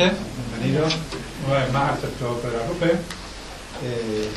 noches, 0.00 0.16
bienvenidos 0.56 0.96
una 1.44 1.60
vez 1.60 1.72
más 1.72 1.92
al 1.92 1.98
Centro 2.00 2.40
Pedro 2.40 2.64
Arrupe. 2.64 2.96
Eh, 3.84 4.28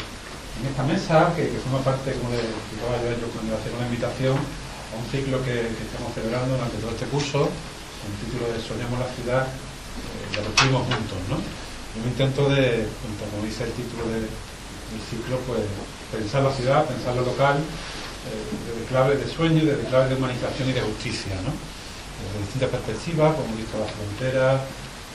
en 0.60 0.64
esta 0.68 0.84
mesa, 0.84 1.32
que, 1.36 1.48
que 1.48 1.58
forma 1.64 1.80
parte, 1.80 2.12
como 2.20 2.36
le 2.36 2.44
explicaba 2.44 3.00
yo 3.00 3.08
ellos 3.16 3.32
cuando 3.32 3.56
hacer 3.56 3.72
una 3.72 3.88
invitación 3.88 4.36
a 4.36 4.94
un 5.00 5.08
ciclo 5.08 5.40
que, 5.40 5.72
que, 5.72 5.84
estamos 5.88 6.12
celebrando 6.12 6.60
durante 6.60 6.84
todo 6.84 6.92
este 6.92 7.08
curso, 7.08 7.48
con 7.48 8.08
el 8.12 8.18
título 8.28 8.44
de 8.52 8.60
Soñamos 8.60 9.00
la 9.00 9.08
ciudad, 9.16 9.48
eh, 9.48 10.36
ya 10.36 10.44
lo 10.44 10.52
estuvimos 10.52 10.84
juntos, 10.84 11.20
¿no? 11.32 11.40
Un 11.40 12.06
intento 12.12 12.52
de, 12.52 12.84
como 13.24 13.48
dice 13.48 13.64
el 13.64 13.72
título 13.72 14.04
de, 14.12 14.20
del 14.20 15.02
ciclo, 15.08 15.40
pues 15.48 15.64
pensar 16.12 16.44
la 16.44 16.52
ciudad, 16.52 16.84
pensar 16.92 17.16
lo 17.16 17.24
local, 17.24 17.56
eh, 17.56 18.44
desde 18.68 18.84
claves 18.92 19.16
de 19.16 19.32
sueño, 19.32 19.64
desde 19.64 19.88
claves 19.88 20.12
de 20.12 20.20
humanización 20.20 20.68
y 20.68 20.76
de 20.76 20.84
justicia, 20.84 21.40
¿no? 21.40 21.56
Desde 21.56 22.52
distintas 22.52 22.70
perspectivas, 22.76 23.32
como 23.32 23.56
visto 23.56 23.80
la 23.80 23.88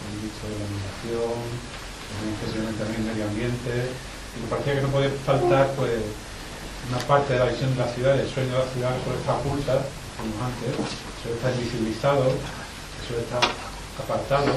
frontera, 0.09 0.17
hemos 0.17 0.23
visto 0.25 0.45
la 0.49 0.67
migración, 0.73 1.37
hemos 2.65 2.77
también 2.79 3.03
medio 3.05 3.25
ambiente, 3.29 3.73
y 3.89 4.37
me 4.41 4.49
parecía 4.49 4.75
que 4.75 4.83
no 4.83 4.89
podía 4.89 5.11
faltar 5.25 5.67
pues 5.77 6.01
una 6.89 6.99
parte 7.05 7.35
de 7.35 7.39
la 7.39 7.47
visión 7.47 7.75
de 7.75 7.81
la 7.81 7.93
ciudad, 7.93 8.19
el 8.19 8.29
sueño 8.29 8.53
de 8.53 8.65
la 8.65 8.71
ciudad 8.73 8.93
suele 9.05 9.19
estar 9.21 9.37
oculta, 9.37 9.75
como 10.17 10.33
antes, 10.41 10.73
suele 11.23 11.37
estar 11.37 11.53
invisibilizado, 11.53 12.25
suele 13.07 13.23
estar 13.23 13.45
apartado, 13.99 14.53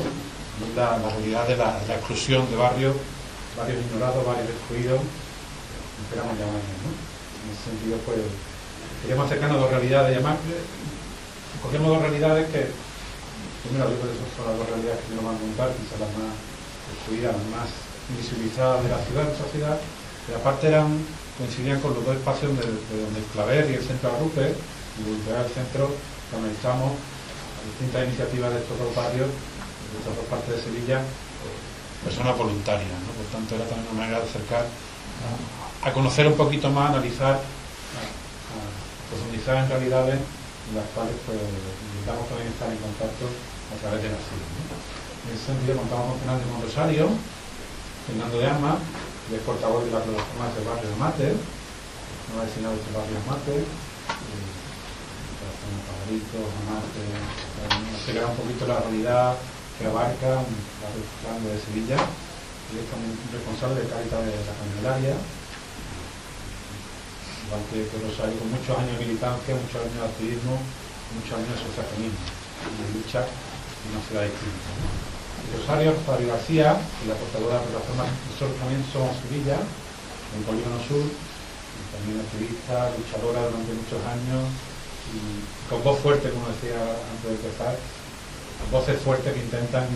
la, 0.75 0.97
la 0.97 1.09
realidad 1.09 1.47
de 1.47 1.57
la, 1.57 1.79
de 1.79 1.93
exclusión 1.95 2.49
de 2.49 2.55
barrios, 2.55 2.95
barrios 3.57 3.83
ignorados, 3.83 4.25
barrios 4.25 4.49
excluidos, 4.49 5.01
esperamos 6.05 6.37
llamarlos, 6.37 6.77
¿no? 6.85 6.91
En 7.41 7.45
ese 7.49 7.63
sentido, 7.73 7.97
pues, 8.05 8.21
queríamos 9.01 9.25
acercarnos 9.25 9.57
a 9.57 9.61
dos 9.61 9.71
realidades, 9.71 10.15
llamar, 10.15 10.37
cogemos 11.63 11.87
dos 11.89 12.01
realidades 12.01 12.47
que 12.49 12.69
Primero, 13.61 13.89
yo 13.89 13.97
creo 14.01 14.09
que 14.09 14.33
son 14.33 14.45
las 14.49 14.57
dos 14.57 14.67
realidades 14.69 14.99
que 15.05 15.13
van 15.21 15.37
a 15.37 15.41
contar, 15.41 15.69
quizás 15.77 16.01
las 16.01 16.13
más 16.17 16.33
excluidas, 16.97 17.37
las 17.37 17.47
más 17.53 17.69
invisibilizadas 18.09 18.81
de 18.83 18.89
la 18.89 18.99
ciudad, 19.05 19.23
nuestra 19.29 19.47
ciudad, 19.53 19.77
y 19.77 20.31
aparte 20.33 20.67
eran, 20.67 20.97
coincidían 21.37 21.79
con 21.79 21.93
los 21.93 22.05
dos 22.05 22.17
espacios 22.17 22.57
de, 22.57 22.65
de 22.65 22.95
donde 23.05 23.19
el 23.21 23.27
Claver 23.31 23.69
y 23.69 23.75
el 23.77 23.85
Centro 23.85 24.09
Arrupe, 24.09 24.57
y 24.99 25.01
el 25.07 25.49
centro, 25.53 25.87
que 26.29 26.35
analizamos 26.35 26.91
distintas 27.65 28.07
iniciativas 28.07 28.51
de 28.51 28.59
estos 28.59 28.77
dos 28.77 28.95
barrios, 28.95 29.29
de 29.29 29.95
estas 29.97 30.15
dos 30.15 30.25
partes 30.29 30.55
de 30.55 30.61
Sevilla, 30.61 31.01
personas 32.03 32.37
voluntarias. 32.37 32.89
¿no? 32.89 33.13
Por 33.15 33.25
tanto, 33.31 33.55
era 33.55 33.65
también 33.65 33.87
una 33.91 34.01
manera 34.01 34.19
de 34.19 34.29
acercar 34.29 34.65
a, 35.85 35.91
conocer 35.93 36.27
un 36.27 36.35
poquito 36.35 36.69
más, 36.69 36.89
analizar, 36.89 37.39
a, 37.39 38.01
a 38.01 38.61
profundizar 39.09 39.63
en 39.63 39.69
realidades 39.69 40.15
en 40.17 40.75
las 40.75 40.85
cuales 40.93 41.15
pues, 41.25 41.37
necesitamos 42.01 42.25
también 42.33 42.49
estar 42.49 42.65
en 42.65 42.81
contacto 42.81 43.29
a 43.29 43.75
través 43.77 44.01
de 44.01 44.09
la 44.09 44.17
CIE. 44.17 44.41
¿no? 44.41 44.73
En 45.21 45.29
ese 45.37 45.45
sentido 45.53 45.77
contamos 45.77 46.05
con 46.09 46.17
Fernando 46.17 46.49
Monrosario, 46.49 47.05
Fernando 48.09 48.35
de 48.41 48.47
Ama, 48.49 48.73
que 49.29 49.37
es 49.37 49.45
portavoz 49.45 49.85
de 49.85 49.93
la 49.93 50.01
plataforma 50.01 50.49
del 50.49 50.65
barrio 50.65 50.89
de 50.89 50.97
Mate, 50.97 51.27
no 51.37 52.41
ha 52.41 52.49
diseñado 52.49 52.73
este 52.73 52.89
barrio 52.89 53.21
de 53.21 53.25
Mate, 53.29 53.55
favoritos, 55.61 56.45
Mate, 56.65 57.05
acercar 57.69 58.33
un 58.33 58.37
poquito 58.41 58.65
la 58.65 58.81
realidad 58.81 59.37
que 59.77 59.85
abarca 59.85 60.41
un 60.41 60.57
barrio 61.21 61.53
de 61.53 61.61
Sevilla, 61.61 62.01
y 62.01 62.81
es 62.81 62.85
también 62.89 63.13
responsable 63.29 63.77
de 63.77 63.93
Cáritas 63.93 64.25
de 64.25 64.41
la 64.41 64.57
Candelaria, 64.57 65.15
igual 67.45 67.61
que, 67.69 67.85
que 67.85 67.97
Rosario, 68.01 68.41
con 68.41 68.49
muchos 68.49 68.73
años 68.73 68.97
de 68.97 69.05
militancia, 69.05 69.53
muchos 69.53 69.85
años 69.85 70.01
de 70.01 70.09
activismo, 70.09 70.57
muchos 71.15 71.33
años 71.35 71.49
de 71.51 71.57
asociacionismo 71.59 72.21
y 72.21 72.73
de 72.79 72.87
lucha 72.95 73.21
en 73.25 73.87
una 73.91 74.01
ciudad 74.05 74.23
distinta. 74.29 74.69
Rosario 75.51 75.91
Rosario 75.97 76.27
García, 76.31 76.67
que 77.01 77.09
la 77.09 77.17
portadora 77.17 77.59
de 77.59 77.65
la 77.65 77.67
plataforma 77.75 78.05
Nosotros 78.07 78.55
también 78.61 78.81
somos 78.93 79.11
Sevilla, 79.25 79.57
en 79.57 80.41
Polígono 80.47 80.79
Sur, 80.87 81.03
también 81.91 82.23
activista, 82.23 82.93
luchadora 82.95 83.51
durante 83.51 83.73
muchos 83.75 83.99
años, 84.07 84.47
y 85.11 85.43
con 85.67 85.83
voz 85.83 85.99
fuerte, 85.99 86.29
como 86.31 86.47
decía 86.47 86.77
antes 86.79 87.27
de 87.27 87.35
empezar, 87.35 87.75
voces 88.71 89.01
fuertes 89.01 89.33
que 89.33 89.41
intentan 89.41 89.87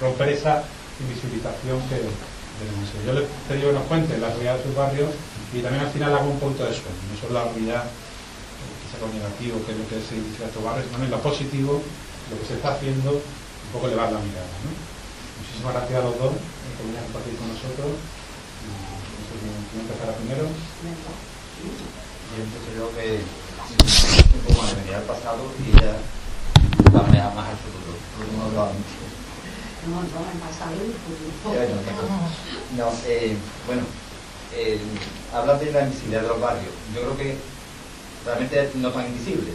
romper 0.00 0.28
esa 0.30 0.64
invisibilización 1.00 1.80
que 1.88 2.02
tenemos. 2.02 2.90
Yo 3.06 3.12
les 3.14 3.24
pedí 3.48 3.62
que 3.62 3.72
nos 3.72 3.86
cuenten 3.86 4.20
la 4.20 4.28
realidad 4.28 4.58
de 4.58 4.62
sus 4.64 4.74
barrios 4.74 5.10
y 5.54 5.60
también 5.60 5.84
al 5.84 5.92
final 5.92 6.14
hago 6.14 6.28
un 6.28 6.40
punto 6.40 6.64
de 6.64 6.72
sueño, 6.72 7.00
no 7.08 7.16
solo 7.16 7.34
la 7.34 7.44
realidad 7.52 7.84
lo 9.00 9.08
negativo, 9.08 9.60
que 9.64 9.72
es 9.72 9.78
lo 9.78 9.86
que 9.88 10.00
se 10.02 10.16
dice 10.20 10.44
a 10.44 10.48
estos 10.48 10.62
barrios, 10.62 10.86
sino 10.90 11.04
en 11.04 11.10
lo 11.10 11.20
positivo, 11.20 11.80
lo 12.30 12.34
que 12.38 12.46
se 12.46 12.54
está 12.60 12.74
haciendo, 12.74 13.12
un 13.12 13.70
poco 13.72 13.86
elevar 13.88 14.12
la 14.12 14.20
mirada. 14.20 14.52
¿no? 14.64 14.72
Muchísimas 15.40 15.72
gracias 15.74 15.96
a 16.00 16.04
los 16.04 16.16
dos 16.18 16.32
por 16.32 16.82
venir 16.86 17.00
a 17.00 17.06
compartir 17.08 17.36
con 17.36 17.48
nosotros. 17.48 17.90
No 17.92 19.22
sé 19.26 19.34
quién 19.40 19.80
empezará 19.84 20.12
primero. 20.16 20.44
Bien, 22.32 22.46
pues 22.48 22.62
creo 22.68 22.88
que 22.96 23.20
un 23.22 24.42
poco 24.48 24.66
de 24.66 24.74
venir 24.80 24.94
al 24.96 25.06
pasado 25.08 25.42
y 25.60 25.72
ya 25.76 25.96
va 26.92 27.00
a 27.00 27.34
más 27.34 27.48
al 27.52 27.58
futuro. 27.60 27.92
Porque 28.16 28.32
no 28.36 28.44
hablaba 28.44 28.72
mucho. 28.72 29.00
No, 29.88 29.98
no, 29.98 30.20
el 30.30 30.38
pasado 30.40 30.76
y 30.78 30.88
el 30.88 30.96
futuro. 30.96 31.60
No, 32.76 32.92
eh, 33.06 33.36
bueno, 33.66 33.82
eh, 34.54 34.80
hablas 35.34 35.60
de 35.60 35.72
la 35.72 35.82
invisibilidad 35.82 36.22
de 36.22 36.28
los 36.28 36.40
barrios. 36.40 36.72
Yo 36.94 37.00
creo 37.02 37.16
que 37.16 37.51
realmente 38.24 38.70
no 38.74 38.90
tan 38.90 39.06
invisibles. 39.06 39.54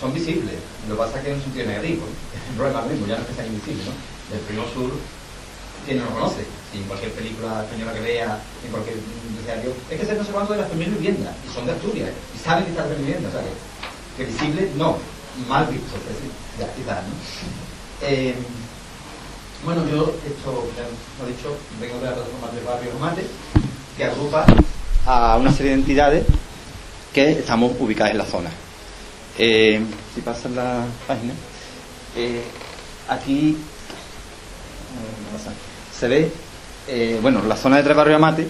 Son 0.00 0.12
visibles, 0.12 0.58
lo 0.88 0.96
que 0.96 0.98
pasa 0.98 1.18
es 1.18 1.24
que 1.24 1.30
en 1.30 1.36
un 1.36 1.42
sentido 1.42 1.66
negativo. 1.66 2.02
El 2.50 2.56
problema 2.56 2.82
mismo, 2.82 3.06
ya 3.06 3.14
no 3.16 3.22
es 3.22 3.28
que 3.28 3.34
sean 3.34 3.46
invisibles, 3.46 3.86
¿no? 3.86 3.94
El 4.34 4.42
primo 4.42 4.64
sur, 4.74 4.90
¿quién 5.86 5.98
no 5.98 6.04
lo 6.06 6.10
conoce? 6.10 6.42
Si 6.72 6.78
en 6.78 6.84
cualquier 6.84 7.12
película 7.12 7.62
española 7.62 7.94
que 7.94 8.00
vea, 8.00 8.38
en 8.64 8.70
cualquier 8.70 8.96
diario, 9.46 9.70
es 9.88 10.00
que 10.00 10.06
se 10.06 10.24
sé 10.24 10.32
cuánto 10.32 10.54
de 10.54 10.60
las 10.60 10.68
primeras 10.68 10.94
viviendas, 10.94 11.34
y 11.46 11.54
son 11.54 11.66
de 11.66 11.72
Asturias, 11.72 12.10
y 12.34 12.38
saben 12.38 12.64
que 12.64 12.70
están 12.70 12.90
en 12.90 12.98
viviendas, 12.98 13.30
o 13.30 13.38
sea 13.38 13.46
que, 13.46 13.54
que 14.18 14.30
visible, 14.30 14.70
no, 14.76 14.98
mal 15.46 15.66
visto, 15.66 15.94
es 15.96 16.18
decir, 16.18 16.30
ya, 16.58 16.66
quizás, 16.74 17.06
¿no? 17.06 17.14
Eh, 18.02 18.34
bueno, 19.64 19.86
yo, 19.86 20.14
esto 20.26 20.66
ya 20.74 20.88
lo 21.22 21.28
he 21.28 21.32
dicho, 21.36 21.54
vengo 21.80 21.98
de 21.98 22.06
la 22.06 22.14
plataforma 22.14 22.48
del 22.54 22.64
barrio 22.64 22.98
Mate, 22.98 23.26
que 23.96 24.04
agrupa 24.04 24.46
a 25.06 25.36
una 25.36 25.52
serie 25.52 25.72
de 25.72 25.78
entidades 25.78 26.24
que 27.12 27.32
estamos 27.32 27.72
ubicadas 27.78 28.12
en 28.12 28.18
la 28.18 28.24
zona. 28.24 28.50
Eh, 29.38 29.80
si 30.14 30.20
pasan 30.20 30.54
la 30.56 30.84
página, 31.06 31.32
eh, 32.16 32.42
aquí 33.08 33.56
se 35.98 36.08
ve, 36.08 36.32
eh, 36.88 37.18
bueno, 37.22 37.42
la 37.46 37.56
zona 37.56 37.76
de 37.76 37.82
Tres 37.82 37.96
Barrios 37.96 38.16
Amate, 38.16 38.48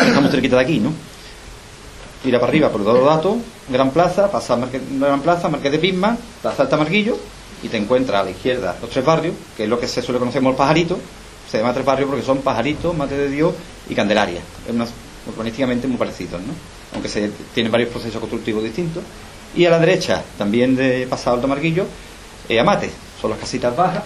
estamos 0.00 0.30
cerquita 0.30 0.56
de 0.56 0.62
aquí, 0.62 0.78
¿no? 0.78 0.92
Mira 2.24 2.40
para 2.40 2.50
arriba 2.50 2.70
por 2.70 2.82
todos 2.82 2.98
los 2.98 3.06
datos, 3.06 3.36
Gran 3.68 3.90
Plaza, 3.90 4.30
pasa 4.30 4.58
Gran 4.98 5.20
Plaza, 5.20 5.48
Marqués 5.48 5.72
de 5.72 5.78
Pisma, 5.78 6.16
Plaza 6.42 6.62
Alta 6.62 6.76
Marguillo, 6.76 7.16
y 7.62 7.68
te 7.68 7.76
encuentras 7.76 8.20
a 8.20 8.24
la 8.24 8.30
izquierda 8.30 8.76
los 8.80 8.90
tres 8.90 9.04
barrios, 9.04 9.34
que 9.56 9.64
es 9.64 9.68
lo 9.68 9.78
que 9.78 9.86
se 9.86 10.02
suele 10.02 10.18
conocer 10.18 10.40
como 10.40 10.50
el 10.50 10.56
pajarito, 10.56 10.98
se 11.50 11.58
llama 11.58 11.72
tres 11.72 11.86
barrios 11.86 12.08
porque 12.08 12.24
son 12.24 12.38
Pajarito, 12.38 12.92
Mate 12.92 13.16
de 13.16 13.28
Dios 13.28 13.54
y 13.88 13.94
Candelaria. 13.94 14.40
Es 14.66 14.74
una, 14.74 14.86
urbanísticamente 15.28 15.86
muy 15.86 15.96
parecidos, 15.96 16.40
¿no? 16.40 16.52
Aunque 16.96 17.08
se 17.10 17.30
tienen 17.54 17.70
varios 17.70 17.90
procesos 17.90 18.18
constructivos 18.18 18.64
distintos. 18.64 19.04
Y 19.54 19.64
a 19.66 19.70
la 19.70 19.78
derecha, 19.78 20.22
también 20.36 20.74
de 20.74 21.06
pasado 21.06 21.36
Alto 21.36 21.46
Marquillo, 21.46 21.86
eh, 22.48 22.58
Amate, 22.58 22.90
son 23.20 23.30
las 23.30 23.38
casitas 23.38 23.76
bajas. 23.76 24.02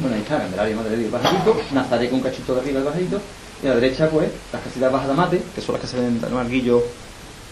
Bueno, 0.00 0.16
ahí 0.16 0.22
está, 0.22 0.38
Candelaria, 0.38 0.76
Mate 0.76 0.90
de 0.90 0.96
Dios, 0.96 1.12
Pajarito, 1.12 1.60
Nazaret 1.72 2.10
con 2.10 2.20
cachito 2.20 2.54
de 2.54 2.60
arriba 2.60 2.80
del 2.80 2.88
Pajarito, 2.88 3.20
y 3.62 3.66
a 3.66 3.70
la 3.70 3.76
derecha, 3.76 4.10
pues, 4.10 4.28
las 4.52 4.62
casitas 4.62 4.92
bajas 4.92 5.06
de 5.06 5.12
Amate, 5.12 5.42
que 5.54 5.60
son 5.60 5.74
las 5.74 5.82
que 5.82 5.88
se 5.88 5.96
ven 5.96 6.20
en 6.22 6.34
Marquillo, 6.34 6.82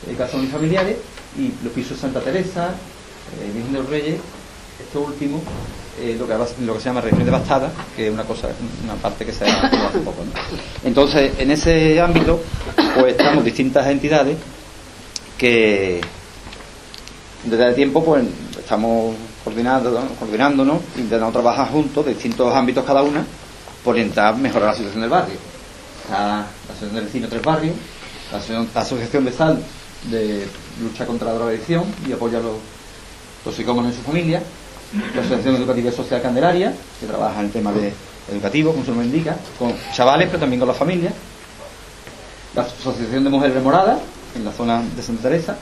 eh, 0.08 0.48
familiares, 0.50 0.96
y 1.38 1.52
los 1.62 1.72
pisos 1.72 1.98
Santa 1.98 2.20
Teresa, 2.20 2.70
eh, 3.40 3.50
Virgen 3.54 3.72
de 3.72 3.78
los 3.78 3.88
Reyes, 3.88 4.16
esto 4.81 5.00
último, 5.00 5.42
eh, 6.00 6.17
lo, 6.19 6.26
que, 6.26 6.35
lo, 6.64 6.75
que, 6.75 6.81
se 6.81 6.87
llama 6.87 7.00
región 7.00 7.25
devastada, 7.25 7.70
que 7.96 8.08
es 8.08 8.12
una 8.12 8.25
cosa, 8.25 8.49
una 8.82 8.94
parte 8.94 9.25
que 9.25 9.32
se 9.32 9.44
ha 9.44 9.61
hace 9.61 9.99
poco. 10.00 10.25
¿no? 10.25 10.32
Entonces, 10.85 11.32
en 11.38 11.50
ese 11.50 12.00
ámbito, 12.00 12.41
pues 12.99 13.12
estamos 13.17 13.44
distintas 13.44 13.87
entidades 13.87 14.37
que 15.38 16.00
desde 17.44 17.69
el 17.69 17.75
tiempo 17.75 18.05
pues 18.05 18.25
estamos 18.58 19.14
coordinando, 19.44 20.02
coordinándonos, 20.19 20.79
intentando 20.96 21.32
trabajar 21.32 21.70
juntos, 21.70 22.06
distintos 22.06 22.55
ámbitos 22.55 22.85
cada 22.85 23.02
una, 23.02 23.25
por 23.85 23.96
intentar 23.99 24.37
mejorar 24.37 24.70
la 24.70 24.75
situación 24.75 25.02
del 25.02 25.11
barrio. 25.11 25.37
la 26.11 26.46
Asociación 26.64 26.94
del 26.94 27.05
Vecino 27.05 27.29
Tres 27.29 27.43
Barrios, 27.43 27.76
la 28.32 28.38
Asociación, 28.38 28.69
la 28.75 28.81
asociación 28.81 29.25
de 29.25 29.32
Sal 29.32 29.62
de 30.11 30.46
lucha 30.82 31.06
contra 31.06 31.29
la 31.29 31.35
drogadicción 31.35 31.85
y 32.06 32.12
apoya 32.12 32.38
a 32.38 32.43
los 32.43 32.56
toxicómanos 33.43 33.93
en 33.93 33.99
su 33.99 34.05
familia, 34.05 34.43
la 35.14 35.20
Asociación 35.20 35.56
Educativa 35.56 35.91
y 35.91 35.93
Social 35.93 36.23
Candelaria, 36.23 36.73
que 37.00 37.06
trabaja 37.06 37.41
en 37.41 37.46
el 37.46 37.52
tema 37.52 37.73
de 37.73 37.93
educativo, 38.31 38.73
como 38.73 38.85
se 38.85 38.93
nos 38.93 39.05
indica, 39.05 39.37
con 39.58 39.75
chavales, 39.93 40.29
pero 40.29 40.41
también 40.41 40.61
con 40.61 40.69
las 40.69 40.76
familias, 40.76 41.12
la 42.55 42.62
Asociación 42.62 43.25
de 43.25 43.31
Mujeres 43.31 43.62
Moradas, 43.62 43.99
en 44.37 44.44
la 44.44 44.52
zona 44.52 44.82
de 44.82 45.02
Santa 45.02 45.23
Teresa, 45.25 45.56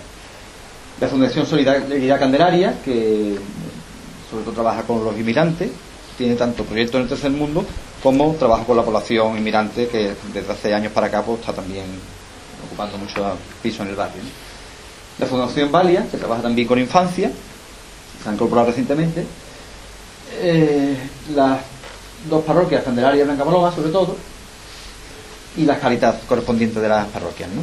la 1.00 1.08
Fundación 1.08 1.46
Solidaridad 1.46 2.19
Candelaria, 2.19 2.75
que 2.84 3.38
sobre 4.31 4.44
todo 4.44 4.55
trabaja 4.55 4.82
con 4.82 5.05
los 5.05 5.17
inmigrantes, 5.19 5.70
tiene 6.17 6.34
tanto 6.37 6.64
proyectos 6.64 6.96
en 6.96 7.02
el 7.02 7.08
tercer 7.08 7.31
mundo 7.31 7.64
como 8.02 8.34
trabajo 8.34 8.64
con 8.64 8.76
la 8.76 8.82
población 8.82 9.38
inmigrante 9.38 9.88
que 9.88 10.12
desde 10.32 10.52
hace 10.52 10.75
años 10.75 10.93
para 10.93 11.06
acá 11.06 11.23
pues, 11.23 11.40
está 11.40 11.52
también 11.52 11.84
ocupando 12.67 12.99
mucho 12.99 13.37
piso 13.62 13.82
en 13.82 13.90
el 13.90 13.96
barrio. 13.96 14.23
La 15.19 15.26
Fundación 15.26 15.70
Valia, 15.70 16.06
que 16.11 16.17
trabaja 16.17 16.43
también 16.43 16.67
con 16.67 16.79
infancia, 16.79 17.31
se 18.22 18.28
ha 18.28 18.32
incorporado 18.32 18.69
recientemente. 18.69 19.24
Eh, 20.40 20.96
las 21.34 21.60
dos 22.28 22.44
parroquias, 22.44 22.84
Candelaria 22.84 23.22
y 23.22 23.24
Blanca 23.24 23.44
Paloma, 23.44 23.74
sobre 23.74 23.90
todo, 23.90 24.16
y 25.56 25.64
las 25.64 25.78
caritas 25.78 26.16
correspondientes 26.26 26.80
de 26.80 26.88
las 26.88 27.06
parroquias. 27.08 27.48
¿no? 27.50 27.62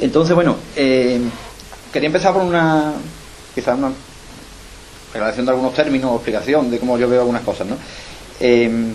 Entonces, 0.00 0.34
bueno, 0.34 0.56
eh, 0.76 1.20
quería 1.92 2.08
empezar 2.08 2.32
por 2.32 2.42
una, 2.42 2.94
quizás 3.54 3.78
una 3.78 3.92
relación 5.12 5.46
de 5.46 5.52
algunos 5.52 5.74
términos 5.74 6.10
o 6.10 6.16
explicación 6.16 6.70
de 6.70 6.78
cómo 6.78 6.98
yo 6.98 7.08
veo 7.08 7.20
algunas 7.20 7.42
cosas, 7.42 7.68
¿no? 7.68 7.76
Eh, 8.40 8.92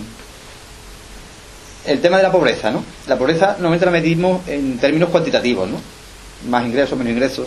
el 1.86 2.00
tema 2.00 2.18
de 2.18 2.22
la 2.22 2.30
pobreza, 2.30 2.70
¿no? 2.70 2.84
La 3.06 3.16
pobreza 3.16 3.52
normalmente 3.52 3.86
la 3.86 3.92
medimos 3.92 4.46
en 4.46 4.78
términos 4.78 5.08
cuantitativos, 5.08 5.68
¿no? 5.68 5.78
Más 6.50 6.64
ingresos, 6.66 6.98
menos 6.98 7.12
ingresos, 7.12 7.46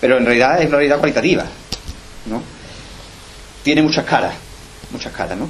pero 0.00 0.18
en 0.18 0.26
realidad 0.26 0.60
es 0.60 0.66
una 0.66 0.78
realidad 0.78 0.98
cualitativa, 0.98 1.46
¿no? 2.26 2.42
Tiene 3.62 3.82
muchas 3.82 4.04
caras, 4.04 4.34
muchas 4.90 5.12
caras, 5.12 5.38
¿no? 5.38 5.48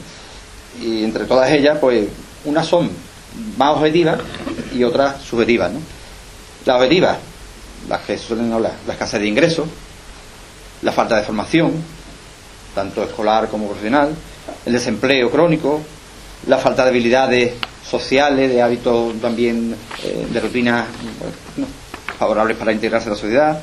Y 0.80 1.04
entre 1.04 1.24
todas 1.24 1.50
ellas, 1.50 1.78
pues, 1.80 2.08
unas 2.44 2.66
son 2.66 2.90
más 3.56 3.76
objetivas 3.76 4.20
y 4.74 4.84
otras 4.84 5.22
subjetivas, 5.22 5.72
¿no? 5.72 5.80
Las 6.64 6.76
objetivas, 6.76 7.18
las 7.88 8.00
que 8.02 8.18
suelen 8.18 8.52
hablar, 8.52 8.74
la 8.86 8.92
escasez 8.94 9.20
de 9.20 9.28
ingresos, 9.28 9.68
la 10.82 10.92
falta 10.92 11.16
de 11.16 11.22
formación, 11.22 11.72
tanto 12.74 13.02
escolar 13.02 13.48
como 13.48 13.66
profesional, 13.66 14.14
el 14.66 14.72
desempleo 14.72 15.30
crónico, 15.30 15.80
la 16.46 16.58
falta 16.58 16.84
de 16.84 16.90
habilidades 16.90 17.52
sociales, 17.88 18.50
de 18.50 18.62
hábitos 18.62 19.20
también 19.20 19.76
eh, 20.02 20.26
de 20.30 20.40
rutinas 20.40 20.86
favorables 22.18 22.56
para 22.56 22.72
integrarse 22.72 23.08
en 23.08 23.14
la 23.14 23.20
sociedad, 23.20 23.60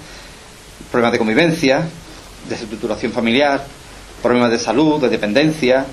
problemas 0.89 1.13
de 1.13 1.17
convivencia, 1.17 1.87
desestructuración 2.49 3.11
familiar, 3.11 3.63
problemas 4.21 4.51
de 4.51 4.59
salud, 4.59 5.01
de 5.01 5.09
dependencia, 5.09 5.85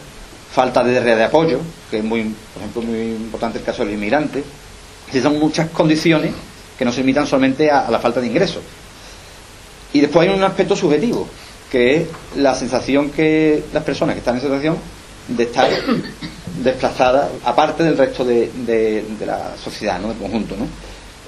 falta 0.52 0.82
de 0.82 1.00
red 1.00 1.16
de 1.16 1.24
apoyo, 1.24 1.60
que 1.90 1.98
es 1.98 2.04
muy, 2.04 2.22
por 2.52 2.62
ejemplo, 2.62 2.82
muy 2.82 3.12
importante 3.12 3.58
el 3.58 3.64
caso 3.64 3.82
de 3.82 3.86
los 3.86 3.94
inmigrantes. 3.94 4.44
Y 5.12 5.20
son 5.20 5.38
muchas 5.38 5.70
condiciones 5.70 6.32
que 6.78 6.84
no 6.84 6.92
se 6.92 7.00
limitan 7.00 7.26
solamente 7.26 7.70
a, 7.70 7.90
la 7.90 7.98
falta 7.98 8.20
de 8.20 8.26
ingresos. 8.26 8.62
Y 9.92 10.00
después 10.00 10.28
hay 10.28 10.34
un 10.34 10.44
aspecto 10.44 10.76
subjetivo, 10.76 11.26
que 11.70 11.96
es 11.96 12.08
la 12.36 12.54
sensación 12.54 13.10
que 13.10 13.64
las 13.72 13.82
personas 13.84 14.14
que 14.14 14.20
están 14.20 14.36
en 14.36 14.42
situación 14.42 14.76
de 15.28 15.44
estar 15.44 15.70
desplazadas, 16.62 17.30
aparte 17.44 17.82
del 17.82 17.96
resto 17.96 18.24
de, 18.24 19.04
la 19.26 19.56
sociedad, 19.56 19.98
¿no? 20.00 20.08
del 20.08 20.18
conjunto. 20.18 20.56
¿no? 20.56 20.66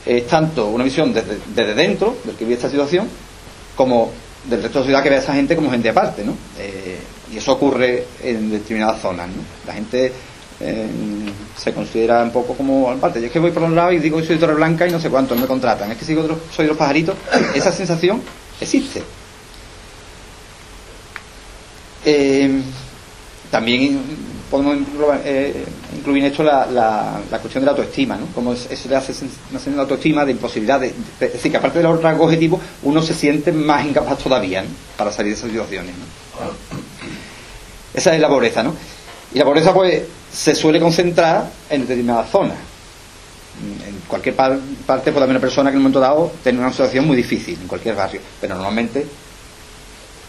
Es 0.05 0.27
tanto 0.27 0.69
una 0.69 0.85
visión 0.85 1.13
desde, 1.13 1.75
dentro, 1.75 2.17
del 2.25 2.37
que 2.37 2.45
vive 2.45 2.57
esta 2.57 2.71
situación, 2.71 3.09
como 3.77 4.11
del 4.45 4.63
resto 4.63 4.79
de 4.79 4.81
la 4.81 4.85
sociedad 4.85 5.03
que 5.03 5.11
ve 5.11 5.17
a 5.17 5.21
esa 5.21 5.35
gente 5.35 5.57
como 5.57 5.71
gente 5.71 5.89
aparte. 5.89 6.25
¿no? 6.25 6.35
Eh, 6.59 6.99
y 7.33 7.37
eso 7.37 7.53
ocurre 7.53 8.07
en 8.23 8.51
determinadas 8.51 9.01
zonas. 9.01 9.29
¿no? 9.29 9.43
La 9.67 9.75
gente 9.75 10.13
eh, 10.61 10.87
se 11.57 11.73
considera 11.73 12.23
un 12.23 12.31
poco 12.31 12.55
como 12.55 12.91
aparte. 12.91 13.21
Yo 13.21 13.27
es 13.27 13.33
que 13.33 13.39
voy 13.39 13.51
por 13.51 13.63
un 13.63 13.75
lado 13.75 13.93
y 13.93 13.99
digo 13.99 14.19
soy 14.19 14.37
de 14.37 14.39
Torre 14.39 14.55
Blanca 14.55 14.87
y 14.87 14.91
no 14.91 15.01
sé 15.01 15.09
cuántos 15.11 15.39
me 15.39 15.47
contratan. 15.47 15.91
Es 15.91 15.99
que 15.99 16.05
si 16.05 16.15
soy 16.15 16.65
de 16.65 16.69
los 16.69 16.77
pajaritos, 16.77 17.17
esa 17.55 17.73
sensación 17.73 18.23
existe. 18.61 19.03
Eh, 22.05 22.63
también 23.51 24.01
podemos 24.51 24.77
eh, 25.25 25.65
incluir 25.97 26.25
en 26.25 26.31
esto 26.31 26.43
la, 26.43 26.67
la, 26.67 27.21
la, 27.31 27.39
cuestión 27.39 27.63
de 27.63 27.67
la 27.67 27.71
autoestima, 27.73 28.17
¿no? 28.17 28.27
Como 28.35 28.53
eso 28.53 28.89
le 28.89 28.97
hace 28.97 29.15
sensación 29.15 29.77
de 29.77 29.81
autoestima, 29.81 30.25
de 30.25 30.33
imposibilidad, 30.33 30.81
de, 30.81 30.89
es 30.89 31.33
decir, 31.33 31.51
que 31.53 31.57
aparte 31.57 31.79
de 31.79 31.85
los 31.85 32.03
rasgos 32.03 32.27
objetivos, 32.27 32.61
uno 32.83 33.01
se 33.01 33.15
siente 33.15 33.53
más 33.53 33.87
incapaz 33.87 34.19
todavía 34.19 34.65
para 34.97 35.13
salir 35.13 35.33
de 35.33 35.39
esas 35.39 35.51
situaciones. 35.51 35.95
Esa 37.95 38.15
es 38.15 38.21
la 38.21 38.29
pobreza, 38.29 38.63
¿no? 38.63 38.75
Y 39.33 39.39
la 39.39 39.45
pobreza, 39.45 39.73
pues, 39.73 40.03
se 40.33 40.55
suele 40.55 40.81
concentrar 40.81 41.49
en 41.69 41.83
determinadas 41.83 42.31
zonas. 42.31 42.57
En 43.87 44.01
cualquier 44.09 44.35
par, 44.35 44.59
parte 44.87 45.13
puede 45.13 45.25
haber 45.25 45.37
una 45.37 45.41
persona 45.41 45.71
que 45.71 45.75
en 45.75 45.79
un 45.79 45.83
momento 45.85 46.01
dado 46.01 46.33
tiene 46.43 46.59
una 46.59 46.71
situación 46.71 47.07
muy 47.07 47.17
difícil, 47.17 47.59
en 47.61 47.69
cualquier 47.69 47.95
barrio, 47.95 48.21
pero 48.41 48.55
normalmente 48.55 49.07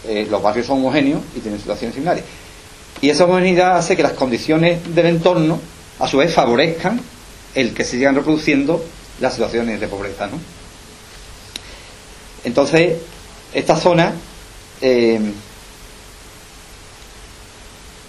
eh, 0.07 0.27
los 0.29 0.41
barrios 0.41 0.67
son 0.67 0.79
homogéneos 0.79 1.21
y 1.35 1.39
tienen 1.39 1.59
situaciones 1.59 1.95
similares. 1.95 2.23
Y 2.99 3.09
esa 3.09 3.25
homogeneidad 3.25 3.77
hace 3.77 3.95
que 3.95 4.03
las 4.03 4.13
condiciones 4.13 4.93
del 4.93 5.07
entorno, 5.07 5.59
a 5.99 6.07
su 6.07 6.17
vez, 6.17 6.33
favorezcan 6.33 6.99
el 7.55 7.73
que 7.73 7.83
se 7.83 7.91
sigan 7.91 8.15
reproduciendo 8.15 8.83
las 9.19 9.33
situaciones 9.33 9.79
de 9.79 9.87
pobreza. 9.87 10.27
¿no? 10.27 10.39
Entonces, 12.43 12.97
estas 13.53 13.81
zonas, 13.81 14.13
eh, 14.81 15.19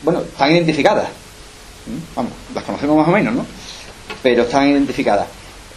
bueno, 0.02 0.20
están 0.20 0.52
identificadas. 0.52 1.08
Vamos, 2.14 2.32
las 2.54 2.64
conocemos 2.64 2.96
más 2.96 3.08
o 3.08 3.10
menos, 3.12 3.34
¿no? 3.34 3.46
Pero 4.22 4.42
están 4.42 4.68
identificadas. 4.68 5.26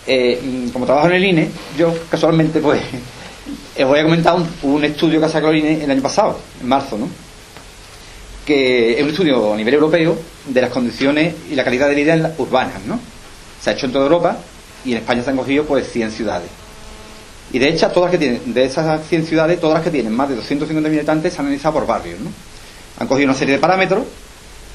Eh, 0.08 0.70
como 0.72 0.86
trabajo 0.86 1.08
en 1.08 1.14
el 1.14 1.26
INE, 1.26 1.50
yo 1.78 1.94
casualmente, 2.10 2.60
pues, 2.60 2.82
os 3.80 3.88
voy 3.88 4.00
a 4.00 4.04
comentar 4.04 4.36
un, 4.36 4.48
un 4.64 4.84
estudio 4.84 5.20
que 5.20 5.26
ha 5.26 5.30
sacado 5.30 5.52
el 5.52 5.60
INE 5.60 5.84
el 5.84 5.92
año 5.92 6.02
pasado, 6.02 6.40
en 6.62 6.68
marzo, 6.68 6.98
¿no? 6.98 7.25
Que 8.46 8.98
es 8.98 9.04
un 9.04 9.10
estudio 9.10 9.54
a 9.54 9.58
nivel 9.58 9.74
europeo 9.74 10.18
de 10.46 10.62
las 10.62 10.70
condiciones 10.70 11.34
y 11.50 11.56
la 11.56 11.64
calidad 11.64 11.90
de 11.90 11.96
vida 11.96 12.34
urbanas, 12.38 12.84
¿no? 12.86 13.00
Se 13.62 13.72
ha 13.72 13.74
hecho 13.74 13.88
en 13.88 13.92
toda 13.92 14.06
Europa 14.06 14.38
y 14.86 14.92
en 14.92 14.98
España 15.00 15.24
se 15.24 15.32
han 15.32 15.38
cogido 15.38 15.66
pues 15.66 15.92
100 15.92 16.12
ciudades. 16.12 16.50
Y 17.52 17.60
de 17.60 17.70
hecho, 17.70 17.90
todas 17.90 18.12
que 18.12 18.18
tienen, 18.18 18.54
de 18.54 18.66
esas 18.66 19.08
100 19.08 19.26
ciudades, 19.26 19.60
todas 19.60 19.76
las 19.76 19.84
que 19.84 19.92
tienen 19.92 20.14
más 20.14 20.30
de 20.30 20.38
250.000 20.38 20.86
habitantes 20.86 21.34
se 21.34 21.40
han 21.40 21.48
analizado 21.48 21.76
por 21.76 21.88
barrios, 21.88 22.20
¿no? 22.20 22.30
Han 23.00 23.08
cogido 23.08 23.30
una 23.30 23.38
serie 23.38 23.56
de 23.56 23.60
parámetros, 23.60 24.04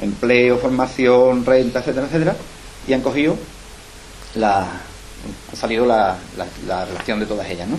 empleo, 0.01 0.59
formación, 0.59 1.45
renta, 1.45 1.81
etcétera, 1.81 2.07
etcétera, 2.07 2.37
y 2.89 2.93
han 2.93 3.01
cogido 3.03 3.37
la, 4.35 4.61
ha 4.61 5.57
salido 5.57 5.87
la, 5.87 6.17
la, 6.37 6.47
la 6.67 6.85
relación 6.87 7.21
de 7.21 7.27
todas 7.27 7.49
ellas, 7.49 7.69
¿no? 7.69 7.79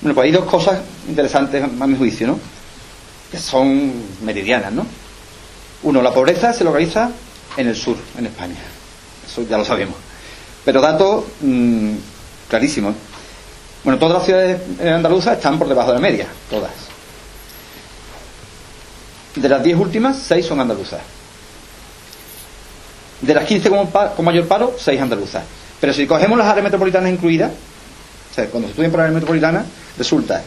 Bueno, 0.00 0.14
pues 0.14 0.26
hay 0.26 0.32
dos 0.32 0.44
cosas 0.44 0.80
interesantes 1.08 1.62
a 1.62 1.86
mi 1.86 1.96
juicio, 1.96 2.26
¿no? 2.26 2.38
Que 3.30 3.38
son 3.38 3.92
meridianas, 4.22 4.72
¿no? 4.72 4.86
Uno, 5.82 6.02
la 6.02 6.12
pobreza 6.12 6.52
se 6.52 6.64
localiza 6.64 7.10
en 7.56 7.68
el 7.68 7.76
sur, 7.76 7.96
en 8.16 8.26
España. 8.26 8.56
Eso 9.26 9.42
ya 9.42 9.58
lo 9.58 9.64
sabemos. 9.64 9.96
Pero 10.64 10.80
datos 10.80 11.24
mmm, 11.40 11.92
clarísimos. 12.48 12.94
Bueno, 13.84 13.98
todas 13.98 14.18
las 14.18 14.24
ciudades 14.24 14.60
andaluzas 14.80 15.36
están 15.36 15.58
por 15.58 15.68
debajo 15.68 15.88
de 15.88 15.94
la 15.94 16.00
media, 16.00 16.26
todas. 16.50 16.72
De 19.36 19.48
las 19.48 19.62
10 19.62 19.78
últimas, 19.78 20.18
6 20.18 20.44
son 20.44 20.60
andaluzas. 20.60 21.00
De 23.20 23.34
las 23.34 23.44
15 23.44 23.70
con, 23.70 23.86
con, 23.86 24.24
mayor 24.24 24.48
paro, 24.48 24.74
6 24.78 25.00
andaluzas. 25.00 25.44
Pero 25.80 25.92
si 25.92 26.06
cogemos 26.06 26.36
las 26.36 26.48
áreas 26.48 26.64
metropolitanas 26.64 27.10
incluidas, 27.10 27.52
o 28.30 28.34
sea, 28.34 28.46
cuando 28.46 28.68
se 28.68 28.72
estudian 28.72 28.90
por 28.90 29.00
áreas 29.00 29.14
metropolitanas, 29.14 29.66
resulta 29.96 30.42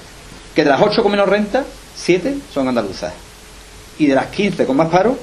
que 0.54 0.64
de 0.64 0.70
las 0.70 0.82
8 0.82 1.02
con 1.02 1.12
menos 1.12 1.30
renta, 1.30 1.64
7 2.04 2.38
son 2.54 2.68
andaluzas. 2.68 3.14
Y 4.00 4.08
de 4.08 4.16
las 4.16 4.28
15 4.28 4.66
con 4.66 4.78
más 4.78 4.90
paro, 4.90 5.18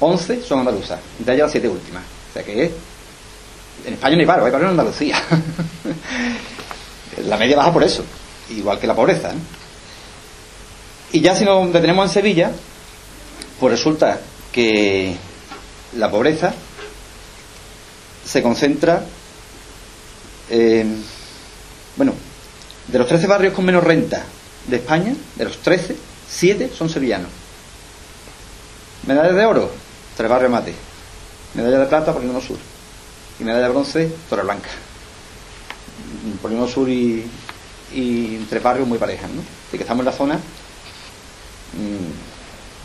11 0.00 0.42
son 0.42 0.60
andaluzas. 0.60 1.00
De 1.18 1.32
ellas 1.32 1.44
las 1.44 1.52
7 1.52 1.68
últimas. 1.68 2.02
O 2.02 2.32
sea 2.32 2.44
que 2.44 2.72
en 3.84 3.94
España 3.94 4.16
no 4.16 4.20
hay 4.20 4.26
paro, 4.26 4.44
hay 4.44 4.52
paro 4.52 4.64
en 4.64 4.70
Andalucía. 4.70 5.22
la 7.24 7.36
media 7.36 7.56
baja 7.56 7.72
por 7.72 7.84
eso, 7.84 8.04
igual 8.50 8.78
que 8.78 8.86
la 8.86 8.94
pobreza. 8.94 9.30
¿eh? 9.30 9.38
Y 11.12 11.20
ya 11.20 11.36
si 11.36 11.44
nos 11.44 11.72
detenemos 11.72 12.08
en 12.08 12.12
Sevilla, 12.12 12.50
pues 13.60 13.72
resulta 13.72 14.20
que 14.52 15.16
la 15.96 16.10
pobreza 16.10 16.52
se 18.24 18.42
concentra 18.42 19.04
en, 20.50 21.02
bueno, 21.96 22.12
de 22.88 22.98
los 22.98 23.06
13 23.06 23.26
barrios 23.26 23.54
con 23.54 23.64
menos 23.64 23.84
renta 23.84 24.24
de 24.66 24.76
España, 24.76 25.14
de 25.36 25.44
los 25.44 25.58
13, 25.58 25.96
7 26.28 26.70
son 26.76 26.88
sevillanos. 26.88 27.30
Medalla 29.06 29.32
de 29.32 29.46
oro, 29.46 29.70
Tres 30.16 30.28
Barrios 30.28 30.50
Mate. 30.50 30.74
Medalla 31.54 31.78
de 31.78 31.86
plata, 31.86 32.12
Polígono 32.12 32.40
Sur. 32.40 32.58
Y 33.38 33.44
medalla 33.44 33.66
de 33.66 33.72
bronce, 33.72 34.10
Torre 34.28 34.42
Blanca. 34.42 34.68
Polígono 36.42 36.66
Sur 36.66 36.88
y, 36.88 37.24
y 37.92 38.46
Tres 38.50 38.62
Barrios 38.62 38.88
muy 38.88 38.98
parejas, 38.98 39.30
¿no? 39.30 39.42
Así 39.68 39.76
que 39.76 39.84
estamos 39.84 40.00
en 40.00 40.06
la 40.06 40.12
zona, 40.12 40.40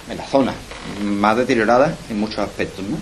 en 0.10 0.18
la 0.18 0.28
zona 0.28 0.54
más 1.04 1.38
deteriorada 1.38 1.96
en 2.10 2.20
muchos 2.20 2.40
aspectos, 2.40 2.86
¿no? 2.86 2.98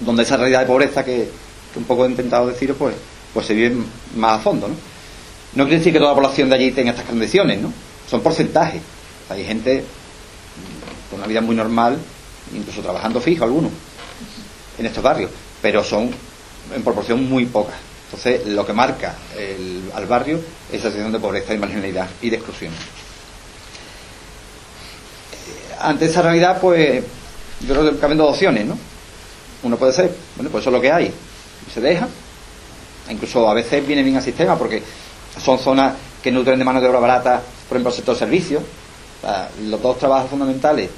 Donde 0.00 0.22
esa 0.22 0.36
realidad 0.36 0.60
de 0.60 0.66
pobreza 0.66 1.04
que, 1.04 1.30
que 1.72 1.78
un 1.78 1.84
poco 1.84 2.04
he 2.04 2.08
intentado 2.08 2.46
decir, 2.46 2.74
pues, 2.74 2.94
pues 3.32 3.46
se 3.46 3.54
vive 3.54 3.76
más 4.16 4.40
a 4.40 4.42
fondo, 4.42 4.68
¿no? 4.68 4.74
No 5.54 5.64
quiere 5.64 5.78
decir 5.78 5.92
que 5.92 5.98
toda 5.98 6.10
la 6.10 6.16
población 6.16 6.48
de 6.48 6.54
allí 6.56 6.70
tenga 6.72 6.90
estas 6.90 7.06
condiciones, 7.06 7.60
¿no? 7.60 7.72
Son 8.08 8.20
porcentajes. 8.22 8.80
Hay 9.30 9.44
gente 9.44 9.84
con 11.08 11.20
una 11.20 11.28
vida 11.28 11.40
muy 11.40 11.56
normal 11.56 11.98
incluso 12.54 12.82
trabajando 12.82 13.20
fijo 13.20 13.44
algunos 13.44 13.70
en 14.78 14.86
estos 14.86 15.02
barrios, 15.02 15.30
pero 15.62 15.84
son 15.84 16.10
en 16.74 16.82
proporción 16.82 17.28
muy 17.28 17.46
pocas. 17.46 17.76
Entonces, 18.06 18.46
lo 18.46 18.66
que 18.66 18.72
marca 18.72 19.14
al 19.94 20.06
barrio 20.06 20.40
es 20.72 20.82
la 20.82 20.90
situación 20.90 21.12
de 21.12 21.20
pobreza 21.20 21.54
y 21.54 21.58
marginalidad 21.58 22.08
y 22.20 22.30
de 22.30 22.36
exclusión. 22.36 22.72
Ante 25.80 26.06
esa 26.06 26.22
realidad, 26.22 26.60
pues, 26.60 27.04
yo 27.60 27.74
creo 27.74 27.90
que 27.90 27.98
caben 27.98 28.18
dos 28.18 28.32
opciones, 28.32 28.66
¿no? 28.66 28.76
Uno 29.62 29.76
puede 29.76 29.92
ser, 29.92 30.12
bueno, 30.36 30.50
pues 30.50 30.62
eso 30.62 30.70
es 30.70 30.74
lo 30.74 30.80
que 30.80 30.90
hay, 30.90 31.12
se 31.72 31.80
deja, 31.80 32.08
incluso 33.10 33.48
a 33.48 33.54
veces 33.54 33.86
viene 33.86 34.02
bien 34.02 34.16
al 34.16 34.22
sistema 34.22 34.58
porque 34.58 34.82
son 35.42 35.58
zonas 35.58 35.94
que 36.22 36.32
nutren 36.32 36.58
de 36.58 36.64
mano 36.64 36.80
de 36.80 36.88
obra 36.88 36.98
barata, 36.98 37.42
por 37.68 37.76
ejemplo, 37.76 37.90
el 37.90 37.96
sector 37.96 38.16
servicios. 38.16 38.62
Los 39.62 39.82
dos 39.82 39.98
trabajos 39.98 40.30
fundamentales 40.30 40.90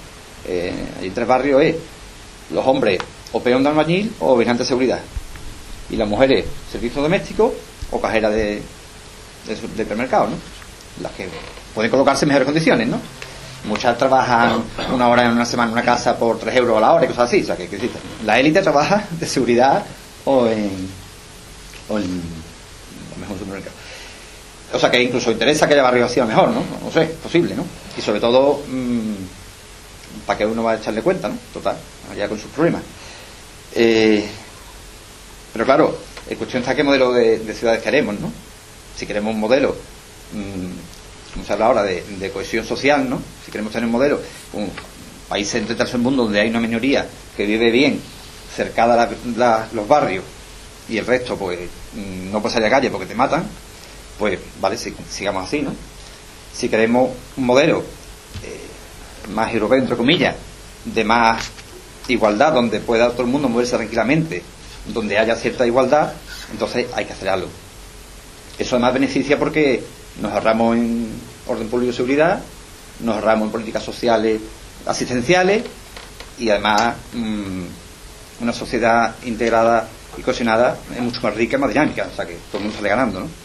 eh, 0.47 0.73
en 1.01 1.15
tres 1.15 1.27
barrios 1.27 1.63
es 1.63 1.77
los 2.51 2.67
hombres 2.67 2.99
o 3.33 3.41
peón 3.41 3.63
de 3.63 3.69
albañil 3.71 4.15
o 4.21 4.37
vigilante 4.37 4.63
de 4.63 4.69
seguridad 4.69 5.01
y 5.91 5.97
las 5.97 6.09
mujeres 6.09 6.45
servicio 6.71 7.03
doméstico 7.03 7.55
o 7.91 8.01
cajera 8.01 8.31
de, 8.31 8.63
supermercado, 9.77 10.29
¿no? 10.29 10.37
Las 11.03 11.13
que 11.13 11.29
pueden 11.75 11.91
colocarse 11.91 12.25
en 12.25 12.29
mejores 12.29 12.47
condiciones, 12.47 12.89
¿no? 12.89 12.99
Muchas 13.65 13.97
trabajan 13.97 14.63
una 14.93 15.09
hora 15.09 15.27
en 15.27 15.33
una 15.33 15.45
semana 15.45 15.69
en 15.69 15.75
una 15.75 15.85
casa 15.85 16.17
por 16.17 16.39
3 16.39 16.57
euros 16.57 16.79
a 16.79 16.81
la 16.81 16.93
hora 16.95 17.05
y 17.05 17.09
cosas 17.09 17.29
así. 17.29 17.43
O 17.43 17.47
sea, 17.47 17.57
que, 17.57 17.69
la 18.25 18.41
élite 18.41 18.63
trabaja 18.63 19.07
de 19.11 19.27
seguridad 19.27 19.85
o 20.25 20.47
en, 20.47 20.89
o 21.89 21.99
en 21.99 22.23
mejor 23.21 23.39
supermercado. 23.39 23.77
O 24.73 24.79
sea, 24.79 24.91
que 24.91 25.03
incluso 25.03 25.31
interesa 25.31 25.67
que 25.67 25.75
haya 25.75 25.83
barrio 25.83 26.05
vacío 26.05 26.27
mejor, 26.27 26.49
¿no? 26.49 26.63
No 26.83 26.91
sé, 26.91 27.05
posible, 27.23 27.55
¿no? 27.55 27.65
Y 27.97 28.01
sobre 28.01 28.21
todo, 28.21 28.63
mmm, 28.69 29.15
para 30.27 30.39
que 30.39 30.47
uno 30.47 30.63
va 30.63 30.73
a 30.73 30.77
echarle 30.77 31.03
cuenta, 31.03 31.29
¿no? 31.29 31.37
Total, 31.53 31.77
allá 32.11 32.29
con 32.29 32.39
sus 32.39 32.51
problemas. 32.51 32.83
Eh, 33.75 34.25
pero 35.53 35.65
claro, 35.67 35.99
la 36.29 36.37
cuestión 36.37 36.63
está 36.63 36.75
qué 36.75 36.83
modelo 36.83 37.13
de, 37.13 37.55
ciudades 37.55 37.83
queremos, 37.83 38.19
¿no? 38.19 38.33
Si 38.97 39.07
queremos 39.07 39.35
un 39.35 39.41
modelo, 39.41 39.77
mmm, 40.33 41.33
como 41.35 41.45
se 41.45 41.53
habla 41.53 41.67
ahora, 41.67 41.83
de, 41.83 42.31
cohesión 42.33 42.65
social, 42.65 43.09
¿no? 43.09 43.21
Si 43.45 43.51
queremos 43.51 43.73
tener 43.73 43.87
un 43.87 43.93
modelo, 43.93 44.21
un 44.55 44.71
país 45.29 45.55
entre 45.55 45.77
el 45.77 45.99
mundo 45.99 46.25
donde 46.25 46.41
hay 46.41 46.49
una 46.49 46.61
minoría 46.61 47.07
que 47.37 47.45
vive 47.45 47.71
bien, 47.71 48.01
cercada 48.55 49.03
a 49.03 49.67
los 49.73 49.89
barrios, 49.89 50.25
y 50.89 50.99
el 50.99 51.07
resto, 51.07 51.37
pues, 51.37 51.59
mm, 51.95 52.33
no 52.33 52.41
salir 52.43 52.67
a 52.67 52.69
la 52.69 52.71
calle 52.71 52.91
porque 52.91 53.07
te 53.07 53.15
matan, 53.15 53.45
pues, 54.23 54.39
vale, 54.61 54.79
sigamos 54.79 55.49
así, 55.49 55.63
¿no? 55.63 55.75
Si 56.55 56.69
queremos 56.69 57.11
un 57.37 57.45
modelo 57.45 57.83
eh, 58.45 59.31
más 59.35 59.53
europeo, 59.53 59.79
entre 59.79 59.97
comillas, 59.97 60.37
de 60.85 61.03
más 61.03 61.51
igualdad, 62.07 62.53
donde 62.53 62.79
pueda 62.79 63.11
todo 63.11 63.23
el 63.23 63.29
mundo 63.29 63.49
moverse 63.49 63.75
tranquilamente, 63.75 64.45
donde 64.95 65.19
haya 65.19 65.35
cierta 65.35 65.67
igualdad, 65.67 66.13
entonces 66.53 66.87
hay 66.95 67.05
que 67.05 67.15
hacer 67.15 67.31
algo. 67.31 67.49
Eso 68.61 68.77
además 68.77 68.95
beneficia 68.95 69.37
porque 69.41 69.83
nos 70.21 70.31
ahorramos 70.31 70.77
en 70.77 71.09
orden 71.49 71.67
público 71.67 71.91
y 71.91 71.97
seguridad, 71.97 72.41
nos 73.01 73.17
ahorramos 73.17 73.47
en 73.47 73.51
políticas 73.51 73.83
sociales 73.83 74.41
asistenciales 74.87 75.65
y 76.39 76.49
además 76.49 76.95
mm, 77.13 77.65
una 78.41 78.53
sociedad 78.53 79.17
integrada 79.25 79.89
y 80.17 80.23
cohesionada 80.23 80.79
es 80.95 81.01
mucho 81.01 81.21
más 81.23 81.35
rica 81.35 81.57
y 81.57 81.61
más 81.61 81.71
dinámica, 81.71 82.09
o 82.13 82.15
sea 82.15 82.25
que 82.25 82.35
todo 82.53 82.59
el 82.59 82.65
mundo 82.67 82.77
sale 82.77 82.89
ganando, 82.89 83.19
¿no? 83.19 83.43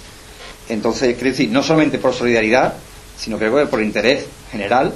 Entonces, 0.69 1.15
quiero 1.15 1.31
decir, 1.31 1.49
no 1.49 1.63
solamente 1.63 1.97
por 1.97 2.13
solidaridad, 2.13 2.73
sino 3.17 3.37
creo 3.37 3.55
que 3.55 3.65
por 3.67 3.81
interés 3.81 4.25
general 4.51 4.93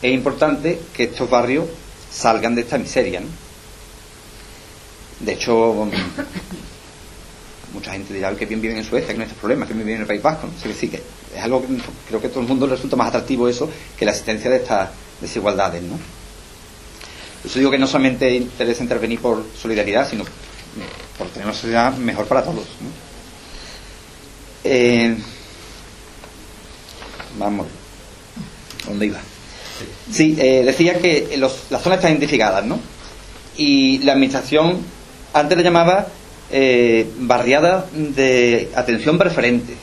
es 0.00 0.12
importante 0.12 0.80
que 0.94 1.04
estos 1.04 1.28
barrios 1.28 1.66
salgan 2.10 2.54
de 2.54 2.62
esta 2.62 2.78
miseria, 2.78 3.20
¿no? 3.20 3.26
De 5.20 5.32
hecho, 5.32 5.88
mucha 7.74 7.92
gente 7.92 8.14
dirá 8.14 8.34
que 8.34 8.46
bien 8.46 8.60
viven 8.60 8.78
en 8.78 8.84
Suecia, 8.84 9.08
que 9.08 9.14
no 9.14 9.22
hay 9.22 9.26
estos 9.26 9.40
problemas, 9.40 9.68
que 9.68 9.74
bien 9.74 9.86
viven 9.86 9.96
en 9.96 10.02
el 10.02 10.08
País 10.08 10.22
Vasco. 10.22 10.46
¿no? 10.46 10.52
Es 10.56 10.62
decir, 10.62 10.90
que 10.90 11.02
es 11.34 11.42
algo 11.42 11.60
que 11.62 11.68
creo 12.06 12.20
que 12.20 12.28
a 12.28 12.30
todo 12.30 12.40
el 12.40 12.48
mundo 12.48 12.66
le 12.66 12.74
resulta 12.74 12.96
más 12.96 13.08
atractivo 13.08 13.48
eso 13.48 13.68
que 13.96 14.04
la 14.04 14.12
existencia 14.12 14.50
de 14.50 14.58
estas 14.58 14.90
desigualdades. 15.20 15.82
¿no? 15.82 15.98
Por 17.42 17.50
eso 17.50 17.58
digo 17.58 17.70
que 17.70 17.78
no 17.78 17.86
solamente 17.86 18.34
interesa 18.34 18.82
intervenir 18.82 19.20
por 19.20 19.44
solidaridad, 19.60 20.08
sino 20.08 20.24
por 21.16 21.28
tener 21.28 21.46
una 21.46 21.54
sociedad 21.54 21.96
mejor 21.96 22.26
para 22.26 22.42
todos. 22.44 22.66
Eh, 24.64 25.16
vamos, 27.38 27.66
¿dónde 28.86 29.06
iba? 29.06 29.18
Sí, 30.10 30.36
eh, 30.38 30.62
decía 30.64 30.98
que 30.98 31.36
las 31.38 31.52
zonas 31.82 31.98
están 31.98 32.12
identificadas, 32.12 32.64
¿no? 32.64 32.78
Y 33.56 33.98
la 33.98 34.12
administración 34.12 34.78
antes 35.32 35.56
le 35.56 35.64
llamaba 35.64 36.06
eh, 36.50 37.08
barriada 37.20 37.86
de 37.92 38.70
atención 38.74 39.18
preferente. 39.18 39.74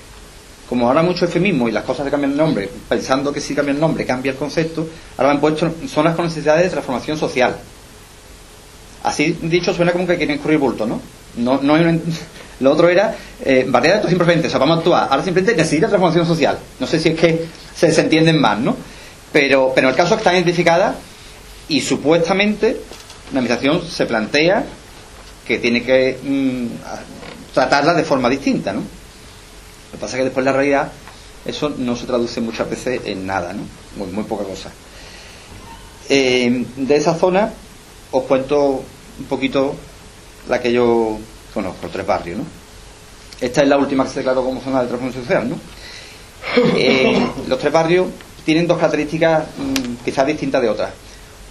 Como 0.68 0.88
ahora 0.88 1.04
mucho 1.04 1.26
eufemismo 1.26 1.70
y 1.70 1.72
las 1.72 1.84
cosas 1.84 2.06
le 2.06 2.12
cambian 2.12 2.32
el 2.32 2.38
nombre, 2.38 2.70
pensando 2.90 3.32
que 3.32 3.40
si 3.40 3.54
cambia 3.54 3.74
el 3.74 3.80
nombre 3.80 4.06
cambia 4.06 4.32
el 4.32 4.38
concepto, 4.38 4.88
ahora 5.18 5.32
han 5.32 5.40
puesto 5.40 5.72
zonas 5.88 6.16
con 6.16 6.26
necesidades 6.26 6.64
de 6.64 6.70
transformación 6.72 7.18
social. 7.18 7.56
Así 9.04 9.38
dicho 9.44 9.74
suena 9.76 9.92
como 9.92 10.08
que 10.08 10.18
quieren 10.18 10.38
escurrir 10.38 10.58
bulto, 10.58 10.88
¿no? 10.88 11.00
no, 11.38 11.62
no 11.62 11.76
lo 12.60 12.72
otro 12.72 12.90
era 12.90 13.16
eh, 13.44 13.66
barriada 13.68 14.02
de 14.02 14.16
preferente, 14.16 14.48
o 14.48 14.50
sea, 14.50 14.60
vamos 14.60 14.78
a 14.78 14.80
actuar. 14.80 15.08
Ahora 15.10 15.24
simplemente 15.24 15.58
necesita 15.58 15.88
transformación 15.88 16.26
social. 16.26 16.58
No 16.80 16.88
sé 16.88 17.00
si 17.00 17.10
es 17.10 17.20
que 17.20 17.46
se, 17.76 17.92
se 17.92 18.02
entienden 18.02 18.40
más, 18.40 18.60
¿no? 18.60 18.76
Pero, 19.32 19.74
pero 19.76 19.90
el 19.90 19.96
caso 19.96 20.16
está 20.16 20.34
identificada 20.34 20.96
y 21.68 21.82
supuestamente 21.82 22.78
la 23.34 23.40
administración 23.40 23.82
se 23.86 24.06
plantea 24.06 24.64
que 25.46 25.60
tiene 25.60 25.84
que 25.84 26.18
mm, 26.24 27.54
tratarla 27.54 27.94
de 27.94 28.04
forma 28.04 28.30
distinta, 28.30 28.72
¿no? 28.72 28.80
Lo 28.80 29.92
que 29.92 29.98
pasa 29.98 30.16
es 30.16 30.20
que 30.20 30.26
después 30.26 30.46
la 30.46 30.54
realidad 30.54 30.92
eso 31.46 31.74
no 31.78 31.96
se 31.96 32.06
traduce 32.06 32.42
muchas 32.42 32.70
veces 32.70 33.02
en 33.06 33.26
nada, 33.26 33.54
¿no? 33.54 33.64
Muy, 33.98 34.12
muy 34.14 34.24
poca 34.24 34.46
cosa. 34.46 34.72
Eh, 36.08 36.66
de 36.78 36.96
esa 36.96 37.16
zona 37.16 37.52
os 38.12 38.24
cuento 38.24 38.84
un 39.20 39.26
poquito 39.26 39.76
la 40.48 40.62
que 40.62 40.72
yo 40.72 41.20
conozco, 41.56 41.88
tres 41.88 42.06
barrios, 42.06 42.38
¿no? 42.38 42.46
Esta 43.42 43.64
es 43.64 43.68
la 43.68 43.78
última 43.78 44.04
que 44.04 44.12
se 44.12 44.20
declaró 44.20 44.44
como 44.44 44.62
zona 44.62 44.82
de 44.82 44.88
transformación 44.88 45.24
social, 45.24 45.50
¿no? 45.50 45.56
Eh, 46.78 47.26
los 47.48 47.58
tres 47.58 47.74
barrios 47.74 48.08
tienen 48.46 48.68
dos 48.68 48.78
características 48.78 49.46
mm, 49.58 50.06
quizás 50.06 50.28
distintas 50.28 50.62
de 50.62 50.70
otras. 50.70 50.92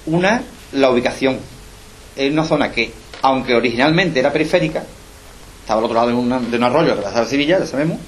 Una, 0.07 0.41
la 0.73 0.91
ubicación. 0.91 1.39
Es 2.15 2.33
una 2.33 2.45
zona 2.45 2.71
que 2.71 2.93
aunque 3.23 3.55
originalmente 3.55 4.21
era 4.21 4.33
periférica, 4.33 4.85
estaba 5.61 5.81
al 5.81 5.87
otro 5.87 5.97
lado 5.97 6.09
de, 6.09 6.15
un 6.15 6.63
arroyo 6.63 6.95
que 6.95 7.03
pasaba 7.03 7.27
Sevilla, 7.27 7.59
ya 7.59 7.67
sabemos, 7.67 7.99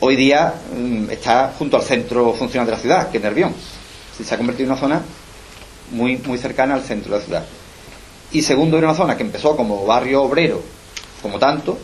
hoy 0.00 0.16
día 0.16 0.54
mm, 0.74 1.10
está 1.10 1.52
junto 1.58 1.76
al 1.76 1.82
centro 1.82 2.32
funcional 2.32 2.66
de 2.66 2.72
la 2.72 2.78
ciudad, 2.78 3.10
que 3.10 3.18
es 3.18 3.22
Nervión. 3.22 3.52
Se 4.16 4.34
ha 4.34 4.38
convertido 4.38 4.66
en 4.66 4.72
una 4.72 4.80
zona 4.80 5.02
muy, 5.90 6.16
muy 6.18 6.38
cercana 6.38 6.74
al 6.74 6.82
centro 6.82 7.12
de 7.12 7.18
la 7.18 7.24
ciudad. 7.24 7.44
Y 8.32 8.42
segundo, 8.42 8.76
era 8.76 8.88
una 8.88 8.96
zona 8.96 9.16
que 9.16 9.22
empezó 9.22 9.56
como 9.56 9.86
barrio 9.86 10.22
obrero, 10.22 10.62
como 11.22 11.38
tanto, 11.38 11.78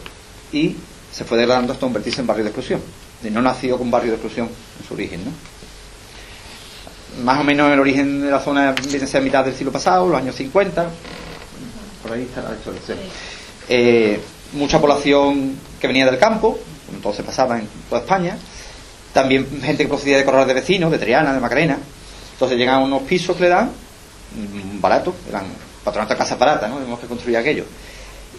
y 0.52 0.76
se 1.12 1.24
fue 1.24 1.38
degradando 1.38 1.72
hasta 1.72 1.86
convertirse 1.86 2.20
en 2.20 2.26
barrio 2.26 2.44
de 2.44 2.50
exclusión. 2.50 2.80
Y 3.22 3.30
no 3.30 3.40
nació 3.40 3.78
con 3.78 3.90
barrio 3.90 4.10
de 4.10 4.16
exclusión 4.16 4.48
en 4.80 4.86
su 4.86 4.94
origen, 4.94 5.24
¿no? 5.24 5.30
Más 7.24 7.40
o 7.40 7.44
menos 7.44 7.72
el 7.72 7.78
origen 7.78 8.22
de 8.22 8.30
la 8.30 8.40
zona 8.40 8.72
viene 8.72 9.04
a 9.04 9.06
ser 9.06 9.20
a 9.20 9.24
mitad 9.24 9.44
del 9.44 9.54
siglo 9.54 9.72
pasado, 9.72 10.08
los 10.08 10.18
años 10.20 10.34
50, 10.34 10.90
por 12.02 12.12
ahí 12.12 12.22
está 12.22 12.42
la 12.42 12.56
eh, 13.68 14.20
mucha 14.52 14.80
población 14.80 15.56
que 15.80 15.86
venía 15.86 16.04
del 16.04 16.18
campo, 16.18 16.58
como 16.86 16.98
todo 16.98 17.14
se 17.14 17.22
pasaba 17.22 17.58
en 17.58 17.68
toda 17.88 18.02
España, 18.02 18.36
también 19.12 19.46
gente 19.62 19.84
que 19.84 19.88
procedía 19.88 20.18
de 20.18 20.24
corrales 20.24 20.48
de 20.48 20.54
vecinos, 20.54 20.90
de 20.90 20.98
Triana, 20.98 21.32
de 21.32 21.40
Macarena, 21.40 21.78
entonces 22.32 22.58
llegan 22.58 22.82
unos 22.82 23.02
pisos 23.02 23.36
que 23.36 23.44
le 23.44 23.48
dan, 23.48 23.66
mm, 23.68 24.80
baratos, 24.80 25.14
eran 25.28 25.44
patronato 25.84 26.14
de 26.14 26.18
casas 26.18 26.38
baratas, 26.38 26.70
¿no? 26.70 26.78
Tenemos 26.78 26.98
que 26.98 27.06
construir 27.06 27.36
aquello. 27.36 27.64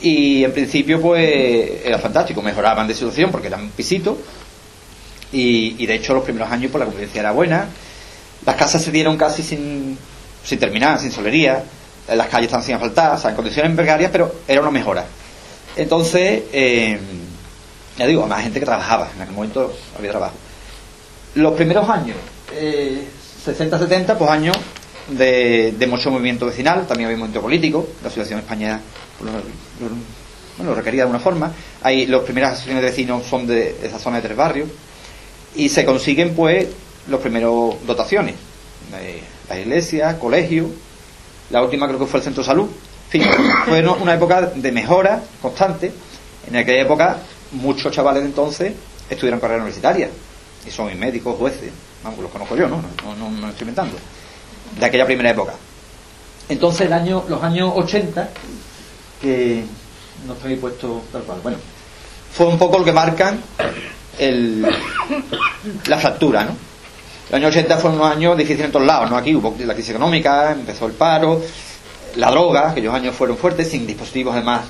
Y 0.02 0.44
en 0.44 0.52
principio, 0.52 1.02
pues, 1.02 1.86
era 1.86 2.00
fantástico, 2.00 2.42
mejoraban 2.42 2.88
de 2.88 2.94
situación 2.94 3.32
porque 3.32 3.48
eran 3.48 3.70
pisitos, 3.70 4.18
y, 5.32 5.76
y 5.82 5.86
de 5.86 5.96
hecho 5.96 6.14
los 6.14 6.24
primeros 6.24 6.52
años, 6.52 6.72
pues 6.72 6.80
la 6.80 6.86
convivencia 6.86 7.20
era 7.20 7.32
buena, 7.32 7.68
las 8.46 8.56
casas 8.56 8.84
se 8.84 8.92
dieron 8.92 9.18
casi 9.18 9.42
sin, 9.42 9.98
sin 10.44 10.60
terminar, 10.60 11.00
sin 11.00 11.12
solería, 11.12 11.64
las 12.08 12.28
calles 12.28 12.46
estaban 12.46 12.64
sin 12.64 12.76
asfaltar, 12.76 13.16
o 13.16 13.20
sea, 13.20 13.32
en 13.32 13.36
condiciones 13.36 13.76
precarias, 13.76 14.12
pero 14.12 14.36
era 14.48 14.62
una 14.62 14.72
mejora. 14.72 15.06
Entonces, 15.76 16.44
eh, 16.54 17.00
ya 17.98 18.06
digo, 18.06 18.28
más 18.28 18.44
gente 18.44 18.60
que 18.60 18.66
trabajaba, 18.66 19.10
en 19.16 19.22
aquel 19.22 19.34
momento 19.34 19.74
había 19.98 20.12
trabajo. 20.12 20.36
Los 21.36 21.54
primeros 21.54 21.90
años, 21.90 22.18
60-70, 23.46 24.14
eh, 24.14 24.16
pues 24.18 24.30
años 24.30 24.56
de, 25.10 25.88
mucho 25.90 26.12
movimiento 26.12 26.46
vecinal, 26.46 26.88
también 26.88 27.08
había 27.08 27.18
movimiento 27.18 27.42
político, 27.42 27.88
la 28.04 28.10
situación 28.10 28.40
en 28.40 28.44
España 28.44 28.82
pues, 29.20 29.32
bueno, 30.58 30.72
lo 30.72 30.76
requería 30.76 31.00
de 31.00 31.04
alguna 31.04 31.20
forma. 31.20 31.52
Hay, 31.82 32.06
las 32.06 32.22
primeras 32.22 32.54
asociaciones 32.54 32.84
de 32.84 32.90
vecinos 32.90 33.26
son 33.26 33.46
de 33.46 33.76
esa 33.84 34.00
zona 34.00 34.18
de 34.18 34.24
tres 34.24 34.38
barrios 34.38 34.70
y 35.56 35.70
se 35.70 35.86
consiguen 35.86 36.34
pues 36.34 36.68
los 37.08 37.20
primeros 37.22 37.76
dotaciones, 37.86 38.36
la 39.50 39.60
iglesia, 39.60 40.18
colegio, 40.20 40.70
la 41.50 41.62
última 41.62 41.88
creo 41.88 42.00
que 42.00 42.06
fue 42.06 42.20
el 42.20 42.24
centro 42.24 42.42
de 42.44 42.48
salud. 42.48 42.68
En 43.12 43.22
fin, 43.22 43.32
fue 43.66 43.88
una 43.88 44.14
época 44.16 44.42
de 44.56 44.72
mejora 44.72 45.22
constante. 45.42 45.92
En 46.48 46.56
aquella 46.56 46.82
época, 46.82 47.18
muchos 47.52 47.94
chavales 47.94 48.24
de 48.24 48.30
entonces 48.30 48.74
estudiaron 49.10 49.40
carrera 49.40 49.62
universitaria 49.62 50.10
y 50.66 50.72
son 50.72 50.98
médicos, 50.98 51.36
jueces, 51.38 51.72
vamos, 52.04 52.20
los 52.20 52.32
conozco 52.32 52.56
yo, 52.56 52.68
¿no? 52.68 52.82
No, 53.04 53.16
no, 53.16 53.30
no 53.30 53.50
estoy 53.50 53.64
inventando. 53.64 53.98
De 54.80 54.86
aquella 54.86 55.06
primera 55.06 55.30
época. 55.30 55.54
Entonces, 56.50 56.88
el 56.88 56.94
año, 56.94 57.24
los 57.28 57.42
años 57.42 57.72
80, 57.76 58.30
que 59.22 59.64
no 60.28 60.34
está 60.34 60.48
ahí 60.48 60.56
puesto 60.58 61.04
tal 61.12 61.24
cual, 61.24 61.40
bueno, 61.42 61.58
fue 62.32 62.48
un 62.48 62.58
poco 62.58 62.80
lo 62.80 62.86
que 62.86 62.92
marcan 62.92 63.42
el, 64.20 64.66
la 65.88 65.98
fractura, 65.98 66.44
¿no? 66.44 66.56
Los 67.30 67.34
años 67.34 67.50
80 67.50 67.78
fueron 67.78 68.00
unos 68.00 68.12
años 68.12 68.38
difíciles 68.38 68.66
en 68.66 68.72
todos 68.72 68.86
lados, 68.86 69.10
¿no? 69.10 69.18
Aquí 69.18 69.36
hubo 69.36 69.56
la 69.60 69.74
crisis 69.74 69.92
económica, 69.92 70.52
empezó 70.52 70.86
el 70.86 70.94
paro, 70.94 71.42
la 72.18 72.30
droga, 72.30 72.70
aquellos 72.70 72.94
años 72.94 73.16
fueron 73.16 73.38
fuertes, 73.38 73.70
sin 73.70 73.88
dispositivos 73.88 74.36
además 74.36 74.62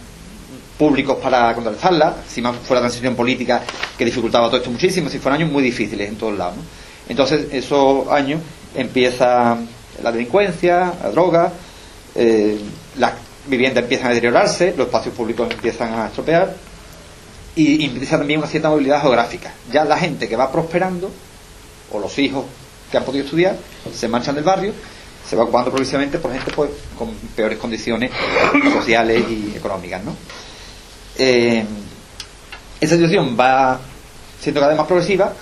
públicos 0.78 1.18
para 1.22 1.54
contrarrestarla, 1.54 2.16
encima 2.24 2.54
fue 2.54 2.76
la 2.76 2.82
transición 2.82 3.16
política 3.16 3.64
que 3.98 4.06
dificultaba 4.06 4.48
todo 4.48 4.58
esto 4.58 4.72
muchísimo, 4.72 5.10
si 5.10 5.20
fueron 5.20 5.42
años 5.42 5.52
muy 5.52 5.64
difíciles 5.64 6.10
en 6.10 6.18
todos 6.18 6.38
lados, 6.38 6.58
¿no? 6.58 6.64
Entonces, 7.08 7.48
esos 7.52 8.08
años 8.08 8.42
empieza 8.74 9.58
la 10.04 10.12
delincuencia, 10.12 10.94
la 11.02 11.10
droga, 11.12 11.52
eh, 12.16 12.60
las 12.98 13.14
viviendas 13.48 13.84
empiezan 13.84 14.08
a 14.08 14.10
deteriorarse, 14.10 14.74
los 14.76 14.88
espacios 14.88 15.14
públicos 15.16 15.50
empiezan 15.52 15.94
a 15.94 16.08
estropear 16.08 16.56
y, 17.56 17.86
empieza 17.86 18.18
también 18.18 18.40
una 18.40 18.48
cierta 18.48 18.70
movilidad 18.70 19.02
geográfica. 19.02 19.54
Ya 19.72 19.86
la 19.86 19.98
gente 19.98 20.28
que 20.28 20.36
va 20.36 20.52
prosperando, 20.52 21.12
o 21.92 22.00
los 22.00 22.18
hijos 22.20 22.46
que 22.92 22.98
han 22.98 23.04
podido 23.04 23.26
estudiar, 23.26 23.58
se 23.94 24.08
marchan 24.08 24.36
del 24.36 24.44
barrio, 24.44 24.74
se 25.28 25.36
va 25.36 25.44
ocupando 25.44 25.72
progresivamente 25.72 26.20
por 26.20 26.32
gente 26.32 26.52
pues, 26.52 26.70
con 26.98 27.10
peores 27.36 27.58
condiciones 27.58 28.12
sociales 28.74 29.24
y 29.30 29.54
económicas. 29.56 30.04
¿no? 30.04 30.16
Eh, 31.18 31.66
esa 32.80 32.96
situación 32.96 33.36
va 33.40 33.80
siendo 34.40 34.60
cada 34.60 34.72
vez 34.72 34.78
más 34.78 34.88
progresiva 34.88 35.34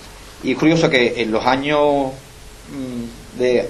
y 0.44 0.52
es 0.52 0.58
curioso 0.58 0.90
que 0.90 1.22
en 1.22 1.32
los 1.32 1.46
años 1.46 2.12
mm, 2.70 3.40
de 3.40 3.70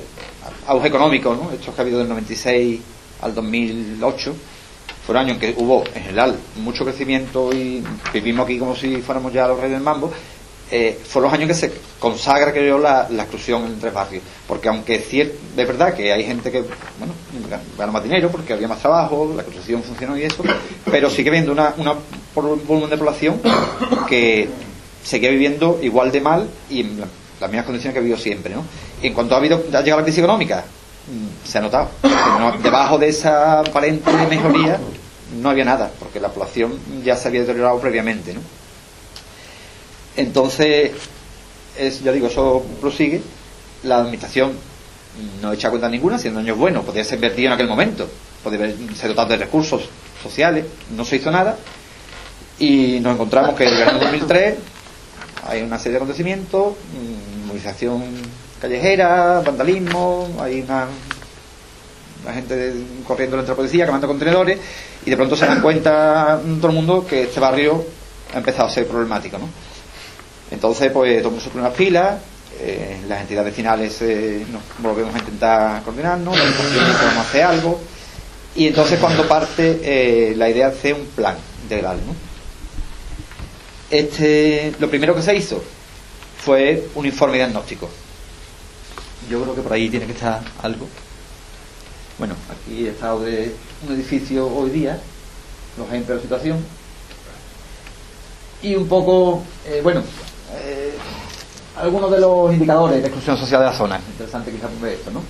auge 0.67 0.88
económico, 0.88 1.33
¿no? 1.35 1.51
estos 1.51 1.73
que 1.73 1.81
ha 1.81 1.83
habido 1.83 2.00
del 2.00 2.09
96 2.09 2.79
al 3.21 3.33
2008, 3.35 4.35
fueron 5.05 5.25
años 5.25 5.35
en 5.35 5.39
que 5.55 5.62
hubo 5.62 5.83
en 5.93 6.03
general 6.03 6.35
mucho 6.57 6.83
crecimiento 6.85 7.53
y 7.53 7.83
vivimos 8.13 8.45
aquí 8.45 8.57
como 8.59 8.75
si 8.75 8.97
fuéramos 8.97 9.33
ya 9.33 9.47
los 9.47 9.57
reyes 9.57 9.73
del 9.73 9.81
mambo, 9.83 10.12
eh, 10.71 10.97
fueron 11.07 11.29
los 11.29 11.39
años 11.39 11.50
que 11.50 11.55
se 11.55 11.73
consagra, 12.00 12.51
creo, 12.51 12.79
la, 12.79 13.07
la 13.09 13.23
exclusión 13.23 13.63
entre 13.65 13.91
barrios. 13.91 14.23
Porque 14.47 14.69
aunque 14.69 14.95
es 14.95 15.12
cier- 15.12 15.31
de 15.55 15.65
verdad 15.65 15.93
que 15.93 16.12
hay 16.12 16.23
gente 16.23 16.51
que, 16.51 16.62
bueno, 16.62 17.13
gana 17.77 17.91
más 17.91 18.03
dinero 18.03 18.29
porque 18.31 18.53
había 18.53 18.67
más 18.67 18.79
trabajo, 18.79 19.33
la 19.35 19.43
construcción 19.43 19.83
funcionó 19.83 20.17
y 20.17 20.23
eso, 20.23 20.41
pero 20.89 21.09
sigue 21.09 21.29
viendo 21.29 21.51
una, 21.51 21.73
una 21.77 21.91
un 22.35 22.62
volumen 22.65 22.89
de 22.89 22.97
población 22.97 23.39
que 24.07 24.50
seguía 25.03 25.29
viviendo 25.29 25.79
igual 25.83 26.12
de 26.12 26.21
mal 26.21 26.50
y 26.69 26.81
en 26.81 27.03
las 27.43 27.51
mismas 27.51 27.65
condiciones 27.65 27.93
que 27.93 28.00
ha 28.00 28.01
vivido 28.01 28.17
siempre, 28.17 28.53
¿no? 28.55 28.63
En 29.01 29.13
cuanto 29.13 29.35
ha 29.35 29.38
habido, 29.38 29.57
ha 29.73 29.81
llegado 29.81 29.97
la 30.00 30.03
crisis 30.03 30.19
económica, 30.19 30.63
mm, 31.07 31.47
se 31.47 31.57
ha 31.57 31.62
notado. 31.62 31.89
No- 32.39 32.57
debajo 32.63 32.97
de 32.97 33.09
esa 33.09 33.59
aparente 33.59 34.09
mejoría 34.29 34.79
no 35.41 35.50
había 35.50 35.65
nada, 35.65 35.91
porque 36.00 36.19
la 36.19 36.29
población 36.29 36.77
ya 37.03 37.15
se 37.15 37.27
había 37.27 37.41
deteriorado 37.41 37.79
previamente, 37.79 38.33
¿no? 38.33 38.39
Entonces, 40.15 40.91
es, 41.77 42.03
ya 42.03 42.12
digo, 42.12 42.27
eso 42.27 42.63
prosigue. 42.79 43.21
La 43.84 43.97
administración 43.97 44.53
no 45.41 45.51
echa 45.53 45.69
cuenta 45.69 45.89
ninguna, 45.89 46.17
siendo 46.17 46.39
años 46.39 46.58
buenos, 46.58 46.86
podría 46.86 47.03
ser 47.03 47.15
invertido 47.15 47.47
en 47.47 47.53
aquel 47.53 47.67
momento, 47.67 48.08
podría 48.43 48.67
ser 48.95 49.10
dotado 49.10 49.29
de 49.29 49.38
recursos 49.38 49.84
sociales, 50.21 50.65
no 50.95 51.03
se 51.03 51.17
hizo 51.17 51.32
nada. 51.32 51.58
Y 52.60 52.99
nos 53.01 53.15
encontramos 53.15 53.56
que 53.56 53.63
en 53.65 53.73
el 53.73 53.77
de 53.79 53.99
2003 53.99 54.56
hay 55.47 55.62
una 55.63 55.77
serie 55.77 55.93
de 55.93 55.97
acontecimientos, 55.97 56.73
mm, 56.73 57.33
movilización 57.53 58.03
callejera, 58.59 59.41
vandalismo, 59.41 60.37
hay 60.39 60.61
una, 60.61 60.87
gente 62.33 62.73
corriendo 63.05 63.37
entre 63.37 63.51
la 63.51 63.55
policía, 63.55 63.85
quemando 63.85 64.07
contenedores, 64.07 64.59
y 65.05 65.09
de 65.09 65.15
pronto 65.15 65.35
se 65.35 65.45
dan 65.45 65.61
cuenta 65.61 66.39
todo 66.57 66.67
el 66.67 66.73
mundo 66.73 67.05
que 67.05 67.23
este 67.23 67.39
barrio 67.39 67.85
ha 68.33 68.37
empezado 68.37 68.69
a 68.69 68.71
ser 68.71 68.87
problemático, 68.87 69.37
¿no? 69.37 69.47
Entonces, 70.49 70.91
pues, 70.91 71.21
todo 71.21 71.35
el 71.35 71.41
mundo 71.43 71.71
eh, 72.59 73.01
las 73.07 73.21
entidades 73.21 73.51
vecinales 73.51 74.01
eh, 74.01 74.45
nos 74.51 74.61
volvemos 74.79 75.13
a 75.13 75.19
intentar 75.19 75.83
coordinarnos, 75.83 76.37
la 76.37 76.43
a 76.43 77.21
hacer 77.21 77.43
algo, 77.43 77.79
y 78.55 78.67
entonces 78.67 78.99
cuando 78.99 79.27
parte 79.27 79.79
eh, 79.83 80.33
la 80.35 80.49
idea 80.49 80.69
de 80.69 80.77
hacer 80.77 80.93
un 80.93 81.05
plan 81.07 81.35
integral, 81.63 81.97
¿no? 82.05 82.15
Este, 83.89 84.73
lo 84.79 84.89
primero 84.89 85.13
que 85.13 85.21
se 85.21 85.35
hizo 85.35 85.63
fue 86.43 86.88
un 86.95 87.06
informe 87.06 87.38
diagnóstico. 87.38 87.89
Yo 89.29 89.41
creo 89.41 89.56
que 89.56 89.62
por 89.62 89.73
ahí 89.73 89.89
tiene 89.89 90.06
que 90.06 90.12
estar 90.12 90.41
algo. 90.62 90.88
Bueno, 92.19 92.36
aquí 92.51 92.86
he 92.86 92.89
estado 92.89 93.21
de 93.21 93.56
un 93.88 93.95
edificio 93.95 94.47
hoy 94.47 94.69
día, 94.69 94.99
los 95.77 95.88
ejemplos 95.88 96.10
de 96.10 96.15
la 96.15 96.21
situación. 96.21 96.58
Y 98.62 98.75
un 98.75 98.88
poco, 98.88 99.43
eh, 99.65 99.79
bueno, 99.84 100.01
eh, 100.53 100.93
algunos 101.77 102.12
de 102.12 102.19
los 102.19 102.53
indicadores 102.53 103.01
de 103.01 103.08
exclusión 103.08 103.38
social 103.38 103.62
de 103.62 103.65
la 103.67 103.73
zona. 103.73 103.99
Interesante 104.12 104.51
quizás 104.51 104.69
ver 104.82 104.93
esto, 104.93 105.12
¿no? 105.12 105.21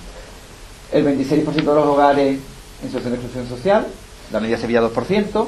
El 0.92 1.04
26% 1.04 1.54
de 1.54 1.62
los 1.62 1.86
hogares 1.86 2.38
en 2.82 2.86
situación 2.88 3.12
de 3.12 3.18
exclusión 3.20 3.48
social, 3.48 3.86
la 4.32 4.40
media 4.40 4.58
Sevilla 4.58 4.82
2%, 4.82 5.46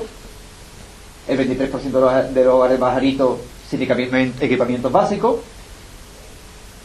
el 1.29 1.39
23% 1.39 2.31
de 2.33 2.45
los, 2.45 2.55
hogares 2.55 2.79
bajaritos 2.79 3.39
sin 3.69 3.83
equipamiento- 3.83 4.43
equipamientos 4.45 4.91
básicos, 4.93 5.37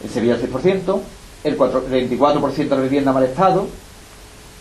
en 0.02 0.10
Sevilla 0.10 0.34
el 0.34 0.52
6%, 0.52 1.00
el, 1.44 1.56
4 1.56 1.84
el 1.90 2.10
24% 2.10 2.54
de 2.54 2.76
la 2.76 2.82
vivienda 2.82 3.10
en 3.10 3.14
mal 3.14 3.24
estado, 3.24 3.68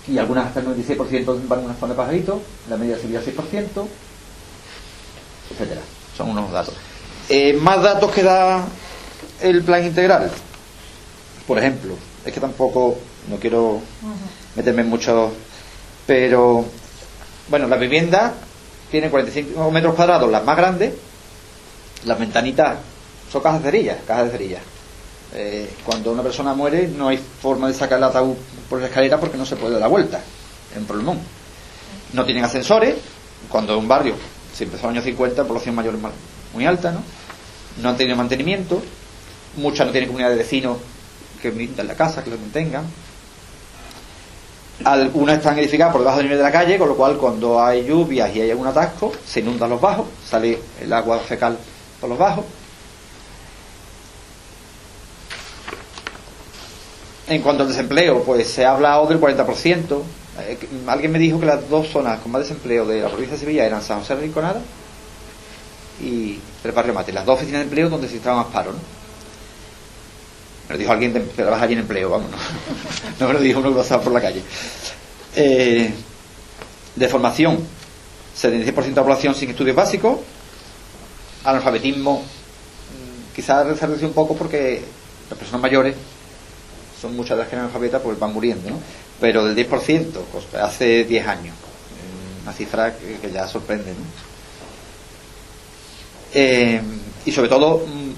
y 0.07 0.17
algunas 0.17 0.47
hasta 0.47 0.61
el 0.61 0.67
96% 0.67 1.47
van 1.47 1.59
en 1.59 1.65
una 1.65 1.75
zona 1.75 1.93
de 1.93 1.97
pajaritos, 1.97 2.41
la 2.69 2.77
media 2.77 2.95
de 2.95 3.01
Sevilla 3.01 3.21
6%, 3.21 3.87
etcétera. 5.51 5.81
Son 6.15 6.29
unos 6.29 6.51
datos. 6.51 6.75
Eh, 7.29 7.53
más 7.53 7.81
datos 7.81 8.11
que 8.11 8.23
da 8.23 8.65
el 9.41 9.63
plan 9.63 9.85
integral. 9.85 10.31
Por 11.47 11.57
ejemplo, 11.57 11.95
es 12.25 12.33
que 12.33 12.39
tampoco 12.39 12.97
no 13.29 13.37
quiero 13.37 13.81
meterme 14.55 14.81
en 14.81 14.89
mucho, 14.89 15.31
pero 16.05 16.65
bueno, 17.49 17.67
la 17.67 17.77
vivienda 17.77 18.33
tiene 18.89 19.09
45 19.09 19.71
metros 19.71 19.95
cuadrados, 19.95 20.29
las 20.29 20.43
más 20.43 20.57
grandes, 20.57 20.93
las 22.05 22.19
ventanitas 22.19 22.77
son 23.31 23.41
cajas 23.41 23.63
de 23.63 23.71
cerillas, 23.71 23.97
cajas 24.05 24.25
de 24.25 24.31
cerillas. 24.31 24.61
Eh, 25.33 25.73
cuando 25.85 26.11
una 26.11 26.23
persona 26.23 26.53
muere 26.53 26.89
no 26.89 27.07
hay 27.07 27.17
forma 27.17 27.69
de 27.69 27.73
sacar 27.73 27.97
el 27.97 28.03
ataúd 28.03 28.35
por 28.69 28.81
la 28.81 28.87
escalera 28.87 29.17
porque 29.17 29.37
no 29.37 29.45
se 29.45 29.55
puede 29.55 29.73
dar 29.73 29.81
la 29.81 29.87
vuelta, 29.87 30.21
es 30.71 30.77
un 30.77 30.85
problemón. 30.85 31.19
No 32.13 32.25
tienen 32.25 32.43
ascensores, 32.43 32.95
cuando 33.49 33.77
un 33.77 33.87
barrio, 33.87 34.15
si 34.53 34.65
empezó 34.65 34.89
en 34.89 34.95
los 34.95 35.03
años 35.03 35.05
50, 35.05 35.45
población 35.45 35.75
mayor 35.75 35.95
muy 36.53 36.65
alta, 36.65 36.91
¿no? 36.91 37.01
No 37.81 37.89
han 37.89 37.97
tenido 37.97 38.17
mantenimiento, 38.17 38.81
muchas 39.55 39.85
no 39.85 39.91
tienen 39.91 40.09
comunidad 40.09 40.31
de 40.31 40.37
vecinos 40.37 40.77
que 41.41 41.51
pintan 41.51 41.87
la 41.87 41.95
casa, 41.95 42.23
que 42.23 42.29
lo 42.29 42.37
mantengan. 42.37 42.85
Algunas 44.83 45.37
están 45.37 45.57
edificadas 45.59 45.93
por 45.93 46.01
debajo 46.01 46.17
del 46.17 46.25
nivel 46.25 46.39
de 46.39 46.43
la 46.43 46.51
calle, 46.51 46.77
con 46.77 46.89
lo 46.89 46.95
cual 46.95 47.17
cuando 47.17 47.63
hay 47.63 47.85
lluvias 47.85 48.35
y 48.35 48.41
hay 48.41 48.51
algún 48.51 48.67
atasco, 48.67 49.11
se 49.25 49.39
inundan 49.39 49.69
los 49.69 49.79
bajos, 49.79 50.07
sale 50.27 50.59
el 50.81 50.91
agua 50.91 51.19
fecal 51.19 51.57
por 51.99 52.09
los 52.09 52.17
bajos. 52.17 52.45
En 57.31 57.41
cuanto 57.41 57.63
al 57.63 57.69
desempleo, 57.69 58.23
pues 58.23 58.49
se 58.49 58.65
ha 58.65 58.71
hablado 58.71 59.07
del 59.07 59.17
40%. 59.17 60.01
Eh, 60.39 60.57
alguien 60.87 61.11
me 61.13 61.17
dijo 61.19 61.39
que 61.39 61.45
las 61.45 61.69
dos 61.69 61.87
zonas 61.87 62.19
con 62.19 62.29
más 62.33 62.41
desempleo 62.41 62.85
de 62.85 62.99
la 63.01 63.07
provincia 63.07 63.35
de 63.35 63.39
Sevilla 63.39 63.65
eran 63.65 63.81
San 63.81 63.99
José 63.99 64.15
de 64.15 64.21
Rinconada 64.23 64.61
y 66.01 66.39
el 66.65 66.71
barrio 66.73 66.93
Mate, 66.93 67.13
las 67.13 67.25
dos 67.25 67.37
oficinas 67.37 67.59
de 67.59 67.63
empleo 67.65 67.89
donde 67.89 68.09
se 68.09 68.17
estaba 68.17 68.43
más 68.43 68.47
paro, 68.47 68.73
¿no? 68.73 68.79
Me 70.67 70.73
lo 70.75 70.79
dijo 70.79 70.91
alguien 70.91 71.13
de- 71.13 71.21
que 71.23 71.41
trabaja 71.43 71.63
allí 71.63 71.73
en 71.73 71.79
empleo, 71.79 72.09
vamos, 72.09 72.31
no, 73.19 73.27
me 73.27 73.33
lo 73.33 73.39
dijo 73.39 73.59
uno 73.61 73.69
que 73.69 73.77
pasaba 73.77 74.03
por 74.03 74.11
la 74.11 74.19
calle. 74.21 74.41
Eh, 75.35 75.93
de 76.97 77.07
formación, 77.07 77.59
76% 78.35 78.73
de 78.73 78.91
la 78.91 79.03
población 79.03 79.35
sin 79.35 79.51
estudios 79.51 79.75
básicos, 79.75 80.19
analfabetismo, 81.45 82.19
mm, 82.23 83.35
quizás 83.35 83.77
se 83.79 84.05
un 84.05 84.13
poco 84.13 84.35
porque 84.35 84.83
las 85.29 85.39
personas 85.39 85.61
mayores 85.61 85.95
son 87.01 87.15
muchas 87.15 87.37
las 87.37 87.47
que 87.47 87.55
eran 87.55 87.65
analfabetas, 87.65 88.01
pues 88.01 88.19
van 88.19 88.33
muriendo, 88.33 88.69
¿no? 88.69 88.79
Pero 89.19 89.45
del 89.45 89.55
10%, 89.55 90.21
pues, 90.31 90.53
hace 90.61 91.03
10 91.03 91.27
años, 91.27 91.55
una 92.43 92.53
cifra 92.53 92.93
que, 92.95 93.31
ya 93.31 93.47
sorprende, 93.47 93.91
¿no? 93.91 94.05
Eh, 96.33 96.81
y 97.25 97.31
sobre 97.31 97.49
todo, 97.49 97.85
mm, 97.85 98.11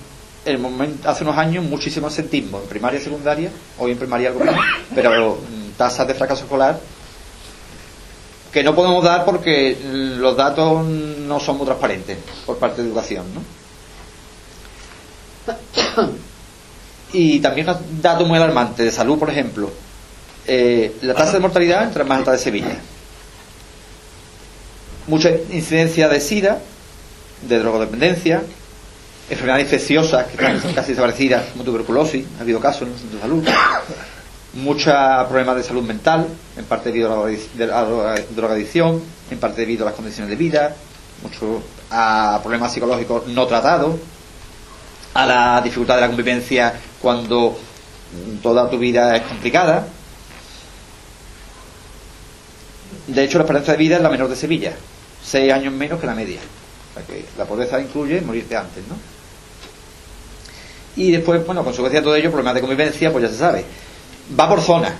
el 0.46 0.58
momento, 0.60 1.10
hace 1.10 1.24
unos 1.24 1.38
años, 1.38 1.64
muchísimo 1.64 2.08
absentismo 2.08 2.60
en 2.60 2.68
primaria 2.68 3.00
y 3.00 3.04
secundaria, 3.04 3.50
hoy 3.80 3.92
en 3.92 3.98
primaria 3.98 4.30
algo 4.30 4.42
menos, 4.42 4.60
pero 4.94 5.36
mm, 5.36 5.78
tasas 5.78 6.08
de 6.08 6.14
fracaso 6.14 6.44
escolar 6.44 6.80
que 8.52 8.64
no 8.64 8.76
podemos 8.76 9.04
dar 9.04 9.26
porque 9.26 9.76
los 9.84 10.38
datos 10.38 10.86
no 10.86 11.40
son 11.40 11.58
muy 11.58 11.66
transparentes 11.66 12.20
por 12.46 12.58
parte 12.58 12.84
de 12.84 12.88
educación, 12.88 13.26
¿no? 13.34 13.42
Y 17.14 17.40
también 17.40 17.70
un 17.70 18.02
dato 18.02 18.26
muy 18.26 18.38
alarmante 18.38 18.84
de 18.84 18.92
salud, 18.92 19.18
por 19.18 19.30
ejemplo. 19.30 19.72
Eh, 20.46 20.98
la 21.04 21.14
tasa 21.14 21.34
de 21.34 21.40
mortalidad 21.40 21.84
entre 21.84 22.04
más 22.04 22.18
alta 22.18 22.32
de 22.32 22.40
Sevilla. 22.40 22.76
Mucha 25.08 25.30
incidencia 25.52 26.10
de 26.10 26.20
SIDA, 26.20 26.60
de 27.48 27.60
drogodependencia, 27.60 28.42
enfermedades 29.30 29.66
infecciosas 29.66 30.26
que 30.28 30.34
están 30.34 30.60
casi 30.74 30.92
desaparecidas, 30.92 31.46
como 31.52 31.64
tuberculosis, 31.64 32.26
ha 32.40 32.42
habido 32.42 32.60
casos 32.60 32.84
en 32.84 32.94
el 32.94 33.00
centro 33.00 33.16
de 33.18 33.22
salud. 33.22 33.48
Muchos 34.56 34.94
problemas 35.28 35.56
de 35.56 35.64
salud 35.64 35.84
mental, 35.84 36.28
en 36.58 36.66
parte 36.66 36.92
debido 36.92 37.26
a 37.26 37.30
la 37.30 38.16
drogadicción, 38.36 39.02
en 39.32 39.40
parte 39.40 39.62
debido 39.62 39.86
a 39.86 39.90
las 39.90 39.96
condiciones 39.96 40.30
de 40.30 40.36
vida, 40.36 40.76
mucho 41.22 41.64
a 41.90 42.40
problemas 42.42 42.74
psicológicos 42.74 43.28
no 43.28 43.48
tratados, 43.48 43.96
a 45.14 45.26
la 45.26 45.62
dificultad 45.62 45.96
de 45.96 46.02
la 46.02 46.08
convivencia 46.08 46.74
cuando 47.04 47.60
toda 48.42 48.70
tu 48.70 48.80
vida 48.80 49.14
es 49.18 49.24
complicada. 49.24 49.86
De 53.08 53.24
hecho, 53.26 53.38
la 53.38 53.44
esperanza 53.44 53.74
de 53.74 53.78
vida 53.78 53.98
es 53.98 54.02
la 54.02 54.10
menor 54.10 54.30
de 54.30 54.38
Sevilla, 54.38 54.74
seis 55.22 55.52
años 55.52 55.74
menos 55.74 56.00
que 56.00 56.08
la 56.08 56.16
media. 56.16 56.40
que 57.06 57.26
la 57.38 57.44
pobreza 57.44 57.82
incluye 57.82 58.22
morirte 58.22 58.56
antes, 58.56 58.88
¿no? 58.88 58.96
Y 60.96 61.12
después, 61.12 61.46
bueno, 61.46 61.64
consecuencia 61.64 62.00
de 62.00 62.06
todo 62.06 62.16
ello, 62.16 62.30
problemas 62.30 62.54
de 62.54 62.62
convivencia, 62.62 63.12
pues 63.12 63.24
ya 63.24 63.30
se 63.30 63.38
sabe. 63.38 63.66
Va 64.40 64.48
por 64.48 64.62
zona 64.62 64.96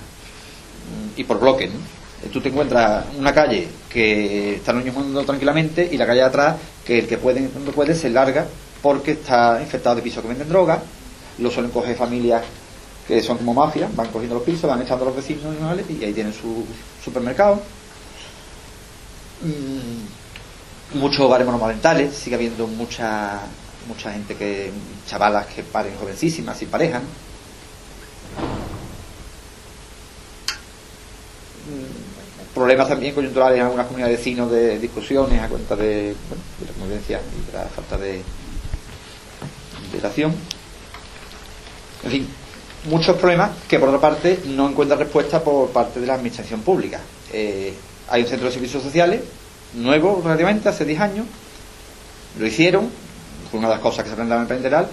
y 1.16 1.24
por 1.24 1.40
bloques, 1.40 1.72
¿no? 1.72 1.80
Tú 2.30 2.40
te 2.40 2.50
encuentras 2.50 3.06
una 3.16 3.32
calle 3.32 3.66
que 3.88 4.56
están 4.56 4.76
los 4.76 4.84
niños 4.84 4.96
jugando 4.96 5.24
tranquilamente 5.24 5.88
y 5.90 5.96
la 5.96 6.06
calle 6.06 6.20
de 6.20 6.26
atrás, 6.26 6.56
que 6.84 6.98
el 6.98 7.06
que 7.06 7.16
puede, 7.16 7.40
no 7.40 7.72
puede, 7.72 7.94
se 7.94 8.10
larga 8.10 8.46
porque 8.82 9.12
está 9.12 9.58
infectado 9.62 9.96
de 9.96 10.02
pisos 10.02 10.20
que 10.22 10.28
venden 10.28 10.48
droga, 10.48 10.82
lo 11.38 11.50
suelen 11.50 11.70
coger 11.70 11.96
familias 11.96 12.42
que 13.06 13.22
son 13.22 13.38
como 13.38 13.54
mafias, 13.54 13.94
van 13.94 14.08
cogiendo 14.08 14.36
los 14.36 14.44
pisos, 14.44 14.68
van 14.68 14.80
echando 14.80 15.04
a 15.04 15.08
los 15.08 15.16
vecinos 15.16 15.54
y 15.90 16.04
ahí 16.04 16.12
tienen 16.12 16.32
su 16.32 16.64
supermercado. 17.04 17.60
Mm, 19.42 20.98
muchos 20.98 21.20
hogares 21.20 21.46
monomarentales, 21.46 22.14
sigue 22.14 22.36
habiendo 22.36 22.66
mucha 22.66 23.40
mucha 23.86 24.12
gente 24.12 24.34
que, 24.34 24.70
chavalas 25.06 25.46
que 25.46 25.62
paren 25.62 25.94
jovencísimas 25.96 26.60
y 26.62 26.66
parejan. 26.66 27.02
Mm, 31.66 32.54
problemas 32.54 32.88
también 32.88 33.14
coyunturales 33.14 33.58
en 33.58 33.64
algunas 33.64 33.86
comunidades 33.86 34.24
de 34.24 34.46
de 34.46 34.78
discusiones 34.78 35.42
a 35.42 35.48
cuenta 35.48 35.76
de, 35.76 35.84
de 35.84 36.66
la 36.66 36.72
convivencia 36.72 37.20
y 37.20 37.46
de 37.50 37.58
la 37.58 37.64
falta 37.66 37.98
de, 37.98 38.22
relación. 39.92 40.34
En 42.04 42.10
fin, 42.10 42.28
muchos 42.90 43.16
problemas 43.16 43.50
que 43.68 43.78
por 43.78 43.88
otra 43.88 44.00
parte 44.00 44.40
no 44.46 44.68
encuentran 44.68 44.98
respuesta 44.98 45.42
por 45.42 45.70
parte 45.70 46.00
de 46.00 46.06
la 46.06 46.14
administración 46.14 46.60
pública. 46.60 47.00
Eh, 47.32 47.72
hay 48.08 48.22
un 48.22 48.28
centro 48.28 48.46
de 48.46 48.52
servicios 48.52 48.82
sociales 48.82 49.22
nuevo 49.74 50.20
relativamente, 50.22 50.68
hace 50.68 50.84
10 50.84 51.00
años, 51.00 51.26
lo 52.38 52.46
hicieron, 52.46 52.88
fue 53.50 53.58
una 53.58 53.68
de 53.68 53.74
las 53.74 53.82
cosas 53.82 54.04
que 54.04 54.10
se 54.10 54.12
aprendió 54.12 54.36
en 54.36 54.42
el 54.42 54.46
plan 54.46 54.58
integral, 54.58 54.88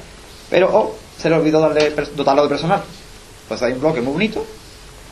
pero 0.49 0.69
oh, 0.73 0.95
se 1.17 1.29
le 1.29 1.35
olvidó 1.35 1.59
darle, 1.61 1.93
dotarlo 2.15 2.43
de 2.43 2.49
personal. 2.49 2.81
Pues 3.47 3.61
hay 3.61 3.73
un 3.73 3.79
bloque 3.79 4.01
muy 4.01 4.13
bonito 4.13 4.45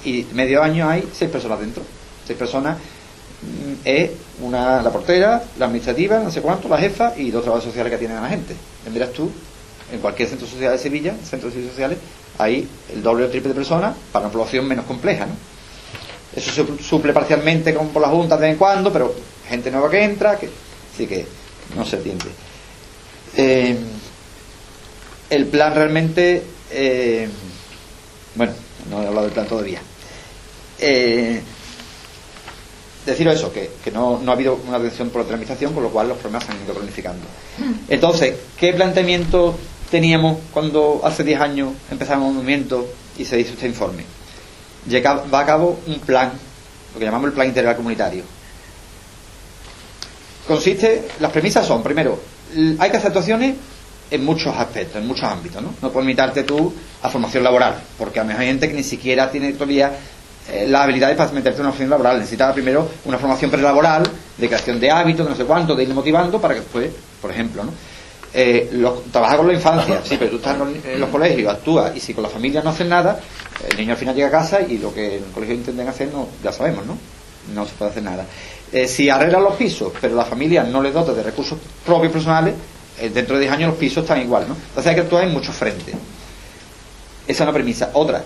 y 0.06 0.26
medio 0.34 0.64
año 0.64 0.90
hay 0.90 1.08
seis 1.14 1.30
personas 1.30 1.60
dentro. 1.60 1.84
Seis 2.26 2.38
personas 2.38 2.78
mm, 2.78 3.74
es 3.84 4.12
una, 4.42 4.82
la 4.82 4.90
portera, 4.92 5.44
la 5.58 5.66
administrativa, 5.66 6.20
no 6.20 6.32
sé 6.32 6.42
cuánto, 6.42 6.68
la 6.70 6.78
jefa 6.78 7.14
y 7.18 7.32
dos 7.32 7.44
trabajos 7.44 7.66
sociales 7.66 7.92
que 7.92 7.98
tienen 7.98 8.18
a 8.18 8.22
la 8.22 8.30
gente. 8.30 8.56
Miras 8.92 9.12
tú, 9.12 9.32
en 9.92 10.00
cualquier 10.00 10.30
centro 10.30 10.48
social 10.48 10.72
de 10.72 10.78
Sevilla, 10.78 11.16
centros 11.24 11.54
de 11.54 11.68
sociales, 11.68 11.98
hay 12.38 12.68
el 12.94 13.04
doble 13.04 13.26
o 13.26 13.30
triple 13.30 13.50
de 13.50 13.56
personas 13.56 13.96
para 14.12 14.26
una 14.26 14.34
población 14.34 14.68
menos 14.68 14.86
compleja, 14.86 15.26
¿no? 15.26 15.34
Eso 16.36 16.52
se 16.52 16.84
suple 16.84 17.12
parcialmente 17.12 17.74
con, 17.74 17.90
por 17.90 18.02
la 18.02 18.10
Junta 18.10 18.36
de 18.38 18.44
vez 18.44 18.52
en 18.52 18.58
cuando, 18.58 18.94
pero 18.94 19.14
gente 19.48 19.72
nueva 19.72 19.90
que 19.90 20.04
entra, 20.04 20.38
que 20.38 20.50
sí 20.96 21.08
que 21.08 21.26
no 21.76 21.84
se 21.86 21.96
entiende. 21.98 22.26
Eh, 23.36 23.78
el 25.30 25.46
plan 25.48 25.74
realmente, 25.74 26.44
eh, 26.72 27.28
bueno, 28.36 28.54
no 28.90 29.02
he 29.02 29.08
hablado 29.08 29.26
del 29.26 29.34
plan 29.34 29.48
todavía. 29.48 29.82
Eh, 30.80 31.42
deciros 33.06 33.36
eso, 33.36 33.52
que, 33.52 33.70
no, 33.92 34.20
no, 34.20 34.32
ha 34.32 34.36
habido 34.36 34.60
una 34.68 34.78
atención 34.78 35.10
por 35.10 35.22
la 35.22 35.28
administración, 35.30 35.74
con 35.74 35.84
lo 35.84 35.90
cual 35.90 36.10
los 36.10 36.18
problemas 36.18 36.46
se 36.46 36.52
han 36.52 36.64
ido 36.64 36.74
planificando. 36.74 37.26
Entonces, 37.88 38.36
¿qué 38.58 38.74
planteamiento 38.74 39.58
teníamos 39.90 40.38
cuando 40.54 41.02
hace 41.04 41.24
10 41.24 41.42
años 41.42 41.70
empezamos 41.92 42.30
un 42.30 42.36
movimiento 42.36 42.88
y 43.18 43.26
se 43.26 43.40
hizo 43.40 43.54
este 43.54 43.68
informe? 43.68 44.04
va 45.34 45.40
a 45.40 45.46
cabo 45.46 45.80
un 45.88 46.00
plan, 46.00 46.32
lo 46.94 47.00
que 47.00 47.06
llamamos 47.06 47.28
el 47.28 47.34
plan 47.34 47.48
integral 47.48 47.76
comunitario. 47.76 48.24
Consiste, 50.48 51.08
las 51.20 51.32
premisas 51.32 51.68
son, 51.68 51.84
primero, 51.84 52.20
hay 52.80 52.90
que 52.90 52.98
hacer 52.98 53.08
actuaciones 53.08 53.56
en 54.10 54.26
muchos 54.26 54.56
aspectos, 54.56 55.02
en 55.02 55.08
muchos 55.08 55.26
ámbitos, 55.26 55.62
¿no? 55.62 55.76
No 55.82 55.92
puedes 55.92 56.08
limitarte 56.08 56.44
tú 56.44 56.74
a 57.04 57.10
formación 57.10 57.44
laboral, 57.44 57.80
porque 57.98 58.20
a 58.20 58.24
lo 58.24 58.30
mejor 58.30 58.42
hay 58.42 58.48
gente 58.48 58.68
que 58.68 58.74
ni 58.74 58.84
siquiera 58.84 59.30
tiene 59.30 59.54
todavía 59.54 59.92
eh, 60.52 60.66
las 60.68 60.84
habilidades 60.84 61.16
para 61.16 61.32
meterte 61.32 61.60
en 61.60 61.68
una 61.68 61.72
formación 61.72 61.90
laboral. 61.92 62.18
Necesitas 62.18 62.54
primero 62.54 62.90
una 63.06 63.20
formación 63.20 63.52
prelaboral, 63.52 64.04
de 64.38 64.48
creación 64.48 64.80
de 64.80 64.90
hábitos, 64.90 65.26
de 65.26 65.32
no 65.32 65.38
sé 65.38 65.46
cuánto, 65.46 65.76
de 65.76 65.84
ir 65.84 65.94
motivando 65.94 66.42
para 66.42 66.56
que 66.56 66.62
después, 66.62 66.90
por 67.22 67.30
ejemplo, 67.30 67.64
¿no? 67.64 67.72
Eh, 68.32 68.70
trabaja 69.12 69.38
con 69.38 69.48
la 69.48 69.54
infancia, 69.54 70.02
sí, 70.04 70.16
pero 70.18 70.32
tú 70.32 70.38
estás 70.38 70.56
en 70.56 71.00
los, 71.00 71.10
colegios, 71.10 71.52
actúas, 71.52 71.96
y 71.96 72.00
si 72.00 72.14
con 72.14 72.24
la 72.24 72.30
familia 72.30 72.62
no 72.62 72.70
haces 72.70 72.88
nada, 72.88 73.20
el 73.68 73.78
niño 73.78 73.94
al 73.94 73.98
final 73.98 74.16
llega 74.16 74.28
a 74.28 74.32
casa 74.32 74.62
y 74.62 74.78
lo 74.78 74.94
que 74.94 75.18
en 75.18 75.24
el 75.24 75.32
colegio 75.32 75.56
intenten 75.56 75.88
hacer, 75.88 76.10
no, 76.14 76.28
ya 76.44 76.52
sabemos, 76.52 76.86
¿no? 76.86 76.98
No 77.56 77.66
se 77.66 77.72
puede 77.74 77.92
hacer 77.92 78.04
nada. 78.04 78.26
Eh, 78.72 78.88
si 78.88 79.10
arreglan 79.10 79.44
los 79.44 79.56
pisos, 79.56 79.92
pero 80.00 80.16
la 80.16 80.26
familia 80.26 80.64
no 80.64 80.84
le 80.84 80.92
dota 80.92 81.14
de 81.14 81.24
recursos 81.24 81.58
propios 81.84 82.12
personales, 82.12 82.54
eh, 83.00 83.10
dentro 83.10 83.36
de 83.36 83.42
10 83.42 83.54
años 83.54 83.70
los 83.72 83.80
pisos 83.80 84.04
están 84.04 84.22
igual, 84.22 84.48
¿no? 84.48 84.54
Entonces 84.54 84.88
hay 84.88 84.96
que 84.96 85.02
actuar 85.02 85.24
en 85.24 85.34
muchos 85.34 85.56
frentes. 85.56 85.96
Esa 87.28 87.34
es 87.34 87.42
una 87.42 87.54
premisa. 87.54 87.90
Otra, 87.94 88.24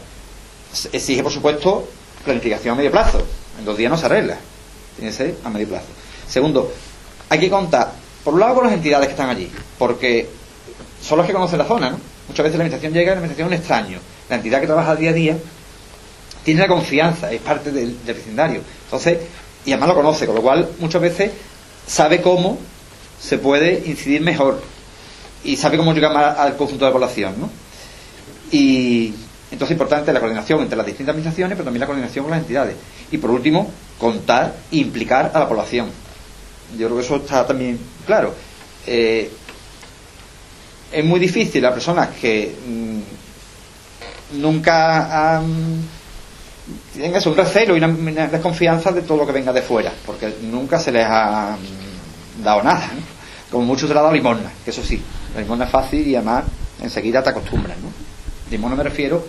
exige, 0.92 1.24
por 1.24 1.32
supuesto, 1.32 1.88
planificación 2.26 2.74
a 2.74 2.78
medio 2.78 2.92
plazo. 2.92 3.24
En 3.58 3.66
dos 3.66 3.78
días 3.78 3.90
no 3.90 3.98
se 3.98 4.06
arregla. 4.06 4.38
Tiene 4.98 5.12
que 5.12 5.18
ser 5.18 5.36
a 5.44 5.50
medio 5.50 5.70
plazo. 5.70 5.88
Segundo, 6.28 6.72
hay 7.30 7.40
que 7.40 7.50
contar 7.50 8.03
por 8.24 8.34
un 8.34 8.40
lado 8.40 8.56
con 8.56 8.66
las 8.66 8.74
entidades 8.74 9.08
que 9.08 9.14
están 9.14 9.30
allí, 9.30 9.50
porque 9.78 10.30
son 11.02 11.18
los 11.18 11.28
que 11.28 11.34
conocen 11.34 11.60
la 11.60 11.66
zona, 11.66 11.90
¿no? 11.90 12.00
Muchas 12.28 12.44
veces 12.44 12.58
la 12.58 12.64
administración 12.64 12.94
llega 12.94 13.04
y 13.04 13.16
la 13.16 13.20
administración 13.20 13.48
es 13.48 13.52
un 13.52 13.60
extraño. 13.60 14.00
La 14.30 14.36
entidad 14.38 14.62
que 14.62 14.68
trabaja 14.68 14.96
día 14.96 15.10
a 15.10 15.14
día 15.14 15.38
tiene 16.44 16.62
la 16.62 16.68
confianza, 16.68 17.32
es 17.32 17.42
parte 17.42 17.72
del, 17.72 17.96
vecindario. 18.06 18.62
Entonces, 18.86 19.20
y 19.66 19.72
además 19.72 19.90
lo 19.90 19.96
conoce, 19.96 20.26
con 20.26 20.36
lo 20.36 20.42
cual 20.42 20.70
muchas 20.80 21.02
veces 21.02 21.32
sabe 21.86 22.22
cómo 22.22 22.58
se 23.20 23.38
puede 23.38 23.84
incidir 23.86 24.22
mejor 24.22 24.62
y 25.44 25.56
sabe 25.58 25.78
cómo 25.78 25.94
llegar 25.94 26.14
más 26.14 26.38
al 26.38 26.56
conjunto 26.56 26.86
de 26.86 26.92
la 26.92 26.94
población, 26.94 27.36
¿no? 27.40 27.50
Y 28.52 29.14
entonces 29.52 29.76
es 29.76 29.82
importante 29.82 30.14
la 30.14 30.20
coordinación 30.20 30.62
entre 30.62 30.78
las 30.78 30.86
distintas 30.86 31.14
administraciones, 31.14 31.56
pero 31.56 31.66
también 31.66 31.82
la 31.82 31.88
coordinación 31.88 32.26
con 32.26 32.32
las 32.32 32.42
entidades. 32.42 32.76
Y 33.12 33.18
por 33.18 33.32
último, 33.32 33.70
contar 34.00 34.56
e 34.72 34.78
implicar 34.78 35.32
a 35.34 35.40
la 35.40 35.48
población. 35.48 35.90
Yo 36.78 36.88
creo 36.88 36.98
que 36.98 37.06
eso 37.06 37.16
está 37.18 37.46
también 37.46 37.78
claro. 38.06 38.34
Eh, 38.86 39.32
es 40.92 41.06
muy 41.06 41.20
difícil 41.20 41.62
las 41.62 41.74
personas 41.74 42.10
que 42.10 42.56
mm, 42.68 44.42
nunca 44.42 45.36
han 45.36 45.84
tienen 46.94 47.22
un 47.26 47.36
recelo 47.36 47.76
y 47.76 47.80
una, 47.84 48.28
desconfianza 48.28 48.92
de 48.92 49.02
todo 49.02 49.20
lo 49.20 49.26
que 49.26 49.34
venga 49.34 49.52
de 49.52 49.62
fuera, 49.62 49.92
porque 50.06 50.34
nunca 50.44 50.80
se 50.80 50.92
les 50.92 51.06
ha 51.06 51.58
mm, 51.58 52.44
dado 52.44 52.64
nada. 52.64 52.90
Como 53.52 53.66
muchos 53.66 53.88
se 53.88 53.94
le 53.94 54.00
ha 54.00 54.04
dado 54.04 54.14
limosna, 54.14 54.52
que 54.64 54.72
eso 54.72 54.84
sí, 54.84 55.02
la 55.36 55.42
limosna 55.42 55.66
es 55.66 55.72
fácil 55.72 56.08
y 56.08 56.16
además 56.16 56.46
enseguida 56.82 57.22
te 57.22 57.30
acostumbras. 57.30 57.78
¿no? 57.78 57.90
Limosna 58.50 58.78
me 58.78 58.84
refiero 58.84 59.26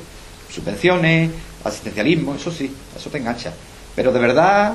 subvenciones, 0.51 1.31
asistencialismo, 1.65 2.35
eso 2.35 2.51
sí, 2.51 2.73
eso 2.97 3.11
te 3.11 3.19
engancha. 3.19 3.53
Pero 3.95 4.13
de 4.13 4.21
verdad 4.21 4.75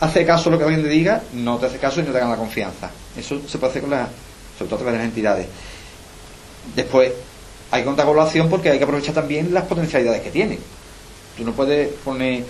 hace 0.00 0.24
caso 0.24 0.50
lo 0.50 0.58
que 0.58 0.64
alguien 0.64 0.82
te 0.82 0.88
diga, 0.88 1.22
no 1.32 1.58
te 1.58 1.66
hace 1.66 1.78
caso 1.78 2.00
y 2.00 2.04
no 2.04 2.12
te 2.12 2.18
gana 2.18 2.32
la 2.32 2.36
confianza. 2.36 2.90
Eso 3.16 3.40
se 3.46 3.58
puede 3.58 3.70
hacer 3.70 3.82
con 3.82 3.90
las, 3.90 4.08
sobre 4.58 4.70
todo 4.70 4.88
a 4.88 4.92
las 4.92 5.02
entidades. 5.02 5.46
Después, 6.74 7.12
hay 7.70 7.82
que 7.82 7.86
contar 7.86 8.06
la 8.06 8.48
porque 8.48 8.70
hay 8.70 8.78
que 8.78 8.84
aprovechar 8.84 9.14
también 9.14 9.52
las 9.52 9.64
potencialidades 9.64 10.22
que 10.22 10.30
tiene. 10.30 10.58
Tú 11.36 11.44
no 11.44 11.52
puedes 11.52 11.88
poner 12.04 12.44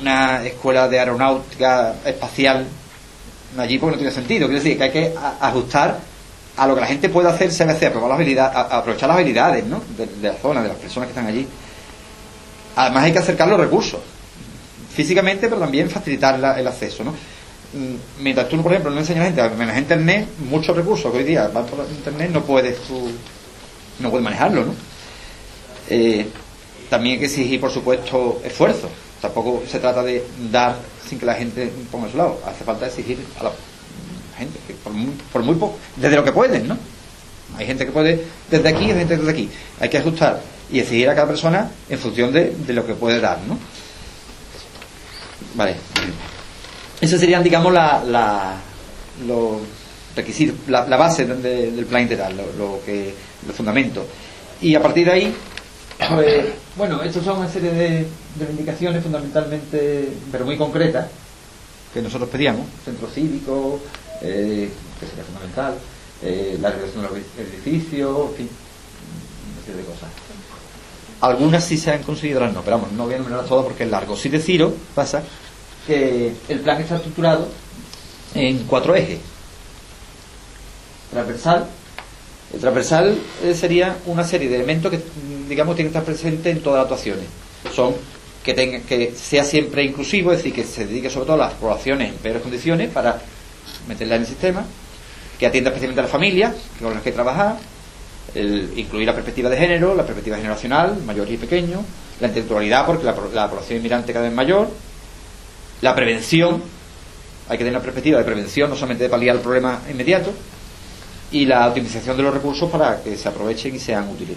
una 0.00 0.44
escuela 0.44 0.88
de 0.88 0.98
aeronáutica 0.98 1.94
espacial 2.04 2.66
allí 3.56 3.78
porque 3.78 3.92
no 3.92 3.98
tiene 3.98 4.12
sentido. 4.12 4.46
Quiero 4.46 4.62
decir 4.62 4.76
que 4.76 4.84
hay 4.84 4.90
que 4.90 5.14
ajustar 5.40 6.00
a 6.56 6.66
lo 6.66 6.74
que 6.74 6.80
la 6.80 6.86
gente 6.86 7.08
puede 7.08 7.28
hacer, 7.28 7.50
se 7.50 7.64
hacer, 7.64 7.94
las 7.94 8.10
habilidades, 8.10 8.56
aprovechar 8.56 9.08
las 9.08 9.16
habilidades 9.16 9.64
¿no? 9.64 9.82
de 9.96 10.28
la 10.28 10.34
zona, 10.34 10.62
de 10.62 10.68
las 10.68 10.76
personas 10.76 11.06
que 11.06 11.12
están 11.12 11.26
allí. 11.26 11.46
Además 12.76 13.04
hay 13.04 13.12
que 13.12 13.18
acercar 13.18 13.48
los 13.48 13.60
recursos 13.60 14.00
físicamente, 14.94 15.48
pero 15.48 15.60
también 15.60 15.88
facilitar 15.90 16.38
la- 16.38 16.58
el 16.58 16.66
acceso, 16.66 17.02
¿no? 17.04 17.10
Mm, 17.12 18.22
Mientras 18.22 18.48
tú, 18.48 18.62
por 18.62 18.72
ejemplo, 18.72 18.90
no 18.90 19.00
enseñas 19.00 19.20
a 19.20 19.22
la 19.22 19.26
gente 19.28 19.40
a 19.42 19.48
manejar 19.56 19.82
internet, 19.82 20.26
muchos 20.50 20.76
recursos 20.76 21.10
que 21.10 21.18
hoy 21.18 21.24
día 21.24 21.48
van 21.48 21.64
por 21.66 21.86
internet 21.90 22.30
no 22.32 22.42
puedes 22.44 22.78
tú, 22.82 23.10
no 24.00 24.10
puedes 24.10 24.24
manejarlo, 24.24 24.64
¿no? 24.66 24.74
Eh, 25.88 26.26
también 26.90 27.14
hay 27.14 27.18
que 27.20 27.26
exigir, 27.26 27.60
por 27.60 27.70
supuesto, 27.70 28.40
esfuerzo. 28.44 28.88
Tampoco 29.20 29.62
se 29.70 29.78
trata 29.78 30.02
de 30.02 30.24
dar 30.50 30.76
sin 31.08 31.18
que 31.18 31.26
la 31.26 31.34
gente 31.34 31.70
ponga 31.90 32.08
a 32.08 32.10
su 32.10 32.16
lado. 32.16 32.40
Hace 32.46 32.64
falta 32.64 32.86
exigir 32.86 33.18
a 33.40 33.44
la 33.44 33.52
gente, 34.36 34.58
que 34.66 34.74
por 34.74 34.92
muy, 34.92 35.12
por 35.32 35.42
muy 35.42 35.54
poco, 35.54 35.78
desde 35.96 36.16
lo 36.16 36.24
que 36.24 36.32
pueden, 36.32 36.68
¿no? 36.68 36.76
Hay 37.56 37.66
gente 37.66 37.84
que 37.86 37.92
puede 37.92 38.22
desde 38.50 38.68
aquí 38.68 38.84
y 38.84 38.88
gente 38.88 39.16
desde 39.16 39.30
aquí. 39.30 39.48
Hay 39.80 39.88
que 39.88 39.98
ajustar 39.98 40.40
y 40.70 40.80
exigir 40.80 41.08
a 41.08 41.14
cada 41.14 41.28
persona 41.28 41.70
en 41.88 41.98
función 41.98 42.32
de, 42.32 42.50
de 42.50 42.72
lo 42.72 42.86
que 42.86 42.94
puede 42.94 43.20
dar, 43.20 43.38
¿no? 43.46 43.58
Vale. 45.54 45.76
Esos 47.00 47.18
serían, 47.20 47.42
digamos, 47.42 47.72
la, 47.72 48.02
la- 48.04 48.56
los 49.26 49.60
requisitos, 50.16 50.56
la, 50.68 50.84
base 50.96 51.24
de- 51.26 51.70
del 51.72 51.86
plan 51.86 52.02
integral, 52.02 52.36
lo, 52.36 52.52
lo 52.76 52.84
que, 52.84 53.14
los 53.46 53.56
fundamentos. 53.56 54.04
Y 54.60 54.74
a 54.74 54.82
partir 54.82 55.06
de 55.06 55.12
ahí, 55.12 55.34
pues, 56.14 56.44
bueno, 56.76 57.02
estos 57.02 57.24
son 57.24 57.38
una 57.38 57.48
serie 57.50 57.70
de, 57.72 58.06
reivindicaciones 58.38 59.02
fundamentalmente, 59.02 60.08
pero 60.30 60.44
muy 60.44 60.56
concretas, 60.56 61.08
que 61.92 62.00
nosotros 62.00 62.30
pedíamos, 62.30 62.66
centro 62.84 63.08
cívico, 63.08 63.80
eh, 64.22 64.70
que 64.98 65.06
sería 65.06 65.24
fundamental, 65.24 65.74
eh, 66.22 66.56
la 66.60 66.70
regulación 66.70 67.02
de 67.02 67.08
los 67.08 67.18
edificios, 67.38 68.30
en 68.30 68.34
fin, 68.36 68.48
una 69.56 69.66
serie 69.66 69.80
de 69.82 69.86
cosas. 69.86 70.08
Algunas 71.22 71.64
sí 71.64 71.78
se 71.78 71.92
han 71.92 72.02
conseguido, 72.02 72.40
otras 72.40 72.52
no, 72.52 72.62
pero 72.62 72.78
vamos, 72.78 72.92
no 72.92 73.04
voy 73.04 73.12
a 73.12 73.16
enumerarlas 73.16 73.48
todas 73.48 73.64
porque 73.64 73.84
es 73.84 73.90
largo. 73.90 74.16
Sí 74.16 74.28
deciros, 74.28 74.72
pasa, 74.92 75.22
que 75.86 76.32
el 76.48 76.60
plan 76.60 76.80
está 76.80 76.96
estructurado 76.96 77.48
en 78.34 78.64
cuatro 78.64 78.96
ejes. 78.96 79.20
Transversal. 81.12 81.68
El 82.52 82.60
transversal 82.60 83.18
eh, 83.44 83.54
sería 83.54 83.96
una 84.06 84.24
serie 84.24 84.48
de 84.48 84.56
elementos 84.56 84.90
que, 84.90 85.00
digamos, 85.48 85.76
tienen 85.76 85.92
que 85.92 85.98
estar 85.98 86.04
presentes 86.04 86.56
en 86.56 86.60
todas 86.60 86.78
las 86.78 86.84
actuaciones. 86.86 87.26
Son 87.72 87.94
que, 88.42 88.54
tenga, 88.54 88.80
que 88.80 89.14
sea 89.14 89.44
siempre 89.44 89.84
inclusivo, 89.84 90.32
es 90.32 90.38
decir, 90.38 90.52
que 90.52 90.64
se 90.64 90.86
dedique 90.86 91.08
sobre 91.08 91.26
todo 91.26 91.34
a 91.36 91.46
las 91.46 91.54
poblaciones 91.54 92.10
en 92.10 92.16
peores 92.16 92.42
condiciones 92.42 92.90
para 92.90 93.20
meterla 93.86 94.16
en 94.16 94.22
el 94.22 94.26
sistema, 94.26 94.64
que 95.38 95.46
atienda 95.46 95.70
especialmente 95.70 96.00
a 96.00 96.02
las 96.02 96.12
familias 96.12 96.54
con 96.80 96.94
las 96.94 97.02
que 97.04 97.12
trabajar, 97.12 97.58
el 98.34 98.72
incluir 98.76 99.06
la 99.06 99.14
perspectiva 99.14 99.50
de 99.50 99.56
género, 99.56 99.94
la 99.94 100.04
perspectiva 100.04 100.36
generacional, 100.36 100.96
mayor 101.04 101.30
y 101.30 101.36
pequeño, 101.36 101.84
la 102.20 102.28
intelectualidad, 102.28 102.86
porque 102.86 103.04
la, 103.04 103.14
la 103.32 103.48
población 103.48 103.78
inmigrante 103.78 104.12
cada 104.12 104.24
vez 104.26 104.34
mayor, 104.34 104.68
la 105.80 105.94
prevención, 105.94 106.62
hay 107.48 107.58
que 107.58 107.64
tener 107.64 107.74
una 107.74 107.82
perspectiva 107.82 108.18
de 108.18 108.24
prevención, 108.24 108.70
no 108.70 108.76
solamente 108.76 109.04
de 109.04 109.10
paliar 109.10 109.36
el 109.36 109.42
problema 109.42 109.80
inmediato, 109.90 110.32
y 111.32 111.46
la 111.46 111.66
optimización 111.66 112.16
de 112.16 112.22
los 112.22 112.34
recursos 112.34 112.70
para 112.70 113.02
que 113.02 113.16
se 113.16 113.28
aprovechen 113.28 113.74
y 113.74 113.78
sean 113.78 114.08
útiles. 114.08 114.36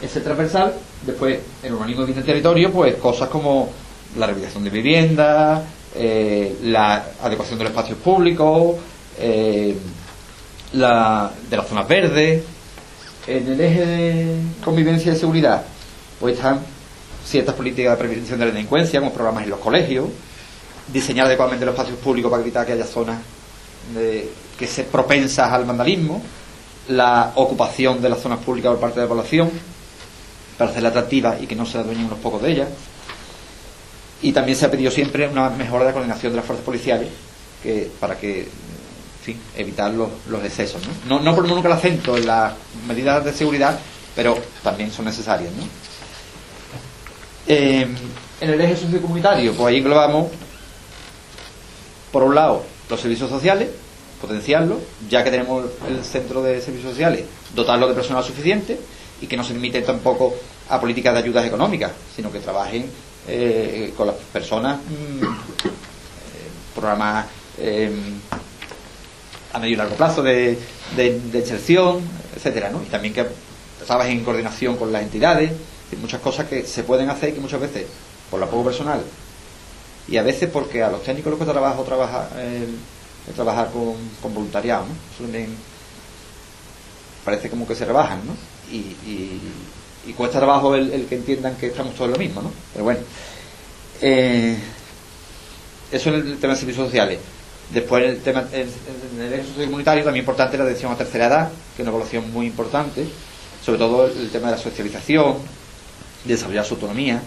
Ese 0.00 0.20
transversal, 0.20 0.74
después, 1.04 1.38
en 1.62 1.72
urbanismo 1.72 2.06
y 2.06 2.12
en 2.12 2.22
territorio, 2.22 2.70
pues 2.70 2.94
cosas 2.96 3.28
como 3.28 3.70
la 4.16 4.26
rehabilitación 4.26 4.64
de 4.64 4.70
viviendas, 4.70 5.62
eh, 5.94 6.56
la 6.64 7.04
adecuación 7.22 7.58
de 7.58 7.64
los 7.64 7.72
espacios 7.72 7.98
públicos, 7.98 8.76
eh, 9.18 9.76
de 10.72 10.78
las 11.56 11.68
zonas 11.68 11.88
verdes. 11.88 12.42
En 13.26 13.46
el 13.52 13.60
eje 13.60 13.86
de 13.86 14.36
convivencia 14.64 15.12
y 15.12 15.16
seguridad, 15.16 15.62
pues 16.18 16.36
están 16.36 16.60
ciertas 17.24 17.54
políticas 17.54 17.92
de 17.98 18.04
prevención 18.04 18.38
de 18.38 18.46
la 18.46 18.52
delincuencia, 18.52 19.00
como 19.00 19.12
programas 19.12 19.44
en 19.44 19.50
los 19.50 19.60
colegios, 19.60 20.06
diseñar 20.92 21.26
adecuadamente 21.26 21.64
los 21.66 21.74
espacios 21.74 21.98
públicos 21.98 22.30
para 22.30 22.42
evitar 22.42 22.66
que 22.66 22.72
haya 22.72 22.86
zonas 22.86 23.18
de- 23.94 24.28
que 24.58 24.66
se 24.66 24.84
propensas 24.84 25.52
al 25.52 25.64
vandalismo, 25.64 26.22
la 26.88 27.32
ocupación 27.36 28.00
de 28.02 28.08
las 28.08 28.20
zonas 28.20 28.40
públicas 28.40 28.70
por 28.72 28.80
parte 28.80 29.00
de 29.00 29.06
la 29.06 29.08
población, 29.08 29.50
para 30.58 30.70
hacerla 30.70 30.88
atractiva 30.88 31.36
y 31.40 31.46
que 31.46 31.54
no 31.56 31.64
se 31.66 31.78
adueñen 31.78 32.06
unos 32.06 32.18
pocos 32.18 32.42
de 32.42 32.50
ellas. 32.52 32.68
Y 34.22 34.32
también 34.32 34.58
se 34.58 34.66
ha 34.66 34.70
pedido 34.70 34.90
siempre 34.90 35.28
una 35.28 35.48
mejora 35.50 35.84
de 35.84 35.90
la 35.90 35.92
coordinación 35.92 36.32
de 36.32 36.36
las 36.36 36.44
fuerzas 36.44 36.64
policiales 36.64 37.08
que, 37.62 37.90
para 38.00 38.18
que, 38.18 38.48
fin, 39.22 39.40
evitar 39.56 39.92
los, 39.92 40.08
los 40.28 40.44
excesos. 40.44 40.82
¿no? 40.86 41.18
No, 41.18 41.22
no 41.22 41.34
ponemos 41.34 41.56
nunca 41.56 41.68
el 41.68 41.74
acento 41.74 42.16
en 42.16 42.26
las 42.26 42.52
medidas 42.86 43.24
de 43.24 43.32
seguridad, 43.32 43.78
pero 44.14 44.38
también 44.62 44.90
son 44.90 45.04
necesarias. 45.04 45.52
¿no? 45.52 45.64
Eh, 47.46 47.86
en 48.40 48.50
el 48.50 48.60
eje 48.60 48.76
sociocomunitario, 48.76 49.52
pues 49.54 49.68
ahí 49.68 49.78
englobamos, 49.78 50.30
por 52.10 52.22
un 52.22 52.34
lado, 52.34 52.64
los 52.88 53.00
servicios 53.00 53.28
sociales, 53.28 53.68
potenciarlos, 54.20 54.78
ya 55.08 55.24
que 55.24 55.30
tenemos 55.30 55.66
el 55.88 56.04
centro 56.04 56.42
de 56.42 56.60
servicios 56.60 56.92
sociales, 56.92 57.24
dotarlo 57.54 57.88
de 57.88 57.94
personal 57.94 58.24
suficiente 58.24 58.78
y 59.20 59.26
que 59.26 59.36
no 59.36 59.44
se 59.44 59.52
limiten 59.52 59.84
tampoco 59.84 60.34
a 60.68 60.80
políticas 60.80 61.14
de 61.14 61.20
ayudas 61.20 61.46
económicas, 61.46 61.92
sino 62.14 62.30
que 62.30 62.40
trabajen 62.40 62.86
eh, 63.28 63.92
con 63.96 64.06
las 64.06 64.16
personas, 64.32 64.78
mm, 64.78 65.24
eh, 65.24 65.28
programas 66.74 67.26
eh, 67.58 67.90
a 69.52 69.58
medio 69.58 69.74
y 69.74 69.76
largo 69.76 69.96
plazo 69.96 70.22
de, 70.22 70.58
de, 70.96 71.20
de 71.20 71.38
inserción, 71.38 72.00
etcétera, 72.36 72.70
¿no? 72.70 72.82
Y 72.82 72.86
también 72.86 73.12
que 73.14 73.26
trabajen 73.86 74.18
en 74.18 74.24
coordinación 74.24 74.76
con 74.76 74.92
las 74.92 75.02
entidades, 75.02 75.52
y 75.92 75.96
muchas 75.96 76.20
cosas 76.20 76.46
que 76.46 76.64
se 76.64 76.84
pueden 76.84 77.10
hacer 77.10 77.30
y 77.30 77.32
que 77.32 77.40
muchas 77.40 77.60
veces, 77.60 77.86
por 78.30 78.38
la 78.38 78.46
poco 78.46 78.64
personal, 78.64 79.02
y 80.08 80.16
a 80.16 80.22
veces 80.22 80.48
porque 80.50 80.82
a 80.82 80.90
los 80.90 81.02
técnicos 81.02 81.30
les 81.30 81.38
cuesta 81.38 81.52
trabajo 81.52 81.82
trabajar, 81.82 82.28
el 82.40 83.34
trabajar 83.34 83.70
con, 83.70 83.94
con 84.20 84.34
voluntariado, 84.34 84.86
¿no? 84.86 84.92
Eso 84.92 85.24
parece 87.24 87.50
como 87.50 87.66
que 87.66 87.74
se 87.74 87.84
rebajan, 87.84 88.20
¿no? 88.26 88.34
Y, 88.72 88.96
y, 90.06 90.12
cuesta 90.16 90.38
trabajo 90.38 90.74
el, 90.74 91.06
que 91.06 91.14
entiendan 91.14 91.56
que 91.56 91.68
estamos 91.68 91.94
todos 91.94 92.10
lo 92.10 92.16
mismo, 92.16 92.42
¿no? 92.42 92.50
Pero 92.72 92.84
bueno. 92.84 93.00
Eh, 94.02 94.56
eso 95.92 96.08
en 96.08 96.14
el 96.16 96.38
tema 96.38 96.54
de 96.54 96.58
servicios 96.58 96.86
sociales. 96.86 97.18
Después 97.72 98.04
en 98.04 98.10
el 98.10 98.20
tema 98.20 98.48
en, 98.52 98.68
en 99.14 99.22
el 99.22 99.32
eje 99.32 99.44
sociocomunitario 99.44 100.02
también 100.02 100.22
importante 100.22 100.58
la 100.58 100.64
atención 100.64 100.92
a 100.92 100.96
tercera 100.96 101.26
edad, 101.26 101.48
que 101.76 101.82
es 101.82 101.86
una 101.86 101.90
evaluación 101.90 102.32
muy 102.32 102.46
importante, 102.46 103.06
sobre 103.64 103.78
todo 103.78 104.06
el 104.06 104.30
tema 104.30 104.50
de 104.50 104.56
la 104.56 104.62
socialización, 104.62 105.36
de 106.24 106.34
desarrollar 106.34 106.64
su 106.64 106.74
autonomía, 106.74 107.22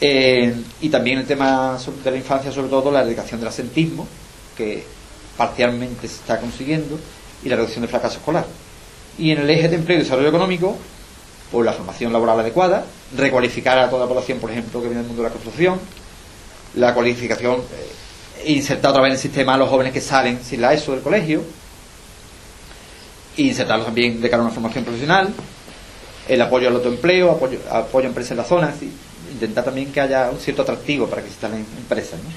eh, 0.00 0.54
y 0.80 0.88
también 0.88 1.18
el 1.18 1.26
tema 1.26 1.78
de 2.04 2.10
la 2.10 2.16
infancia, 2.16 2.52
sobre 2.52 2.68
todo 2.68 2.90
la 2.90 3.00
erradicación 3.00 3.40
del 3.40 3.48
asentismo, 3.48 4.06
que 4.56 4.84
parcialmente 5.36 6.08
se 6.08 6.16
está 6.16 6.38
consiguiendo, 6.38 6.98
y 7.42 7.48
la 7.48 7.56
reducción 7.56 7.82
del 7.82 7.90
fracaso 7.90 8.18
escolar. 8.18 8.46
Y 9.18 9.30
en 9.30 9.38
el 9.38 9.50
eje 9.50 9.68
de 9.68 9.76
empleo 9.76 9.98
y 9.98 10.02
desarrollo 10.02 10.28
económico, 10.28 10.76
pues 11.50 11.66
la 11.66 11.72
formación 11.72 12.12
laboral 12.12 12.40
adecuada, 12.40 12.84
recualificar 13.16 13.78
a 13.78 13.90
toda 13.90 14.02
la 14.02 14.08
población, 14.08 14.38
por 14.38 14.50
ejemplo, 14.50 14.80
que 14.80 14.88
viene 14.88 15.02
del 15.02 15.08
mundo 15.08 15.22
de 15.22 15.28
la 15.28 15.32
construcción, 15.32 15.78
la 16.76 16.94
cualificación, 16.94 17.56
eh, 17.56 17.92
insertar 18.46 18.90
otra 18.90 19.02
vez 19.02 19.10
en 19.10 19.16
el 19.16 19.20
sistema 19.20 19.54
a 19.54 19.56
los 19.56 19.68
jóvenes 19.68 19.92
que 19.92 20.00
salen 20.00 20.40
sin 20.42 20.60
la 20.60 20.72
ESO 20.72 20.92
del 20.92 21.02
colegio, 21.02 21.42
insertarlos 23.36 23.86
también 23.86 24.20
de 24.20 24.28
cara 24.30 24.42
a 24.42 24.46
una 24.46 24.54
formación 24.54 24.84
profesional, 24.84 25.32
el 26.28 26.42
apoyo 26.42 26.68
al 26.68 26.76
autoempleo, 26.76 27.30
apoyo, 27.32 27.58
apoyo 27.70 28.06
a 28.06 28.08
empresas 28.08 28.32
en 28.32 28.36
la 28.38 28.44
zona, 28.44 28.66
decir, 28.68 28.90
intentar 29.32 29.64
también 29.64 29.92
que 29.92 30.00
haya 30.00 30.30
un 30.30 30.38
cierto 30.38 30.62
atractivo 30.62 31.06
para 31.06 31.22
que 31.22 31.28
se 31.28 31.34
instalen 31.34 31.66
empresas. 31.78 32.14
¿no? 32.20 32.28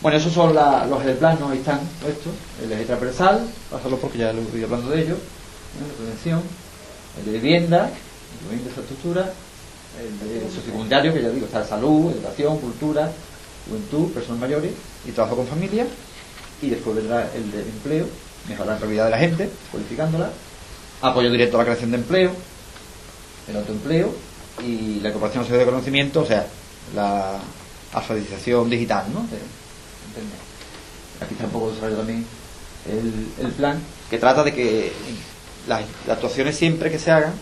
Bueno, 0.00 0.18
esos 0.18 0.32
son 0.32 0.54
la- 0.54 0.86
los 0.86 1.04
del 1.04 1.16
plan, 1.16 1.38
¿no? 1.40 1.50
ahí 1.50 1.58
están 1.58 1.80
estos, 2.08 2.32
el 2.62 2.72
eje 2.72 2.84
transversal, 2.84 3.46
pasarlo 3.70 3.98
porque 3.98 4.18
ya 4.18 4.32
lo 4.32 4.40
ido 4.56 4.66
hablando 4.66 4.90
de 4.90 5.02
ello, 5.02 5.16
¿no? 5.80 5.86
la 5.88 5.94
prevención, 5.94 6.42
el 7.18 7.24
de 7.32 7.38
vivienda, 7.38 7.90
el 8.44 8.58
de 8.58 8.64
infraestructura, 8.64 9.32
el 10.00 10.28
de 10.28 10.50
sociocomunitario, 10.54 11.12
que 11.12 11.22
ya 11.22 11.30
digo, 11.30 11.46
está 11.46 11.66
salud, 11.66 12.12
educación, 12.12 12.58
cultura, 12.58 13.10
juventud, 13.68 14.12
personas 14.12 14.40
mayores 14.40 14.72
y 15.06 15.12
trabajo 15.12 15.36
con 15.36 15.46
familia, 15.46 15.86
y 16.60 16.70
después 16.70 16.96
vendrá 16.96 17.30
el 17.34 17.50
de 17.50 17.60
empleo, 17.60 18.06
mejorar 18.48 18.66
la 18.66 18.72
empleabilidad 18.74 19.04
de 19.04 19.10
la 19.10 19.18
gente, 19.18 19.50
cualificándola, 19.70 20.30
apoyo 21.02 21.30
directo 21.30 21.56
a 21.56 21.60
la 21.60 21.64
creación 21.66 21.90
de 21.90 21.98
empleo, 21.98 22.32
el 23.48 23.56
autoempleo 23.56 24.14
y 24.64 25.00
la 25.00 25.08
incorporación 25.08 25.44
social 25.44 25.60
de 25.60 25.64
conocimiento, 25.64 26.20
o 26.22 26.26
sea, 26.26 26.46
la 26.94 27.38
alfabetización 27.92 28.68
digital, 28.68 29.06
¿no? 29.12 29.20
De. 29.20 29.38
Aquí 31.24 31.34
está 31.34 31.44
un 31.44 31.50
poco 31.50 31.70
desarrollado 31.70 32.02
también 32.02 32.24
el, 32.90 33.46
el 33.46 33.52
plan, 33.52 33.80
que 34.10 34.18
trata 34.18 34.42
de 34.42 34.52
que 34.54 34.92
las, 35.68 35.82
las 36.06 36.16
actuaciones 36.16 36.56
siempre 36.56 36.90
que 36.90 36.98
se 36.98 37.10
hagan 37.10 37.34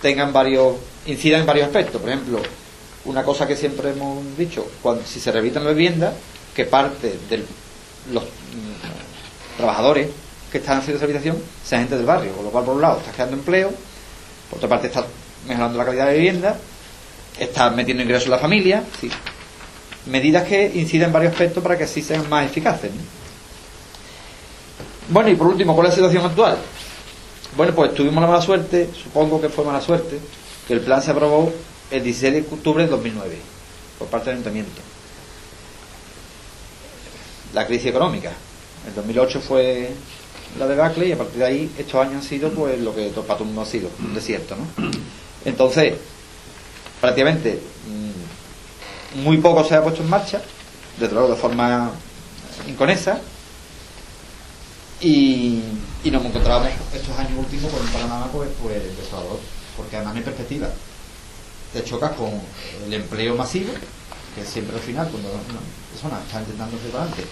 tengan 0.00 0.32
varios, 0.32 0.76
incidan 1.06 1.40
en 1.40 1.46
varios 1.46 1.66
aspectos. 1.66 2.00
Por 2.00 2.10
ejemplo, 2.10 2.40
una 3.04 3.24
cosa 3.24 3.46
que 3.46 3.56
siempre 3.56 3.90
hemos 3.90 4.36
dicho, 4.36 4.66
cuando, 4.82 5.04
si 5.04 5.20
se 5.20 5.32
revitan 5.32 5.64
las 5.64 5.74
viviendas, 5.74 6.14
que 6.54 6.64
parte 6.64 7.18
de 7.28 7.44
los 8.12 8.22
mm, 8.22 9.56
trabajadores 9.56 10.08
que 10.50 10.58
están 10.58 10.78
haciendo 10.78 10.96
esa 10.96 11.04
habitación 11.04 11.38
sean 11.64 11.82
gente 11.82 11.96
del 11.96 12.06
barrio, 12.06 12.32
con 12.32 12.44
lo 12.44 12.50
cual 12.50 12.64
por 12.64 12.74
un 12.74 12.82
lado 12.82 12.98
estás 12.98 13.14
creando 13.14 13.36
empleo, 13.36 13.72
por 14.50 14.58
otra 14.58 14.68
parte 14.68 14.88
estás 14.88 15.06
mejorando 15.48 15.78
la 15.78 15.84
calidad 15.84 16.06
de 16.08 16.14
vivienda, 16.14 16.56
estás 17.38 17.74
metiendo 17.74 18.02
ingresos 18.02 18.26
en 18.26 18.32
la 18.32 18.38
familia, 18.38 18.84
sí. 19.00 19.10
medidas 20.06 20.46
que 20.46 20.70
inciden 20.74 21.06
en 21.06 21.12
varios 21.12 21.32
aspectos 21.32 21.62
para 21.62 21.76
que 21.76 21.84
así 21.84 22.02
sean 22.02 22.28
más 22.28 22.46
eficaces. 22.46 22.90
¿no? 22.90 23.00
Bueno, 25.08 25.30
y 25.30 25.34
por 25.34 25.48
último, 25.48 25.74
¿cuál 25.74 25.88
es 25.88 25.92
la 25.92 25.96
situación 25.96 26.24
actual? 26.24 26.58
Bueno, 27.56 27.74
pues 27.74 27.94
tuvimos 27.94 28.22
la 28.22 28.28
mala 28.28 28.42
suerte, 28.42 28.90
supongo 28.94 29.40
que 29.40 29.48
fue 29.48 29.64
mala 29.64 29.80
suerte, 29.80 30.18
que 30.66 30.74
el 30.74 30.80
plan 30.80 31.02
se 31.02 31.10
aprobó 31.10 31.52
el 31.92 32.02
16 32.02 32.32
de 32.32 32.40
octubre 32.40 32.84
de 32.84 32.90
2009 32.90 33.36
por 33.98 34.08
parte 34.08 34.30
del 34.30 34.36
ayuntamiento. 34.36 34.80
La 37.52 37.66
crisis 37.66 37.88
económica. 37.88 38.32
El 38.86 38.94
2008 38.94 39.40
fue 39.40 39.90
la 40.58 40.66
debacle 40.66 41.08
y 41.08 41.12
a 41.12 41.18
partir 41.18 41.38
de 41.38 41.44
ahí 41.44 41.70
estos 41.78 42.00
años 42.00 42.16
han 42.16 42.22
sido 42.22 42.50
pues 42.50 42.80
lo 42.80 42.94
que 42.94 43.06
el 43.06 43.44
mundo 43.44 43.60
ha 43.60 43.66
sido, 43.66 43.90
un 44.00 44.14
desierto, 44.14 44.56
¿no? 44.56 44.90
Entonces, 45.44 45.94
prácticamente 47.00 47.60
mm, 49.14 49.22
muy 49.22 49.36
poco 49.36 49.62
se 49.64 49.74
ha 49.74 49.82
puesto 49.82 50.02
en 50.02 50.10
marcha, 50.10 50.40
desde 50.98 51.14
luego 51.14 51.28
de 51.30 51.36
forma 51.36 51.90
inconesa, 52.66 53.20
y, 55.00 55.60
y 56.04 56.10
nos 56.10 56.24
encontrábamos 56.24 56.70
estos 56.94 57.18
años 57.18 57.38
últimos 57.38 57.70
con 57.70 57.82
un 57.82 57.88
panorama 57.88 58.28
pues, 58.32 58.48
pues 58.62 58.96
desolador, 58.96 59.38
porque 59.76 59.96
además 59.96 60.14
no 60.14 60.18
hay 60.18 60.24
perspectiva. 60.24 60.68
Te 61.72 61.82
chocas 61.84 62.12
con 62.12 62.30
el 62.84 62.92
empleo 62.92 63.34
masivo, 63.34 63.72
que 64.34 64.44
siempre 64.44 64.76
al 64.76 64.82
final, 64.82 65.08
cuando 65.08 65.30
una 65.30 65.60
persona 65.90 66.20
está 66.20 66.40
intentando 66.40 66.76
para 66.76 67.04
adelante, 67.04 67.24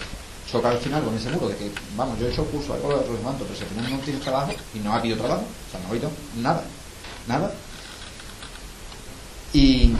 choca 0.51 0.69
al 0.69 0.79
final 0.79 1.03
con 1.03 1.15
ese 1.15 1.29
muro 1.29 1.47
de 1.47 1.57
que, 1.57 1.71
vamos, 1.95 2.17
yo 2.19 2.27
he 2.27 2.31
hecho 2.31 2.45
curso, 2.45 2.73
algo 2.73 2.89
de 2.89 2.95
otro 2.95 3.13
manto, 3.23 3.45
pero 3.45 3.57
si 3.57 3.65
final 3.65 3.91
no 3.91 3.99
tienes 3.99 4.21
trabajo 4.21 4.51
y 4.73 4.79
no 4.79 4.93
ha 4.93 4.97
habido 4.97 5.17
trabajo, 5.17 5.43
o 5.43 5.71
sea, 5.71 5.79
no 5.79 5.87
ha 5.87 5.89
habido 5.91 6.11
nada, 6.41 6.63
nada. 7.27 7.53
Y, 9.53 9.93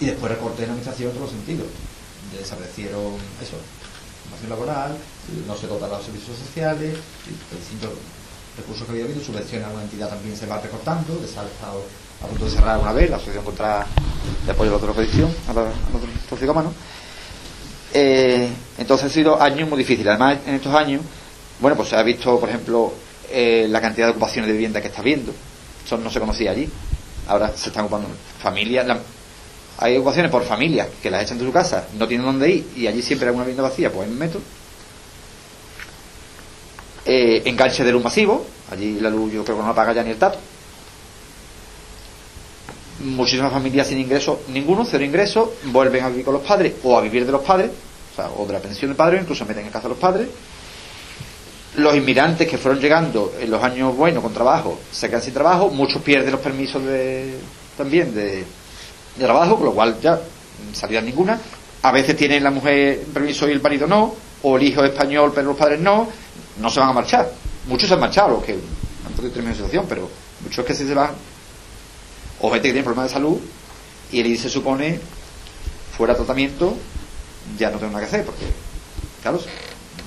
y 0.00 0.06
después 0.06 0.32
recorte 0.32 0.62
en 0.62 0.68
la 0.68 0.72
administración 0.72 1.10
en 1.10 1.16
todos 1.16 1.30
los 1.30 1.38
sentidos. 1.38 1.66
Desaparecieron 2.32 3.14
eso, 3.42 3.56
formación 4.24 4.50
laboral, 4.50 4.96
no 5.46 5.56
se 5.56 5.66
dotan 5.66 5.90
los 5.90 6.04
servicios 6.04 6.36
sociales, 6.38 6.96
distintos 7.52 7.90
recursos 8.56 8.86
que 8.86 8.92
había 8.92 9.04
habido, 9.04 9.22
subvenciones 9.22 9.66
a 9.66 9.70
una 9.70 9.82
entidad 9.82 10.08
también 10.08 10.36
se 10.36 10.46
va 10.46 10.60
recortando, 10.60 11.20
estado 11.22 11.84
a 12.22 12.26
punto 12.26 12.44
de 12.46 12.50
cerrar 12.50 12.78
una 12.78 12.92
vez, 12.92 13.08
la 13.10 13.16
Asociación 13.16 13.44
contra 13.44 13.86
de 14.44 14.52
Apoyo 14.52 14.70
a 14.70 14.74
la 14.74 14.80
Drogadicción, 14.80 15.32
a 15.48 15.52
los 15.52 15.68
toxicómanos. 16.28 16.72
Eh, 17.94 18.48
entonces 18.78 19.04
han 19.06 19.10
sido 19.10 19.40
años 19.40 19.68
muy 19.68 19.78
difíciles. 19.78 20.08
Además, 20.08 20.38
en 20.46 20.54
estos 20.56 20.74
años, 20.74 21.00
bueno, 21.60 21.76
pues 21.76 21.88
se 21.88 21.96
ha 21.96 22.02
visto, 22.02 22.38
por 22.38 22.48
ejemplo, 22.48 22.92
eh, 23.30 23.66
la 23.68 23.80
cantidad 23.80 24.06
de 24.06 24.10
ocupaciones 24.12 24.48
de 24.48 24.52
vivienda 24.52 24.80
que 24.80 24.88
está 24.88 25.00
habiendo. 25.00 25.32
Eso 25.84 25.96
no 25.96 26.10
se 26.10 26.20
conocía 26.20 26.50
allí. 26.50 26.68
Ahora 27.28 27.52
se 27.56 27.68
están 27.68 27.84
ocupando 27.84 28.08
familias. 28.42 28.86
la- 28.86 28.98
hay 29.80 29.96
ocupaciones 29.96 30.30
por 30.32 30.42
familias 30.44 30.88
que 31.00 31.08
las 31.10 31.22
echan 31.22 31.38
de 31.38 31.44
su 31.44 31.52
casa, 31.52 31.86
no 31.96 32.08
tienen 32.08 32.26
dónde 32.26 32.50
ir 32.50 32.68
y 32.76 32.88
allí 32.88 33.00
siempre 33.00 33.28
hay 33.28 33.34
una 33.34 33.44
vivienda 33.44 33.62
vacía, 33.62 33.92
pues 33.92 34.08
en 34.08 34.18
metro. 34.18 34.40
Eh, 37.06 37.42
enganche 37.46 37.84
de 37.84 37.92
luz 37.92 38.02
masivo, 38.02 38.44
allí 38.72 38.98
la 39.00 39.08
luz 39.08 39.32
yo 39.32 39.44
creo 39.44 39.56
que 39.56 39.62
no 39.62 39.68
la 39.68 39.74
paga 39.74 39.92
ya 39.92 40.02
ni 40.02 40.10
el 40.10 40.18
tato. 40.18 40.38
Muchísimas 43.00 43.52
familias 43.52 43.86
sin 43.86 43.98
ingresos, 43.98 44.38
ninguno, 44.48 44.84
cero 44.84 45.04
ingresos, 45.04 45.50
vuelven 45.66 46.04
a 46.04 46.08
vivir 46.08 46.24
con 46.24 46.34
los 46.34 46.42
padres 46.42 46.74
o 46.82 46.98
a 46.98 47.00
vivir 47.00 47.24
de 47.24 47.32
los 47.32 47.42
padres, 47.42 47.70
o 48.12 48.16
sea, 48.16 48.28
de 48.46 48.52
la 48.52 48.58
pensión 48.58 48.90
del 48.90 48.96
padre, 48.96 49.18
o 49.18 49.20
incluso 49.20 49.44
meten 49.46 49.66
en 49.66 49.70
casa 49.70 49.86
a 49.86 49.90
los 49.90 49.98
padres. 49.98 50.28
Los 51.76 51.94
inmigrantes 51.94 52.48
que 52.48 52.58
fueron 52.58 52.80
llegando 52.80 53.34
en 53.38 53.50
los 53.50 53.62
años 53.62 53.96
buenos 53.96 54.22
con 54.22 54.34
trabajo 54.34 54.80
se 54.90 55.08
quedan 55.08 55.22
sin 55.22 55.32
trabajo, 55.32 55.70
muchos 55.70 56.02
pierden 56.02 56.32
los 56.32 56.40
permisos 56.40 56.82
de, 56.82 57.38
también 57.76 58.12
de, 58.12 58.44
de 59.16 59.24
trabajo, 59.24 59.56
con 59.56 59.66
lo 59.66 59.72
cual 59.72 60.00
ya 60.00 60.14
mm, 60.14 60.74
salida 60.74 61.00
ninguna. 61.00 61.38
A 61.82 61.92
veces 61.92 62.16
tiene 62.16 62.40
la 62.40 62.50
mujer 62.50 63.02
permiso 63.14 63.48
y 63.48 63.52
el 63.52 63.62
marido 63.62 63.86
no, 63.86 64.14
o 64.42 64.56
el 64.56 64.62
hijo 64.64 64.82
es 64.82 64.90
español 64.90 65.32
pero 65.34 65.48
los 65.48 65.56
padres 65.56 65.80
no, 65.80 66.08
no 66.60 66.70
se 66.70 66.80
van 66.80 66.88
a 66.88 66.92
marchar. 66.92 67.30
Muchos 67.66 67.88
se 67.88 67.94
han 67.94 68.00
marchado, 68.00 68.30
los 68.30 68.44
que 68.44 68.52
han 68.52 69.12
podido 69.14 69.32
terminar 69.32 69.52
la 69.52 69.56
situación, 69.56 69.86
pero 69.88 70.08
muchos 70.42 70.64
que 70.64 70.74
sí 70.74 70.86
se 70.86 70.94
van. 70.94 71.10
O 72.40 72.50
gente 72.50 72.68
que 72.68 72.72
tiene 72.72 72.84
problemas 72.84 73.10
de 73.10 73.14
salud 73.14 73.38
y 74.12 74.20
el 74.20 74.26
ir 74.26 74.38
se 74.38 74.48
supone 74.48 75.00
fuera 75.96 76.14
de 76.14 76.18
tratamiento, 76.18 76.76
ya 77.58 77.70
no 77.70 77.78
tengo 77.78 77.92
nada 77.92 78.04
que 78.04 78.08
hacer, 78.08 78.24
porque, 78.24 78.44
claro, 79.22 79.40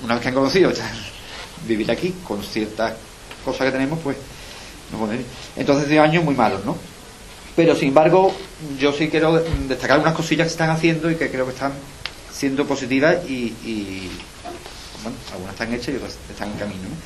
una 0.02 0.14
vez 0.14 0.22
que 0.22 0.28
han 0.28 0.34
conocido 0.34 0.72
vivir 1.66 1.90
aquí 1.90 2.14
con 2.24 2.42
ciertas 2.42 2.94
cosas 3.44 3.66
que 3.66 3.72
tenemos, 3.72 3.98
pues 4.00 4.16
no 4.90 4.98
pueden 4.98 5.20
ir. 5.20 5.26
Entonces, 5.56 5.88
de 5.88 5.98
años 5.98 6.24
muy 6.24 6.34
malos, 6.34 6.64
¿no? 6.64 6.76
Pero 7.54 7.76
sin 7.76 7.88
embargo, 7.88 8.34
yo 8.78 8.92
sí 8.92 9.08
quiero 9.08 9.42
destacar 9.68 10.00
unas 10.00 10.14
cosillas 10.14 10.46
que 10.46 10.52
están 10.52 10.70
haciendo 10.70 11.10
y 11.10 11.16
que 11.16 11.30
creo 11.30 11.44
que 11.44 11.52
están 11.52 11.72
siendo 12.32 12.66
positivas 12.66 13.18
y, 13.28 13.54
y, 13.64 14.10
bueno, 15.02 15.18
algunas 15.32 15.52
están 15.52 15.74
hechas 15.74 15.88
y 15.90 15.96
otras 15.96 16.16
están 16.30 16.50
en 16.52 16.58
camino. 16.58 16.82
¿no? 16.82 16.96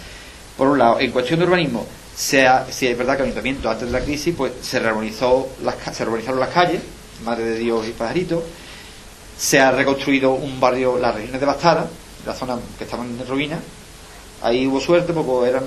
Por 0.56 0.68
un 0.68 0.78
lado, 0.78 1.00
en 1.00 1.10
cuestión 1.10 1.40
de 1.40 1.46
urbanismo, 1.46 1.84
sea, 2.16 2.66
si 2.70 2.86
es 2.86 2.96
verdad 2.96 3.16
que 3.16 3.22
el 3.22 3.26
ayuntamiento 3.26 3.70
antes 3.70 3.86
de 3.86 3.92
la 3.92 4.04
crisis 4.04 4.34
pues 4.34 4.52
se 4.62 4.80
reurbanizó 4.80 5.48
las, 5.62 5.76
se 5.94 6.04
reurbanizaron 6.04 6.40
las 6.40 6.50
calles, 6.50 6.80
Madre 7.24 7.44
de 7.44 7.58
Dios 7.58 7.86
y 7.86 7.90
Pajarito, 7.90 8.42
se 9.38 9.60
ha 9.60 9.70
reconstruido 9.70 10.32
un 10.32 10.58
barrio, 10.58 10.98
las 10.98 11.14
regiones 11.14 11.40
devastadas, 11.40 11.86
la 12.24 12.34
zona 12.34 12.58
que 12.78 12.84
estaban 12.84 13.06
en 13.08 13.26
ruina, 13.26 13.58
ahí 14.42 14.66
hubo 14.66 14.80
suerte 14.80 15.12
porque 15.12 15.50
eran 15.50 15.64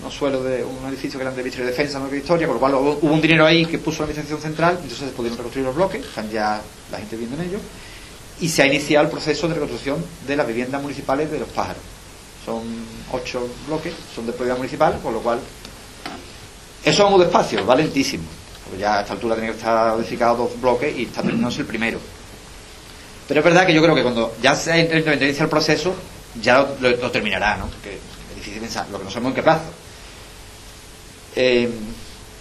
unos 0.00 0.14
suelos 0.14 0.44
de 0.44 0.64
un 0.64 0.88
edificio 0.88 1.18
que 1.18 1.22
eran 1.22 1.36
de 1.36 1.42
Victoria 1.42 1.66
y 1.66 1.70
Defensa, 1.70 1.98
no 2.00 2.06
de 2.06 2.16
Victoria, 2.16 2.46
con 2.46 2.54
lo 2.54 2.60
cual 2.60 2.74
hubo, 2.74 2.98
un 3.00 3.20
dinero 3.20 3.46
ahí 3.46 3.64
que 3.64 3.78
puso 3.78 3.98
la 3.98 4.04
administración 4.04 4.40
central, 4.40 4.78
entonces 4.82 4.98
se 5.08 5.14
pudieron 5.14 5.38
reconstruir 5.38 5.66
los 5.66 5.76
bloques, 5.76 6.04
están 6.04 6.28
ya 6.28 6.60
la 6.90 6.98
gente 6.98 7.16
viviendo 7.16 7.40
en 7.40 7.48
ellos, 7.50 7.60
y 8.40 8.48
se 8.48 8.62
ha 8.62 8.66
iniciado 8.66 9.04
el 9.04 9.10
proceso 9.10 9.46
de 9.46 9.54
reconstrucción 9.54 10.04
de 10.26 10.36
las 10.36 10.46
viviendas 10.46 10.82
municipales 10.82 11.30
de 11.30 11.38
los 11.38 11.48
pájaros. 11.50 11.82
Son 12.44 12.62
ocho 13.12 13.48
bloques, 13.68 13.94
son 14.14 14.26
de 14.26 14.32
propiedad 14.32 14.56
municipal, 14.56 14.98
con 15.02 15.14
lo 15.14 15.20
cual 15.20 15.38
eso 16.84 17.04
va 17.04 17.10
muy 17.10 17.20
despacio, 17.20 17.64
va 17.64 17.74
lentísimo, 17.74 18.24
porque 18.64 18.80
ya 18.80 18.98
a 18.98 19.00
esta 19.00 19.14
altura 19.14 19.34
tiene 19.36 19.50
que 19.50 19.56
estar 19.58 19.98
edificados 19.98 20.38
dos 20.38 20.60
bloques 20.60 20.96
y 20.96 21.04
está 21.04 21.22
terminándose 21.22 21.62
el 21.62 21.66
primero. 21.66 21.98
Pero 23.26 23.40
es 23.40 23.44
verdad 23.44 23.66
que 23.66 23.72
yo 23.72 23.82
creo 23.82 23.94
que 23.94 24.02
cuando 24.02 24.34
ya 24.42 24.54
se 24.54 24.78
inicia 24.78 25.44
el 25.44 25.48
proceso, 25.48 25.94
ya 26.40 26.66
lo, 26.80 27.10
terminará, 27.10 27.56
¿no? 27.56 27.66
Porque 27.68 27.94
es 27.94 28.36
difícil 28.36 28.60
pensar, 28.60 28.86
lo 28.90 28.98
que 28.98 29.04
no 29.04 29.10
sabemos 29.10 29.30
en 29.30 29.36
qué 29.36 29.42
plazo. 29.42 29.64
Eh, 31.36 31.70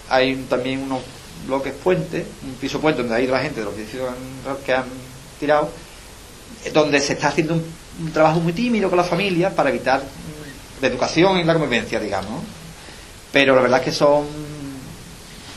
hay 0.10 0.36
también 0.50 0.84
unos 0.84 1.02
bloques 1.48 1.74
puentes, 1.74 2.26
un 2.44 2.56
piso 2.56 2.80
puente 2.80 3.02
donde 3.02 3.16
ha 3.16 3.22
ido 3.22 3.34
la 3.34 3.42
gente 3.42 3.60
de 3.60 3.66
los 3.66 3.76
edificios 3.76 4.10
que 4.66 4.74
han, 4.74 4.86
tirado, 5.40 5.70
eh, 6.66 6.72
donde 6.72 7.00
se 7.00 7.14
está 7.14 7.30
haciendo 7.30 7.54
un, 7.54 8.12
trabajo 8.12 8.40
muy 8.40 8.54
tímido 8.54 8.90
con 8.90 8.98
las 8.98 9.08
familias 9.08 9.54
para 9.54 9.70
evitar 9.70 10.02
mm, 10.02 10.82
la 10.82 10.88
educación 10.88 11.38
y 11.38 11.44
la 11.44 11.54
convivencia, 11.54 12.00
digamos. 12.00 12.44
Pero 13.34 13.56
la 13.56 13.64
verdad 13.64 13.80
es 13.80 13.86
que 13.86 13.92
son 13.92 14.28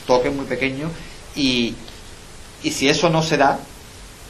toques 0.07 0.33
muy 0.33 0.45
pequeños 0.45 0.91
y, 1.35 1.75
y 2.63 2.71
si 2.71 2.89
eso 2.89 3.07
no 3.09 3.21
se 3.21 3.37
da, 3.37 3.59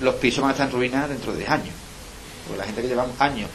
los 0.02 0.16
pisos 0.16 0.42
van 0.42 0.50
a 0.50 0.52
estar 0.52 0.68
en 0.68 0.74
ruinas 0.74 1.08
dentro 1.08 1.32
de 1.32 1.40
10 1.40 1.50
años. 1.50 1.76
Porque 2.46 2.60
la 2.60 2.66
gente 2.66 2.82
que 2.82 2.90
lleva 2.90 3.08
años, 3.20 3.50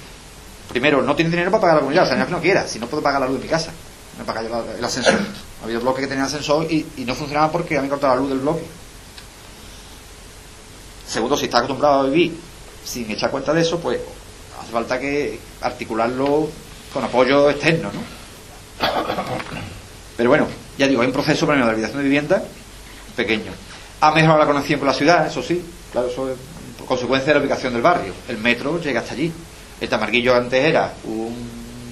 primero, 0.69 1.03
no 1.03 1.15
tiene 1.15 1.31
dinero 1.31 1.51
para 1.51 1.61
pagar 1.61 1.77
la 1.77 1.81
comunidad, 1.81 2.05
o 2.05 2.07
sea, 2.07 2.17
no 2.17 2.23
es 2.23 2.29
que 2.29 2.35
no 2.35 2.41
quiera, 2.41 2.67
si 2.67 2.79
no 2.79 2.87
puedo 2.87 3.03
pagar 3.03 3.21
la 3.21 3.27
luz 3.27 3.37
de 3.37 3.45
mi 3.45 3.51
casa, 3.51 3.71
no 4.19 4.25
pagar 4.25 4.45
el 4.45 4.85
ascensor. 4.85 5.21
Ha 5.63 5.65
habido 5.67 5.81
bloques 5.81 6.01
que 6.01 6.09
tenían 6.09 6.27
ascensor 6.27 6.67
y, 6.69 6.85
y 6.97 7.05
no 7.05 7.15
funcionaba 7.15 7.53
porque 7.53 7.77
habían 7.79 7.89
cortado 7.89 8.15
la 8.15 8.21
luz 8.21 8.31
del 8.31 8.41
bloque. 8.41 8.65
Segundo, 11.07 11.37
si 11.37 11.45
está 11.45 11.59
acostumbrado 11.59 12.01
a 12.01 12.05
vivir 12.07 12.37
sin 12.85 13.09
echar 13.13 13.31
cuenta 13.31 13.53
de 13.55 13.61
eso, 13.61 13.79
pues 13.79 14.01
hace 14.61 14.73
falta 14.73 14.99
que 14.99 15.39
articularlo 15.61 16.49
con 16.93 17.05
apoyo 17.05 17.49
externo, 17.49 17.93
¿no? 17.93 19.63
Pero 20.17 20.29
bueno, 20.29 20.47
ya 20.79 20.87
digo, 20.87 21.01
hay 21.01 21.07
un 21.07 21.13
proceso 21.13 21.47
para 21.47 21.59
la 21.59 21.67
habilitación 21.67 21.99
de 21.99 22.05
vivienda 22.05 22.43
pequeño. 23.17 23.53
Ha 24.01 24.13
mejorado 24.13 24.41
la 24.41 24.47
conexión 24.47 24.79
con 24.79 24.89
la 24.89 24.95
ciudad, 24.95 25.27
eso 25.27 25.43
sí, 25.43 25.65
claro, 25.93 26.09
eso 26.09 26.31
es 26.31 26.37
por 26.77 26.87
consecuencia 26.87 27.33
de 27.33 27.39
la 27.39 27.45
ubicación 27.45 27.73
del 27.73 27.83
barrio. 27.83 28.13
El 28.29 28.39
metro 28.39 28.81
llega 28.81 29.01
hasta 29.01 29.15
allí. 29.15 29.33
El 29.81 29.89
Tamarguillo 29.89 30.35
antes 30.35 30.65
era 30.65 30.93
un 31.05 31.35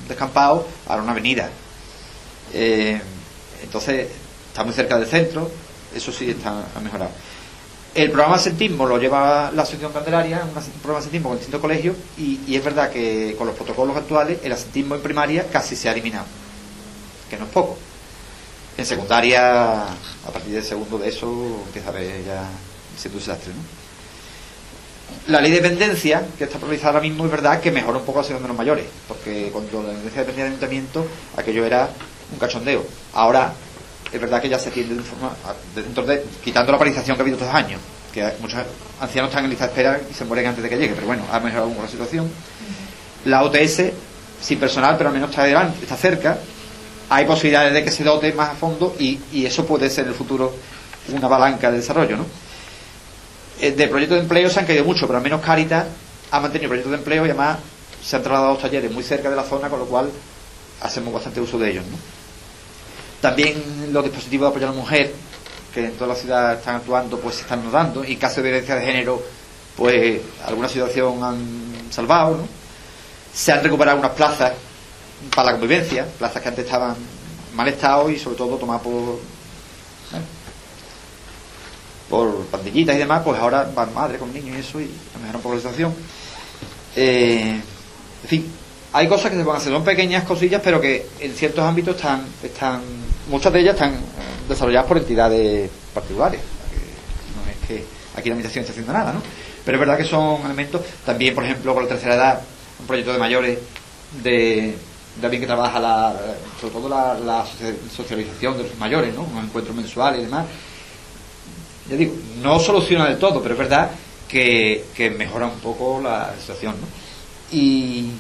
descampado, 0.09 0.66
ahora 0.87 1.03
una 1.03 1.12
avenida. 1.12 1.49
Eh, 2.53 3.01
entonces, 3.62 4.09
está 4.49 4.64
muy 4.64 4.73
cerca 4.73 4.99
del 4.99 5.07
centro, 5.07 5.51
eso 5.95 6.12
sí 6.12 6.31
está 6.31 6.64
ha 6.75 6.81
mejorado. 6.81 7.11
El 7.95 8.11
programa 8.12 8.39
Sentismo 8.39 8.87
lo 8.87 8.99
lleva 8.99 9.51
la 9.53 9.62
Asociación 9.62 9.93
Candelaria, 9.93 10.45
un 10.45 10.81
programa 10.81 11.03
Sentismo 11.03 11.29
con 11.31 11.39
distintos 11.39 11.61
colegios, 11.61 11.97
y, 12.16 12.41
y 12.47 12.55
es 12.55 12.64
verdad 12.64 12.91
que 12.91 13.35
con 13.37 13.49
los 13.49 13.57
protocolos 13.57 13.97
actuales 13.97 14.39
el 14.45 14.53
asentismo 14.53 14.95
en 14.95 15.03
primaria 15.03 15.49
casi 15.49 15.75
se 15.75 15.89
ha 15.89 15.93
eliminado, 15.93 16.27
que 17.29 17.37
no 17.37 17.47
es 17.47 17.51
poco. 17.51 17.77
En 18.81 18.87
secundaria, 18.87 19.83
a 19.83 20.31
partir 20.33 20.55
del 20.55 20.64
segundo 20.64 20.97
de 20.97 21.11
eso, 21.11 21.28
empieza 21.66 21.89
a 21.89 21.93
haber 21.93 22.24
ya 22.24 22.49
un 23.05 23.18
desastre, 23.18 23.53
¿no? 23.53 23.61
La 25.31 25.39
ley 25.43 25.51
de 25.51 25.61
dependencia, 25.61 26.22
que 26.39 26.45
está 26.45 26.57
priorizada 26.57 26.93
ahora 26.93 27.03
mismo, 27.03 27.26
es 27.26 27.31
verdad 27.31 27.61
que 27.61 27.70
mejora 27.70 27.99
un 27.99 28.07
poco 28.07 28.20
la 28.20 28.24
situación 28.24 28.45
de 28.45 28.49
los 28.49 28.57
mayores, 28.57 28.87
porque 29.07 29.51
cuando 29.53 29.83
la 29.83 29.89
dependencia 29.89 30.22
dependía 30.22 30.45
del 30.45 30.53
ayuntamiento, 30.55 31.07
aquello 31.37 31.66
era 31.66 31.91
un 32.33 32.39
cachondeo. 32.39 32.87
Ahora, 33.12 33.53
es 34.11 34.18
verdad 34.18 34.41
que 34.41 34.49
ya 34.49 34.59
se 34.59 34.70
tiende 34.70 34.95
de 34.95 35.03
forma, 35.03 35.37
dentro 35.74 36.07
de, 36.07 36.24
quitando 36.43 36.72
la 36.72 36.78
paralización 36.78 37.18
que 37.18 37.20
ha 37.20 37.24
habido 37.24 37.37
estos 37.37 37.55
años, 37.55 37.83
que 38.14 38.33
muchos 38.41 38.61
ancianos 38.99 39.28
están 39.28 39.45
en 39.45 39.51
lista 39.51 39.66
de 39.66 39.72
espera 39.72 40.01
y 40.11 40.14
se 40.14 40.24
mueren 40.24 40.47
antes 40.47 40.62
de 40.62 40.70
que 40.70 40.78
llegue, 40.78 40.95
pero 40.95 41.07
bueno, 41.07 41.24
ha 41.31 41.39
mejorado 41.39 41.66
un 41.66 41.74
poco 41.74 41.85
la 41.85 41.93
situación. 41.93 42.31
La 43.26 43.43
OTS, 43.43 43.93
sin 44.41 44.59
personal, 44.59 44.97
pero 44.97 45.11
al 45.11 45.14
menos 45.14 45.28
está, 45.28 45.45
delante, 45.45 45.83
está 45.83 45.99
cerca, 45.99 46.39
hay 47.11 47.25
posibilidades 47.25 47.75
de 47.75 47.85
que 47.85 47.91
se 47.91 48.05
dote 48.05 48.33
más 48.33 48.51
a 48.51 48.55
fondo 48.55 48.95
y, 48.99 49.19
y 49.33 49.45
eso 49.45 49.67
puede 49.67 49.91
ser 49.91 50.05
en 50.05 50.11
el 50.11 50.17
futuro 50.17 50.55
una 51.13 51.29
palanca 51.29 51.71
de 51.71 51.79
desarrollo, 51.79 52.17
¿no? 52.17 52.27
Eh, 53.61 53.73
de 53.73 53.89
proyectos 53.89 54.17
de 54.17 54.23
empleo 54.23 54.49
se 54.49 54.61
han 54.61 54.67
caído 54.67 54.85
mucho, 54.85 55.07
pero 55.07 55.19
al 55.19 55.25
menos 55.25 55.41
Caritas 55.41 55.87
ha 56.31 56.41
mantenido 56.41 56.69
proyectos 56.69 56.93
de 56.93 56.99
empleo 56.99 57.27
y 57.27 57.31
además 57.31 57.59
se 58.03 58.17
han 58.17 58.23
trasladado 58.23 58.57
talleres 58.57 58.93
muy 58.93 59.03
cerca 59.03 59.29
de 59.29 59.35
la 59.35 59.43
zona, 59.43 59.69
con 59.69 59.81
lo 59.81 59.87
cual 59.87 60.09
hacemos 60.83 61.13
bastante 61.13 61.41
uso 61.41 61.59
de 61.59 61.71
ellos. 61.73 61.85
También 63.21 63.93
los 63.93 64.05
dispositivos 64.05 64.47
de 64.47 64.51
apoyo 64.51 64.69
a 64.69 64.71
la 64.71 64.77
mujer, 64.77 65.13
que 65.75 65.87
en 65.87 65.93
toda 65.93 66.15
la 66.15 66.15
ciudad 66.15 66.55
están 66.55 66.77
actuando, 66.77 67.19
pues 67.19 67.35
se 67.37 67.43
están 67.43 67.65
notando. 67.65 68.05
Y 68.05 68.13
en 68.13 68.19
caso 68.19 68.37
de 68.37 68.49
violencia 68.49 68.77
de 68.77 68.87
género, 68.87 69.21
pues 69.77 70.21
alguna 70.47 70.69
situación 70.69 71.23
han 71.23 71.91
salvado. 71.91 72.37
¿no? 72.39 72.49
Se 73.35 73.53
han 73.53 73.63
recuperado 73.63 73.99
unas 73.99 74.13
plazas 74.13 74.53
para 75.35 75.53
la 75.53 75.59
convivencia, 75.59 76.07
plazas 76.18 76.43
que 76.43 76.49
antes 76.49 76.64
estaban 76.64 76.97
mal 77.55 77.68
estado 77.68 78.11
y 78.11 78.18
sobre 78.18 78.37
todo 78.37 78.57
tomadas 78.57 78.83
por 78.83 79.18
por 82.11 82.45
pandillitas 82.47 82.97
y 82.97 82.99
demás, 82.99 83.23
pues 83.25 83.39
ahora 83.39 83.71
van 83.73 83.95
madre 83.95 84.18
con 84.18 84.33
niños 84.35 84.57
y 84.57 84.61
eso 84.61 84.81
y 84.81 84.91
mejoran 85.14 85.37
un 85.37 85.43
poco 85.43 85.55
la 85.55 85.61
situación. 85.61 85.95
Eh, 86.97 87.61
en 88.23 88.29
fin, 88.29 88.53
hay 88.93 89.07
cosas 89.09 89.31
que 89.31 89.37
se 89.37 89.45
pueden 89.45 89.61
hacer, 89.61 89.73
son 89.73 89.85
pequeñas 89.85 90.25
cosillas, 90.25 90.61
pero 90.62 90.81
que 90.81 91.07
en 91.21 91.33
ciertos 91.33 91.64
ámbitos 91.64 91.95
están, 91.95 92.27
están 92.43 92.81
muchas 93.29 93.53
de 93.53 93.61
ellas 93.61 93.75
están 93.75 93.95
desarrolladas 94.49 94.89
por 94.89 94.99
entidades 94.99 95.71
particulares. 95.95 96.41
No 97.37 97.51
es 97.51 97.68
que 97.68 97.85
aquí 98.16 98.29
la 98.29 98.35
administración 98.35 98.62
esté 98.62 98.73
haciendo 98.73 98.93
nada, 98.93 99.12
¿no? 99.12 99.23
Pero 99.64 99.77
es 99.77 99.81
verdad 99.81 99.97
que 99.97 100.05
son 100.05 100.45
elementos, 100.45 100.83
también, 101.07 101.33
por 101.33 101.45
ejemplo, 101.45 101.75
con 101.75 101.85
la 101.85 101.89
tercera 101.89 102.16
edad, 102.16 102.41
un 102.81 102.87
proyecto 102.87 103.12
de 103.12 103.18
mayores 103.18 103.59
de, 104.25 104.77
alguien 105.23 105.41
que 105.41 105.47
trabaja 105.47 105.79
la, 105.79 106.15
sobre 106.61 106.75
todo 106.75 106.89
la, 106.89 107.45
socialización 107.95 108.57
de 108.57 108.65
los 108.65 108.77
mayores, 108.79 109.15
¿no? 109.15 109.23
Un 109.23 109.45
encuentro 109.45 109.75
mensual 109.75 110.19
y 110.19 110.23
demás. 110.23 110.47
Ya 111.89 111.97
digo, 111.97 112.15
no 112.43 112.59
soluciona 112.61 113.07
del 113.07 113.19
todo, 113.19 113.43
pero 113.43 113.55
es 113.55 113.59
verdad 113.59 113.91
que, 114.29 114.87
que 114.95 115.11
mejora 115.11 115.47
un 115.47 115.59
poco 115.59 116.01
la 116.03 116.33
situación, 116.39 116.77
¿no? 116.81 116.87
Y 117.57 118.11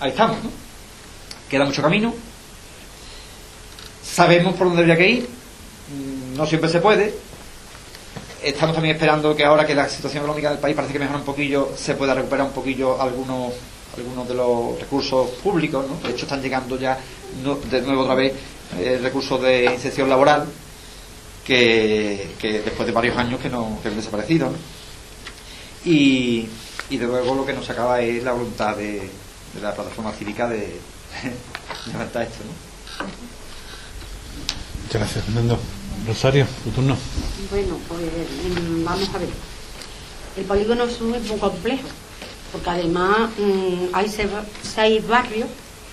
ahí 0.00 0.10
estamos, 0.10 0.42
¿no? 0.42 0.50
Queda 1.48 1.64
mucho 1.64 1.82
camino. 1.82 2.12
Sabemos 4.02 4.54
por 4.54 4.66
dónde 4.66 4.82
habría 4.82 4.96
que 4.96 5.08
ir. 5.08 5.22
Mm, 5.22 6.36
no 6.36 6.46
siempre 6.46 6.68
se 6.68 6.80
puede. 6.80 7.14
Estamos 8.42 8.74
también 8.74 8.96
esperando 8.96 9.36
que 9.36 9.44
ahora 9.44 9.66
que 9.66 9.74
la 9.74 9.88
situación 9.88 10.22
económica 10.24 10.50
del 10.50 10.58
país 10.58 10.74
parece 10.74 10.92
que 10.92 10.98
mejora 10.98 11.18
un 11.18 11.24
poquillo, 11.24 11.72
se 11.76 11.94
pueda 11.94 12.14
recuperar 12.14 12.46
un 12.46 12.52
poquillo 12.52 13.00
algunos 13.00 13.52
algunos 13.96 14.28
de 14.28 14.34
los 14.34 14.78
recursos 14.80 15.30
públicos, 15.42 15.84
¿no? 15.86 15.96
De 16.06 16.14
hecho 16.14 16.24
están 16.24 16.42
llegando 16.42 16.78
ya 16.78 16.98
de 17.70 17.82
nuevo 17.82 18.02
otra 18.02 18.14
vez 18.14 18.32
eh, 18.78 18.98
recursos 19.02 19.40
de 19.42 19.64
inserción 19.66 20.08
laboral 20.08 20.46
que, 21.44 22.30
que, 22.38 22.60
después 22.60 22.86
de 22.86 22.92
varios 22.92 23.16
años 23.16 23.40
que 23.40 23.48
no 23.48 23.78
que 23.82 23.88
han 23.88 23.96
desaparecido, 23.96 24.50
¿no? 24.50 24.56
Y, 25.84 26.48
y 26.90 26.96
de 26.96 27.06
luego 27.06 27.34
lo 27.34 27.46
que 27.46 27.52
nos 27.52 27.68
acaba 27.70 28.00
es 28.00 28.22
la 28.22 28.32
voluntad 28.32 28.76
de, 28.76 29.10
de 29.54 29.60
la 29.60 29.74
plataforma 29.74 30.12
cívica 30.12 30.48
de, 30.48 30.76
levantar 31.86 32.22
esto. 32.22 32.44
¿no? 32.44 33.06
Muchas 34.82 35.00
gracias, 35.00 35.24
Fernando. 35.24 35.58
Rosario, 36.06 36.46
tu 36.64 36.70
turno. 36.70 36.96
Bueno, 37.50 37.76
pues 37.88 38.00
mm, 38.00 38.84
vamos 38.84 39.08
a 39.14 39.18
ver. 39.18 39.28
El 40.36 40.44
polígono 40.44 40.84
es 40.84 41.00
muy 41.00 41.18
complejo, 41.38 41.88
porque 42.52 42.70
además 42.70 43.30
mmm, 43.38 43.94
hay 43.94 44.08
seis 44.08 45.06
barrios 45.06 45.48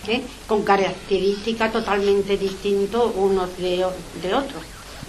¿eh? 0.07 0.21
con 0.47 0.63
características 0.63 1.71
totalmente 1.71 2.37
distintos 2.37 3.11
unos 3.15 3.55
de, 3.57 3.85
de 4.21 4.33
otros. 4.33 4.63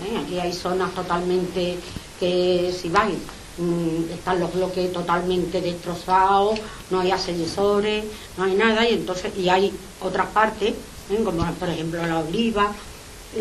¿eh? 0.06 0.18
Aquí 0.24 0.38
hay 0.38 0.52
zonas 0.52 0.94
totalmente 0.94 1.78
que 2.18 2.74
si 2.76 2.88
van 2.88 3.12
Mm, 3.58 4.12
están 4.14 4.38
los 4.38 4.54
bloques 4.54 4.92
totalmente 4.92 5.60
destrozados, 5.60 6.60
no 6.90 7.00
hay 7.00 7.10
ascensores, 7.10 8.04
no 8.36 8.44
hay 8.44 8.54
nada, 8.54 8.88
y 8.88 8.94
entonces, 8.94 9.36
y 9.36 9.48
hay 9.48 9.72
otras 10.00 10.28
partes, 10.28 10.74
¿eh? 11.10 11.22
como 11.24 11.44
por 11.54 11.68
ejemplo 11.68 12.06
la 12.06 12.20
oliva, 12.20 12.72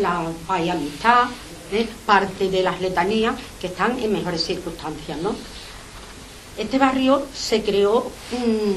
la 0.00 0.26
hay 0.48 0.70
amistad, 0.70 1.28
¿eh? 1.70 1.86
parte 2.04 2.50
de 2.50 2.64
las 2.64 2.80
letanías 2.80 3.36
que 3.60 3.68
están 3.68 3.96
en 4.00 4.12
mejores 4.12 4.44
circunstancias, 4.44 5.18
¿no? 5.22 5.36
Este 6.58 6.78
barrio 6.78 7.24
se 7.32 7.62
creó 7.62 8.10
mmm, 8.32 8.74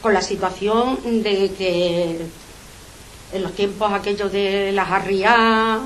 con 0.00 0.14
la 0.14 0.22
situación 0.22 1.22
de 1.22 1.52
que 1.58 2.20
en 3.32 3.42
los 3.42 3.52
tiempos 3.52 3.92
aquellos 3.92 4.32
de 4.32 4.72
las 4.72 4.90
arriadas 4.90 5.82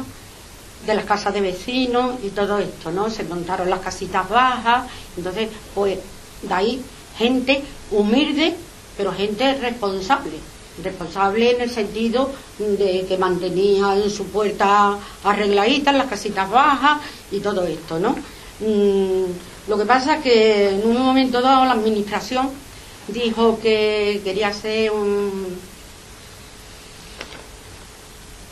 de 0.87 0.95
las 0.95 1.05
casas 1.05 1.33
de 1.33 1.41
vecinos 1.41 2.17
y 2.23 2.31
todo 2.31 2.59
esto, 2.59 2.91
¿no? 2.91 3.09
Se 3.09 3.25
montaron 3.25 3.71
las 3.71 3.81
casitas 3.81 4.29
bajas, 4.29 4.85
entonces, 5.17 5.49
pues, 5.75 5.99
de 6.43 6.55
ahí 6.55 6.83
gente 7.17 7.63
humilde, 7.91 8.55
pero 8.97 9.13
gente 9.13 9.55
responsable. 9.55 10.39
Responsable 10.83 11.53
en 11.55 11.61
el 11.61 11.71
sentido 11.71 12.31
de 12.59 13.05
que 13.07 13.19
mantenían 13.19 14.09
su 14.11 14.27
puerta 14.27 14.99
arregladita, 15.23 15.93
las 15.93 16.09
casitas 16.09 16.51
bajas 16.51 17.01
y 17.31 17.41
todo 17.41 17.65
esto, 17.65 17.99
¿no? 17.99 18.17
Mm, 18.61 19.31
lo 19.73 19.79
que 19.79 19.87
pasa 19.87 20.17
es 20.17 20.23
que 20.23 20.69
en 20.69 20.87
un 20.87 20.99
momento 20.99 21.41
dado 21.41 21.65
la 21.65 21.73
administración 21.73 22.51
dijo 23.09 23.59
que 23.59 24.21
quería 24.23 24.49
hacer 24.49 24.91
un, 24.91 25.57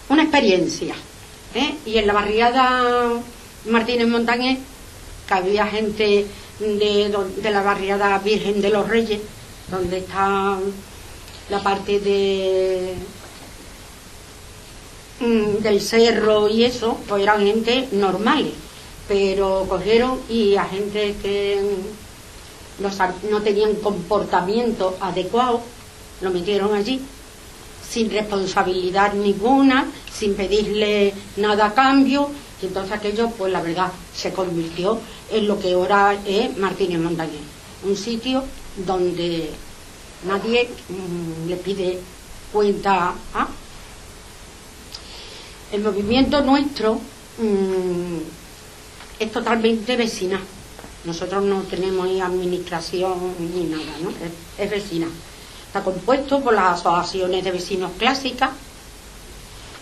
una 0.08 0.22
experiencia 0.22 0.94
¿eh? 1.54 1.74
Y 1.84 1.98
en 1.98 2.06
la 2.06 2.14
barriada 2.14 3.10
Martínez 3.66 4.08
Montañés, 4.08 4.60
que 5.28 5.34
había 5.34 5.66
gente 5.66 6.24
de, 6.58 7.26
de, 7.36 7.50
la 7.50 7.60
barriada 7.60 8.18
Virgen 8.20 8.62
de 8.62 8.70
los 8.70 8.88
Reyes, 8.88 9.20
donde 9.70 9.98
está 9.98 10.58
la 11.50 11.62
parte 11.62 12.00
de 12.00 12.94
mm, 15.20 15.62
del 15.62 15.82
cerro 15.82 16.48
y 16.48 16.64
eso, 16.64 16.98
pues 17.06 17.22
eran 17.22 17.44
gente 17.44 17.88
normales, 17.92 18.54
pero 19.10 19.66
cogieron 19.68 20.20
y 20.28 20.54
a 20.54 20.66
gente 20.66 21.16
que 21.20 21.60
no 23.28 23.42
tenían 23.42 23.74
comportamiento 23.74 24.96
adecuado, 25.00 25.62
lo 26.20 26.30
metieron 26.30 26.72
allí 26.76 27.00
sin 27.90 28.08
responsabilidad 28.08 29.14
ninguna, 29.14 29.90
sin 30.16 30.34
pedirle 30.34 31.12
nada 31.38 31.66
a 31.66 31.74
cambio, 31.74 32.30
y 32.62 32.66
entonces 32.66 32.92
aquello, 32.92 33.30
pues 33.30 33.52
la 33.52 33.60
verdad, 33.60 33.90
se 34.14 34.32
convirtió 34.32 35.00
en 35.28 35.48
lo 35.48 35.58
que 35.58 35.72
ahora 35.72 36.16
es 36.24 36.56
Martínez 36.56 37.00
Montañés, 37.00 37.42
un 37.82 37.96
sitio 37.96 38.44
donde 38.76 39.50
nadie 40.24 40.70
mmm, 40.88 41.48
le 41.48 41.56
pide 41.56 41.98
cuenta 42.52 43.12
a. 43.34 43.48
El 45.72 45.82
movimiento 45.82 46.40
nuestro 46.42 47.00
mmm, 47.38 48.39
es 49.20 49.30
totalmente 49.30 49.96
vecinal. 49.96 50.40
Nosotros 51.04 51.44
no 51.44 51.62
tenemos 51.62 52.08
ni 52.08 52.20
administración 52.20 53.34
ni 53.38 53.64
nada, 53.64 53.92
¿no? 54.02 54.10
Es, 54.10 54.32
es 54.58 54.70
vecina. 54.70 55.06
Está 55.66 55.84
compuesto 55.84 56.40
por 56.40 56.54
las 56.54 56.80
asociaciones 56.80 57.44
de 57.44 57.52
vecinos 57.52 57.92
clásicas, 57.96 58.50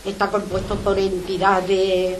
está 0.04 0.30
compuesto 0.30 0.76
por 0.76 0.98
entidades 0.98 2.18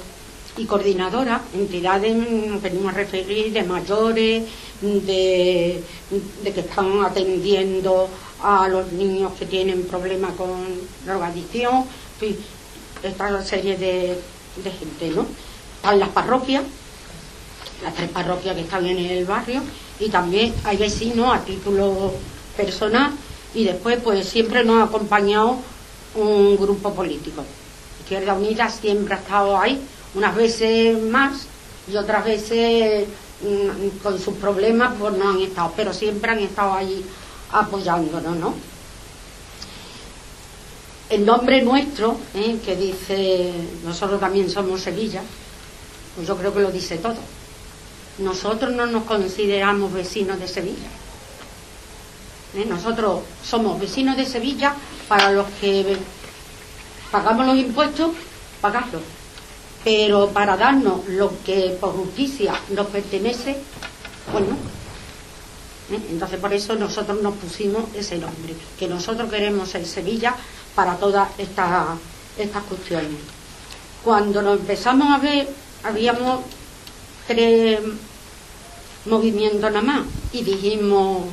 y 0.57 0.65
coordinadoras, 0.65 1.43
entidades, 1.55 2.63
venimos 2.63 2.93
a 2.93 2.97
referir, 2.97 3.53
de 3.53 3.63
mayores, 3.65 4.45
de, 4.81 5.83
que 6.43 6.61
están 6.61 7.05
atendiendo 7.05 8.09
a 8.43 8.69
los 8.69 8.93
niños 8.93 9.33
que 9.39 9.47
tienen 9.47 9.83
problemas 9.85 10.33
con 10.33 10.65
drogadicción, 11.05 11.85
esta 13.03 13.45
serie 13.45 13.77
de, 13.77 14.19
de 14.65 14.71
gente, 14.71 15.11
¿no? 15.11 15.27
Están 15.77 15.99
las 15.99 16.09
parroquias, 16.09 16.65
las 17.83 17.95
tres 17.95 18.11
parroquias 18.11 18.55
que 18.55 18.63
están 18.63 18.87
en 18.87 18.99
el 18.99 19.25
barrio, 19.25 19.63
y 20.01 20.09
también 20.09 20.55
hay 20.65 20.77
vecinos 20.77 21.35
a 21.35 21.45
título 21.45 22.13
personal 22.57 23.13
y 23.55 23.65
después 23.65 23.99
pues 24.03 24.29
siempre 24.29 24.65
nos 24.65 24.81
ha 24.81 24.85
acompañado 24.85 25.57
un 26.15 26.57
grupo 26.57 26.93
político. 26.93 27.45
Izquierda 28.01 28.35
Unida 28.35 28.69
siempre 28.69 29.15
ha 29.15 29.19
estado 29.19 29.59
ahí, 29.59 29.81
unas 30.15 30.35
veces 30.35 31.01
más 31.03 31.47
y 31.91 31.97
otras 31.97 32.25
veces 32.25 33.07
mm, 33.43 33.99
con 34.03 34.19
sus 34.19 34.35
problemas 34.35 34.95
pues 34.99 35.15
no 35.15 35.31
han 35.31 35.41
estado, 35.41 35.73
pero 35.77 35.93
siempre 35.93 36.33
han 36.33 36.41
estado 36.41 36.75
ahí 36.75 37.05
apoyándonos, 37.51 38.37
¿no? 38.37 38.55
El 41.09 41.25
nombre 41.25 41.63
nuestro, 41.63 42.19
¿eh? 42.35 42.59
que 42.63 42.77
dice, 42.77 43.51
nosotros 43.83 44.21
también 44.21 44.51
somos 44.51 44.83
Sevilla, 44.83 45.23
pues 46.15 46.29
yo 46.29 46.37
creo 46.37 46.53
que 46.53 46.61
lo 46.61 46.71
dice 46.71 46.99
todo. 46.99 47.17
Nosotros 48.19 48.73
no 48.73 48.87
nos 48.87 49.05
consideramos 49.05 49.93
vecinos 49.93 50.41
de 50.41 50.49
Sevilla. 50.49 50.89
¿Eh? 52.55 52.65
Nosotros 52.67 53.23
somos 53.45 53.79
vecinos 53.79 54.17
de 54.17 54.27
Sevilla 54.27 54.75
para 55.07 55.31
los 55.31 55.47
que 55.61 55.97
pagamos 57.11 57.47
los 57.47 57.57
impuestos, 57.57 58.11
pagarlos. 58.61 59.03
Pero 59.85 60.31
para 60.31 60.57
darnos 60.57 61.07
lo 61.09 61.33
que 61.45 61.77
por 61.81 61.93
justicia 61.93 62.55
nos 62.71 62.87
pertenece, 62.89 63.57
bueno, 64.33 64.57
¿eh? 65.93 66.01
entonces 66.11 66.41
por 66.41 66.53
eso 66.53 66.75
nosotros 66.75 67.23
nos 67.23 67.35
pusimos 67.37 67.85
ese 67.95 68.19
nombre, 68.19 68.55
que 68.79 68.89
nosotros 68.89 69.31
queremos 69.31 69.69
ser 69.69 69.87
Sevilla 69.87 70.35
para 70.75 70.97
todas 70.97 71.29
estas 71.39 71.99
estas 72.39 72.63
cuestiones. 72.65 73.21
Cuando 74.05 74.43
nos 74.43 74.61
empezamos 74.61 75.09
a 75.11 75.19
ver, 75.19 75.49
habíamos 75.85 76.41
movimientos 79.09 79.61
nada 79.61 79.83
más 79.83 80.03
y 80.33 80.45
dijimos, 80.45 81.25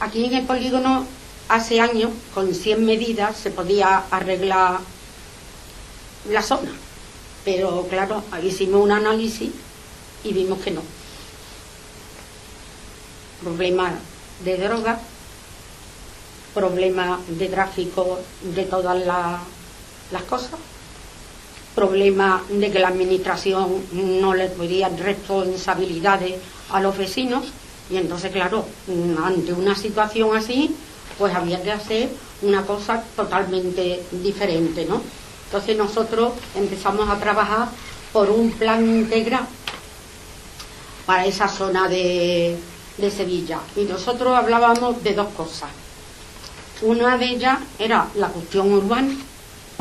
aquí 0.00 0.24
en 0.24 0.34
el 0.34 0.46
polígono 0.46 1.06
hace 1.48 1.80
años, 1.80 2.10
con 2.34 2.54
100 2.54 2.84
medidas, 2.84 3.36
se 3.36 3.50
podía 3.50 4.04
arreglar 4.10 4.80
la 6.30 6.42
zona. 6.42 6.70
Pero 7.44 7.86
claro, 7.88 8.22
hicimos 8.42 8.82
un 8.82 8.92
análisis 8.92 9.50
y 10.24 10.32
vimos 10.32 10.60
que 10.60 10.70
no. 10.70 10.82
Problemas 13.42 13.94
de 14.44 14.56
droga, 14.56 15.00
problemas 16.54 17.20
de 17.28 17.48
tráfico 17.48 18.20
de 18.42 18.64
todas 18.64 19.04
las 19.04 20.22
cosas, 20.22 20.60
problemas 21.74 22.42
de 22.48 22.70
que 22.70 22.78
la 22.78 22.88
administración 22.88 23.82
no 23.92 24.34
le 24.34 24.48
podía 24.48 24.88
responsabilidades 24.88 26.34
a 26.70 26.80
los 26.80 26.96
vecinos 26.96 27.44
y 27.90 27.96
entonces 27.96 28.32
claro, 28.32 28.64
ante 29.22 29.52
una 29.52 29.74
situación 29.74 30.36
así, 30.36 30.74
pues 31.18 31.34
había 31.34 31.62
que 31.62 31.72
hacer 31.72 32.08
una 32.42 32.64
cosa 32.64 33.02
totalmente 33.14 34.02
diferente, 34.10 34.86
¿no? 34.86 35.02
Entonces 35.46 35.76
nosotros 35.76 36.32
empezamos 36.54 37.08
a 37.10 37.18
trabajar 37.18 37.68
por 38.12 38.30
un 38.30 38.50
plan 38.52 38.82
integral 38.82 39.46
para 41.04 41.26
esa 41.26 41.48
zona 41.48 41.88
de, 41.88 42.56
de 42.96 43.10
Sevilla. 43.10 43.60
Y 43.76 43.82
nosotros 43.84 44.34
hablábamos 44.34 45.02
de 45.02 45.14
dos 45.14 45.28
cosas. 45.36 45.68
Una 46.80 47.18
de 47.18 47.26
ellas 47.26 47.58
era 47.78 48.08
la 48.14 48.28
cuestión 48.28 48.72
urbana, 48.72 49.14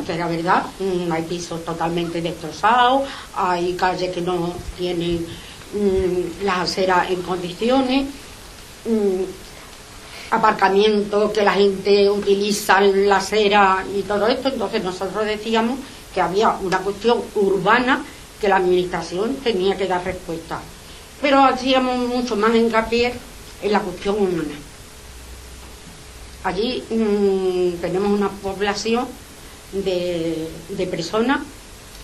que 0.06 0.14
era 0.14 0.28
verdad, 0.28 0.64
mm, 0.80 1.12
hay 1.12 1.24
pisos 1.24 1.64
totalmente 1.64 2.22
destrozados, 2.22 3.08
hay 3.36 3.74
calles 3.74 4.12
que 4.14 4.22
no 4.22 4.54
tienen 4.78 5.26
mm, 5.74 6.44
las 6.44 6.60
aceras 6.60 7.10
en 7.10 7.22
condiciones, 7.22 8.08
mm, 8.86 9.24
aparcamiento 10.32 11.32
que 11.32 11.44
la 11.44 11.54
gente 11.54 12.10
utiliza 12.10 12.82
la 12.82 13.18
acera 13.18 13.86
y 13.96 14.02
todo 14.04 14.28
esto, 14.28 14.50
entonces 14.50 14.84
nosotros 14.84 15.26
decíamos 15.26 15.78
que 16.14 16.22
había 16.22 16.50
una 16.50 16.80
cuestión 16.80 17.22
urbana 17.36 18.04
que 18.40 18.50
la 18.50 18.58
administración 18.58 19.36
tenía 19.44 19.78
que 19.78 19.88
dar 19.88 20.04
respuesta. 20.04 20.60
Pero 21.22 21.44
hacíamos 21.44 21.98
mucho 22.08 22.36
más 22.36 22.56
hincapié 22.56 23.14
en 23.62 23.72
la 23.72 23.80
cuestión 23.80 24.16
humana. 24.16 24.56
Allí 26.44 26.84
tenemos 27.80 28.12
una 28.12 28.30
población 28.30 29.06
de, 29.72 30.48
de, 30.70 30.88
personas 30.88 31.42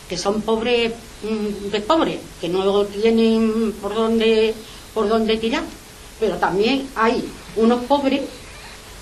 que 0.07 0.17
son 0.17 0.41
pobres 0.41 0.93
mmm, 1.23 1.69
de 1.71 1.81
pobres, 1.81 2.19
que 2.39 2.49
no 2.49 2.85
tienen 2.85 3.73
por 3.81 3.93
dónde, 3.93 4.53
por 4.93 5.07
dónde 5.07 5.37
tirar. 5.37 5.63
Pero 6.19 6.37
también 6.37 6.87
hay 6.95 7.23
unos 7.55 7.83
pobres 7.85 8.21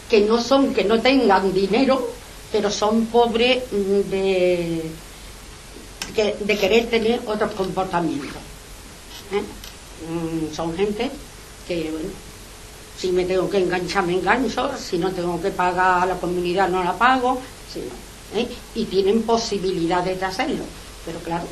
que 0.10 0.22
no 0.22 0.42
son, 0.42 0.74
que 0.74 0.84
no 0.84 1.02
tengan 1.02 1.54
dinero, 1.54 2.10
pero 2.52 2.70
son 2.70 3.06
pobres 3.08 3.64
de, 3.72 4.84
de 6.16 6.58
querer 6.58 6.90
tener 6.90 7.22
otros 7.26 7.52
comportamientos. 7.52 8.42
¿eh? 9.32 9.42
Mm, 10.10 10.54
son 10.54 10.76
gente 10.76 11.10
que, 11.68 11.90
bueno, 11.92 12.10
si 12.98 13.12
me 13.12 13.26
tengo 13.26 13.50
que 13.50 13.58
enganchar, 13.58 14.06
me 14.06 14.14
engancho, 14.14 14.72
si 14.78 14.98
no 14.98 15.12
tengo 15.12 15.42
que 15.42 15.52
pagar 15.52 16.04
a 16.04 16.06
la 16.06 16.16
comunidad, 16.16 16.70
no 16.70 16.84
la 16.84 16.98
pago, 16.98 17.42
¿eh? 18.34 18.48
y 18.76 18.86
tienen 18.86 19.24
posibilidades 19.24 20.20
de 20.20 20.26
hacerlo. 20.26 20.64
Pero 21.06 21.20
claro, 21.20 21.46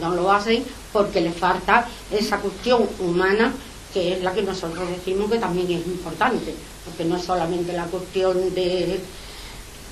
no 0.00 0.14
lo 0.14 0.30
hacen 0.30 0.64
porque 0.92 1.20
les 1.20 1.36
falta 1.36 1.86
esa 2.10 2.38
cuestión 2.38 2.88
humana 3.00 3.52
que 3.92 4.12
es 4.12 4.22
la 4.22 4.32
que 4.32 4.42
nosotros 4.42 4.88
decimos 4.90 5.30
que 5.30 5.38
también 5.38 5.70
es 5.70 5.86
importante, 5.86 6.54
porque 6.84 7.04
no 7.04 7.16
es 7.16 7.24
solamente 7.24 7.72
la 7.72 7.84
cuestión 7.84 8.54
de, 8.54 9.00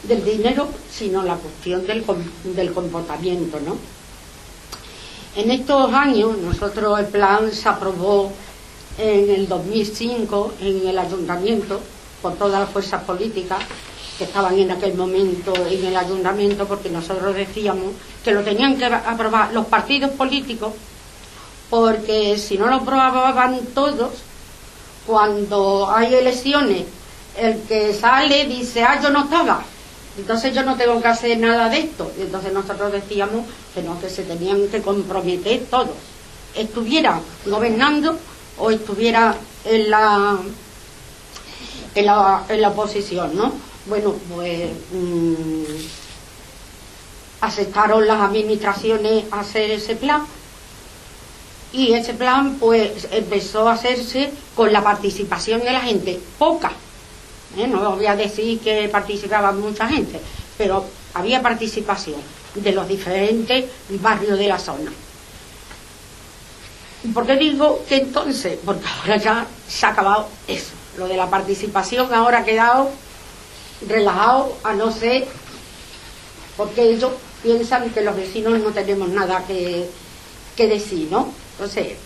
del 0.03 0.25
dinero, 0.25 0.69
sino 0.91 1.23
la 1.23 1.37
cuestión 1.37 1.87
del, 1.87 2.05
del 2.55 2.73
comportamiento, 2.75 3.59
¿no? 3.61 3.79
En 5.37 5.51
estos 5.51 5.93
años, 5.93 6.37
nosotros 6.39 6.99
el 7.01 7.07
plan 7.07 7.51
se 7.51 7.69
aprobó 7.69 8.31
en 8.99 9.31
el 9.31 9.49
2005 9.49 10.53
en 10.61 10.87
el 10.87 10.99
ayuntamiento 10.99 11.81
por 12.23 12.35
todas 12.35 12.61
las 12.61 12.71
fuerzas 12.71 13.03
políticas 13.05 13.59
que 14.19 14.25
estaban 14.25 14.59
en 14.59 14.71
aquel 14.71 14.95
momento 14.95 15.53
en 15.69 15.85
el 15.85 15.97
ayuntamiento, 15.97 16.67
porque 16.67 16.89
nosotros 16.89 17.35
decíamos 17.35 17.93
que 18.23 18.33
lo 18.33 18.43
tenían 18.43 18.77
que 18.77 18.85
aprobar 18.85 19.53
los 19.53 19.67
partidos 19.67 20.11
políticos 20.13 20.73
porque 21.71 22.39
si 22.39 22.57
no 22.57 22.67
lo 22.67 22.77
aprobaban 22.77 23.59
todos, 23.75 24.13
cuando 25.07 25.91
hay 25.91 26.15
elecciones, 26.15 26.85
el 27.37 27.61
que 27.63 27.93
sale 27.93 28.47
dice, 28.47 28.85
ah, 28.85 29.01
yo 29.03 29.11
no 29.11 29.25
estaba, 29.25 29.63
entonces 30.17 30.55
yo 30.55 30.63
no 30.63 30.77
tengo 30.77 31.01
que 31.03 31.09
hacer 31.09 31.39
nada 31.39 31.69
de 31.69 31.81
esto. 31.81 32.13
Y 32.17 32.23
entonces 32.23 32.53
nosotros 32.53 32.93
decíamos 32.93 33.45
que 33.75 33.83
no, 33.83 34.01
que 34.01 34.09
se 34.09 34.23
tenían 34.23 34.69
que 34.69 34.83
comprometer 34.83 35.65
todos, 35.71 35.97
estuviera 36.55 37.21
gobernando 37.47 38.17
o 38.59 38.71
estuviera 38.71 39.35
en 39.65 39.91
la, 39.91 40.39
en 41.95 42.07
la, 42.07 42.45
en 42.49 42.61
la 42.61 42.69
oposición, 42.69 43.37
¿no? 43.37 43.53
Bueno, 43.87 44.15
pues 44.35 44.71
mmm, 44.93 45.65
aceptaron 47.41 48.07
las 48.07 48.21
administraciones 48.21 49.25
hacer 49.31 49.71
ese 49.71 49.97
plan 49.97 50.25
y 51.73 51.93
ese 51.93 52.15
plan 52.15 52.57
pues 52.59 53.09
empezó 53.11 53.69
a 53.69 53.75
hacerse 53.75 54.33
con 54.55 54.73
la 54.73 54.83
participación 54.83 55.61
de 55.61 55.73
la 55.73 55.81
gente, 55.81 56.19
poca. 56.39 56.73
¿eh? 57.59 57.67
No 57.67 57.97
voy 57.97 58.07
a 58.07 58.17
decir 58.17 58.61
que 58.61 58.89
participaba 58.89 59.53
mucha 59.53 59.87
gente, 59.89 60.21
pero 60.57 60.85
había 61.13 61.43
participación 61.43 62.21
de 62.55 62.73
los 62.73 62.89
diferentes 62.89 63.67
barrios 64.01 64.39
de 64.39 64.49
la 64.49 64.59
zona. 64.59 64.93
¿Por 67.13 67.27
qué 67.27 67.37
digo 67.37 67.85
que 67.87 67.97
entonces? 67.97 68.59
Porque 68.65 68.87
ahora 68.87 69.17
ya 69.19 69.47
se 69.69 69.85
ha 69.85 69.91
acabado 69.91 70.29
eso. 70.49 70.73
Lo 70.97 71.07
de 71.07 71.17
la 71.17 71.29
participación 71.29 72.15
ahora 72.15 72.39
ha 72.39 72.45
quedado 72.45 72.91
relajado, 73.89 74.57
a 74.63 74.73
no 74.73 74.91
ser 74.91 75.27
porque 76.57 76.93
ellos 76.93 77.13
piensan 77.43 77.91
que 77.91 78.01
los 78.01 78.17
vecinos 78.17 78.61
no 78.61 78.71
tenemos 78.71 79.09
nada 79.09 79.45
que, 79.47 79.89
que 80.57 80.67
decir, 80.67 81.09
¿no? 81.11 81.29
Entonces, 81.53 81.97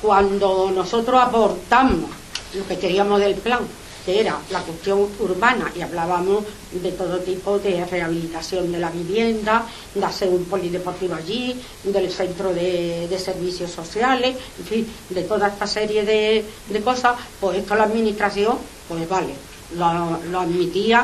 cuando 0.00 0.70
nosotros 0.70 1.20
aportamos 1.20 2.10
lo 2.54 2.66
que 2.66 2.78
queríamos 2.78 3.20
del 3.20 3.34
plan, 3.34 3.60
que 4.04 4.20
era 4.20 4.38
la 4.50 4.60
cuestión 4.60 5.06
urbana, 5.18 5.70
y 5.76 5.82
hablábamos 5.82 6.44
de 6.72 6.92
todo 6.92 7.18
tipo 7.18 7.58
de 7.58 7.84
rehabilitación 7.84 8.72
de 8.72 8.78
la 8.78 8.90
vivienda, 8.90 9.66
de 9.94 10.04
hacer 10.04 10.28
un 10.28 10.44
polideportivo 10.44 11.14
allí, 11.14 11.60
del 11.84 12.10
centro 12.10 12.54
de, 12.54 13.14
servicios 13.18 13.70
sociales, 13.70 14.36
en 14.58 14.64
fin, 14.64 14.86
de 15.10 15.22
toda 15.24 15.48
esta 15.48 15.66
serie 15.66 16.04
de, 16.04 16.44
cosas, 16.82 17.16
pues 17.40 17.58
esto 17.58 17.74
la 17.74 17.84
administración, 17.84 18.56
pues 18.88 19.06
vale, 19.08 19.34
lo, 19.76 20.40
admitía, 20.40 21.02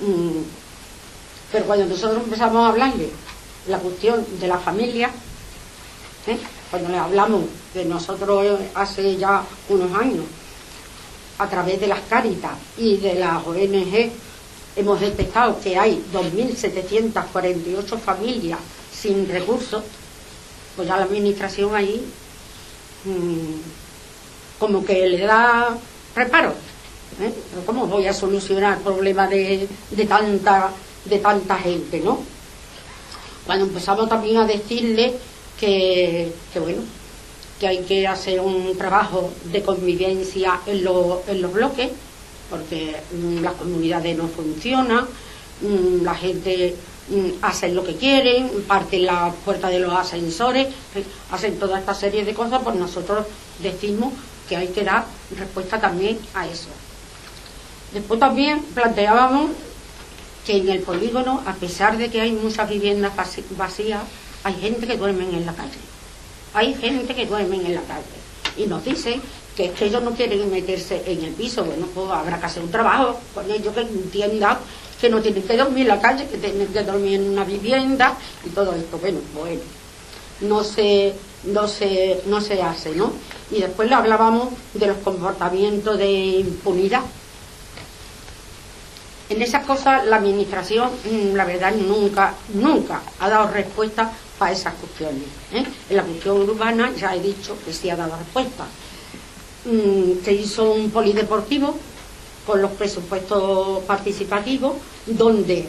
mm, 0.00 0.42
pero 1.52 1.64
cuando 1.66 1.86
nosotros 1.86 2.22
empezamos 2.24 2.64
a 2.64 2.68
hablarle 2.68 3.10
la 3.68 3.78
cuestión 3.78 4.24
de 4.38 4.48
la 4.48 4.58
familia, 4.58 5.10
¿eh? 6.26 6.38
cuando 6.70 6.88
le 6.88 6.98
hablamos 6.98 7.44
de 7.74 7.84
nosotros 7.84 8.60
hace 8.74 9.16
ya 9.16 9.44
unos 9.68 9.92
años, 9.98 10.24
a 11.38 11.48
través 11.48 11.80
de 11.80 11.86
las 11.86 12.00
Cáritas 12.08 12.52
y 12.78 12.96
de 12.96 13.14
las 13.14 13.46
ONG, 13.46 14.10
hemos 14.76 15.00
detectado 15.00 15.60
que 15.60 15.78
hay 15.78 16.02
2.748 16.12 17.98
familias 17.98 18.58
sin 18.92 19.28
recursos, 19.28 19.82
pues 20.74 20.88
ya 20.88 20.96
la 20.96 21.04
administración 21.04 21.74
ahí 21.74 22.04
mm, 23.04 24.58
como 24.58 24.84
que 24.84 25.06
le 25.08 25.26
da 25.26 25.76
reparo. 26.14 26.54
¿Eh? 27.20 27.32
¿Cómo 27.64 27.86
voy 27.86 28.06
a 28.06 28.12
solucionar 28.12 28.78
el 28.78 28.82
problema 28.82 29.26
de, 29.26 29.68
de, 29.90 30.04
tanta, 30.06 30.70
de 31.04 31.18
tanta 31.18 31.56
gente, 31.56 32.00
no? 32.00 32.20
Cuando 33.44 33.66
empezamos 33.66 34.08
también 34.08 34.38
a 34.38 34.46
decirle 34.46 35.14
que, 35.58 36.32
que 36.52 36.60
bueno, 36.60 36.82
que 37.58 37.66
hay 37.66 37.78
que 37.84 38.06
hacer 38.06 38.40
un 38.40 38.76
trabajo 38.76 39.30
de 39.44 39.62
convivencia 39.62 40.60
en, 40.66 40.78
en 40.78 41.42
los 41.42 41.52
bloques, 41.52 41.90
porque 42.50 42.96
mm, 43.12 43.42
las 43.42 43.54
comunidades 43.54 44.16
no 44.16 44.28
funcionan, 44.28 45.06
mm, 45.60 46.04
la 46.04 46.14
gente 46.14 46.74
mm, 47.08 47.42
hace 47.42 47.68
lo 47.70 47.84
que 47.84 47.96
quieren, 47.96 48.50
parten 48.66 49.06
la 49.06 49.32
puerta 49.44 49.68
de 49.68 49.78
los 49.78 49.92
ascensores, 49.92 50.68
hacen 51.30 51.58
toda 51.58 51.78
esta 51.78 51.94
serie 51.94 52.24
de 52.24 52.34
cosas, 52.34 52.60
pues 52.62 52.76
nosotros 52.76 53.26
decimos 53.62 54.12
que 54.48 54.56
hay 54.56 54.68
que 54.68 54.84
dar 54.84 55.06
respuesta 55.36 55.80
también 55.80 56.18
a 56.34 56.46
eso. 56.46 56.68
Después 57.96 58.20
también 58.20 58.60
planteábamos 58.74 59.52
que 60.44 60.58
en 60.58 60.68
el 60.68 60.80
polígono, 60.80 61.42
a 61.46 61.54
pesar 61.54 61.96
de 61.96 62.10
que 62.10 62.20
hay 62.20 62.30
muchas 62.30 62.68
viviendas 62.68 63.14
vacías, 63.56 64.02
hay 64.44 64.52
gente 64.52 64.86
que 64.86 64.98
duerme 64.98 65.24
en 65.24 65.46
la 65.46 65.54
calle. 65.54 65.78
Hay 66.52 66.74
gente 66.74 67.14
que 67.14 67.24
duerme 67.24 67.56
en 67.56 67.74
la 67.74 67.80
calle. 67.80 68.04
Y 68.58 68.66
nos 68.66 68.84
dicen 68.84 69.22
que, 69.56 69.70
que 69.70 69.86
ellos 69.86 70.02
no 70.02 70.10
quieren 70.10 70.50
meterse 70.50 71.04
en 71.06 71.24
el 71.24 71.32
piso. 71.32 71.64
Bueno, 71.64 71.86
pues 71.94 72.10
habrá 72.10 72.38
que 72.38 72.44
hacer 72.44 72.62
un 72.62 72.70
trabajo 72.70 73.18
con 73.32 73.50
ellos 73.50 73.72
que 73.72 73.80
entiendan 73.80 74.58
que 75.00 75.08
no 75.08 75.22
tienen 75.22 75.42
que 75.42 75.56
dormir 75.56 75.82
en 75.84 75.88
la 75.88 76.00
calle, 76.02 76.26
que 76.26 76.36
tienen 76.36 76.68
que 76.68 76.82
dormir 76.82 77.14
en 77.14 77.30
una 77.30 77.44
vivienda 77.44 78.14
y 78.44 78.50
todo 78.50 78.74
esto. 78.74 78.98
Bueno, 78.98 79.20
bueno, 79.34 79.62
no 80.42 80.62
se, 80.62 81.14
no 81.44 81.66
se, 81.66 82.20
no 82.26 82.42
se 82.42 82.60
hace, 82.60 82.94
¿no? 82.94 83.10
Y 83.50 83.62
después 83.62 83.88
le 83.88 83.94
hablábamos 83.94 84.48
de 84.74 84.86
los 84.86 84.98
comportamientos 84.98 85.96
de 85.96 86.10
impunidad. 86.40 87.00
En 89.28 89.42
esas 89.42 89.64
cosas 89.64 90.06
la 90.06 90.16
administración, 90.16 90.90
mm, 91.04 91.34
la 91.34 91.44
verdad, 91.44 91.74
nunca, 91.74 92.34
nunca 92.54 93.02
ha 93.18 93.28
dado 93.28 93.48
respuesta 93.48 94.12
para 94.38 94.52
esas 94.52 94.74
cuestiones. 94.74 95.24
¿eh? 95.52 95.64
En 95.90 95.96
la 95.96 96.04
cuestión 96.04 96.48
urbana 96.48 96.92
ya 96.96 97.14
he 97.14 97.20
dicho 97.20 97.56
que 97.64 97.72
sí 97.72 97.90
ha 97.90 97.96
dado 97.96 98.16
respuesta. 98.16 98.64
Mm, 99.64 100.24
se 100.24 100.32
hizo 100.32 100.70
un 100.72 100.90
polideportivo 100.90 101.76
con 102.46 102.62
los 102.62 102.70
presupuestos 102.72 103.82
participativos, 103.84 104.74
donde 105.06 105.68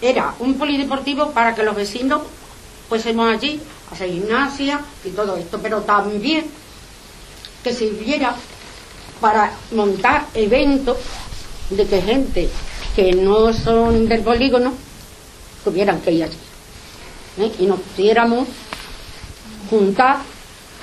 era 0.00 0.34
un 0.38 0.54
polideportivo 0.54 1.30
para 1.32 1.54
que 1.54 1.64
los 1.64 1.74
vecinos 1.74 2.22
fuésemos 2.88 3.32
allí 3.32 3.60
a 3.90 3.94
hacer 3.94 4.10
gimnasia 4.10 4.80
y 5.04 5.10
todo 5.10 5.36
esto, 5.36 5.58
pero 5.60 5.80
también 5.80 6.46
que 7.64 7.74
sirviera 7.74 8.36
para 9.20 9.52
montar 9.72 10.26
eventos 10.34 10.98
de 11.70 11.86
que 11.86 12.02
gente 12.02 12.48
que 12.94 13.12
no 13.12 13.52
son 13.52 14.08
del 14.08 14.20
polígono 14.22 14.72
tuvieran 15.64 16.00
que 16.00 16.12
ir 16.12 16.24
allí. 16.24 16.36
¿eh? 17.38 17.52
Y 17.60 17.66
nos 17.66 17.80
pudiéramos 17.80 18.48
juntar 19.70 20.18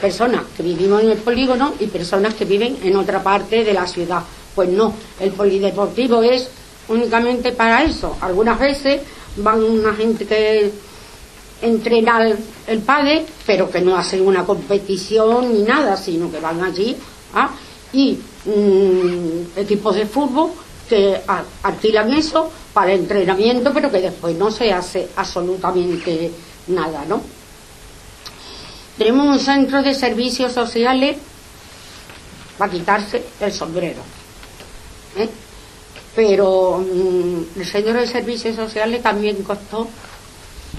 personas 0.01 0.43
que 0.55 0.63
vivimos 0.63 1.03
en 1.03 1.11
el 1.11 1.17
polígono 1.17 1.73
y 1.79 1.87
personas 1.87 2.33
que 2.33 2.45
viven 2.45 2.77
en 2.83 2.95
otra 2.95 3.21
parte 3.21 3.63
de 3.63 3.73
la 3.73 3.85
ciudad. 3.85 4.23
Pues 4.55 4.69
no, 4.69 4.93
el 5.19 5.31
polideportivo 5.31 6.23
es 6.23 6.49
únicamente 6.87 7.51
para 7.51 7.83
eso. 7.83 8.17
Algunas 8.21 8.59
veces 8.59 9.01
van 9.37 9.63
una 9.63 9.93
gente 9.93 10.25
que 10.25 10.71
entrenar 11.61 12.35
el 12.67 12.79
padre, 12.79 13.25
pero 13.45 13.69
que 13.69 13.81
no 13.81 13.97
hacen 13.97 14.25
una 14.25 14.45
competición 14.45 15.53
ni 15.53 15.63
nada, 15.63 15.97
sino 15.97 16.31
que 16.31 16.39
van 16.39 16.63
allí 16.63 16.95
¿ah? 17.33 17.49
y 17.91 18.17
mm, 18.45 19.59
equipos 19.59 19.95
de 19.95 20.05
fútbol 20.05 20.51
que 20.89 21.21
alquilan 21.63 22.11
eso 22.13 22.51
para 22.73 22.93
entrenamiento, 22.93 23.71
pero 23.71 23.91
que 23.91 24.01
después 24.01 24.35
no 24.35 24.49
se 24.49 24.73
hace 24.73 25.07
absolutamente 25.15 26.31
nada, 26.67 27.05
¿no? 27.07 27.21
Tenemos 28.97 29.27
un 29.27 29.39
centro 29.39 29.81
de 29.81 29.93
servicios 29.93 30.51
sociales 30.51 31.17
para 32.57 32.71
quitarse 32.71 33.23
el 33.39 33.53
sombrero. 33.53 34.01
¿eh? 35.15 35.29
Pero 36.15 36.79
mm, 36.79 37.59
el 37.59 37.65
centro 37.65 37.93
de 37.93 38.07
servicios 38.07 38.55
sociales 38.55 39.01
también 39.01 39.41
costó 39.43 39.87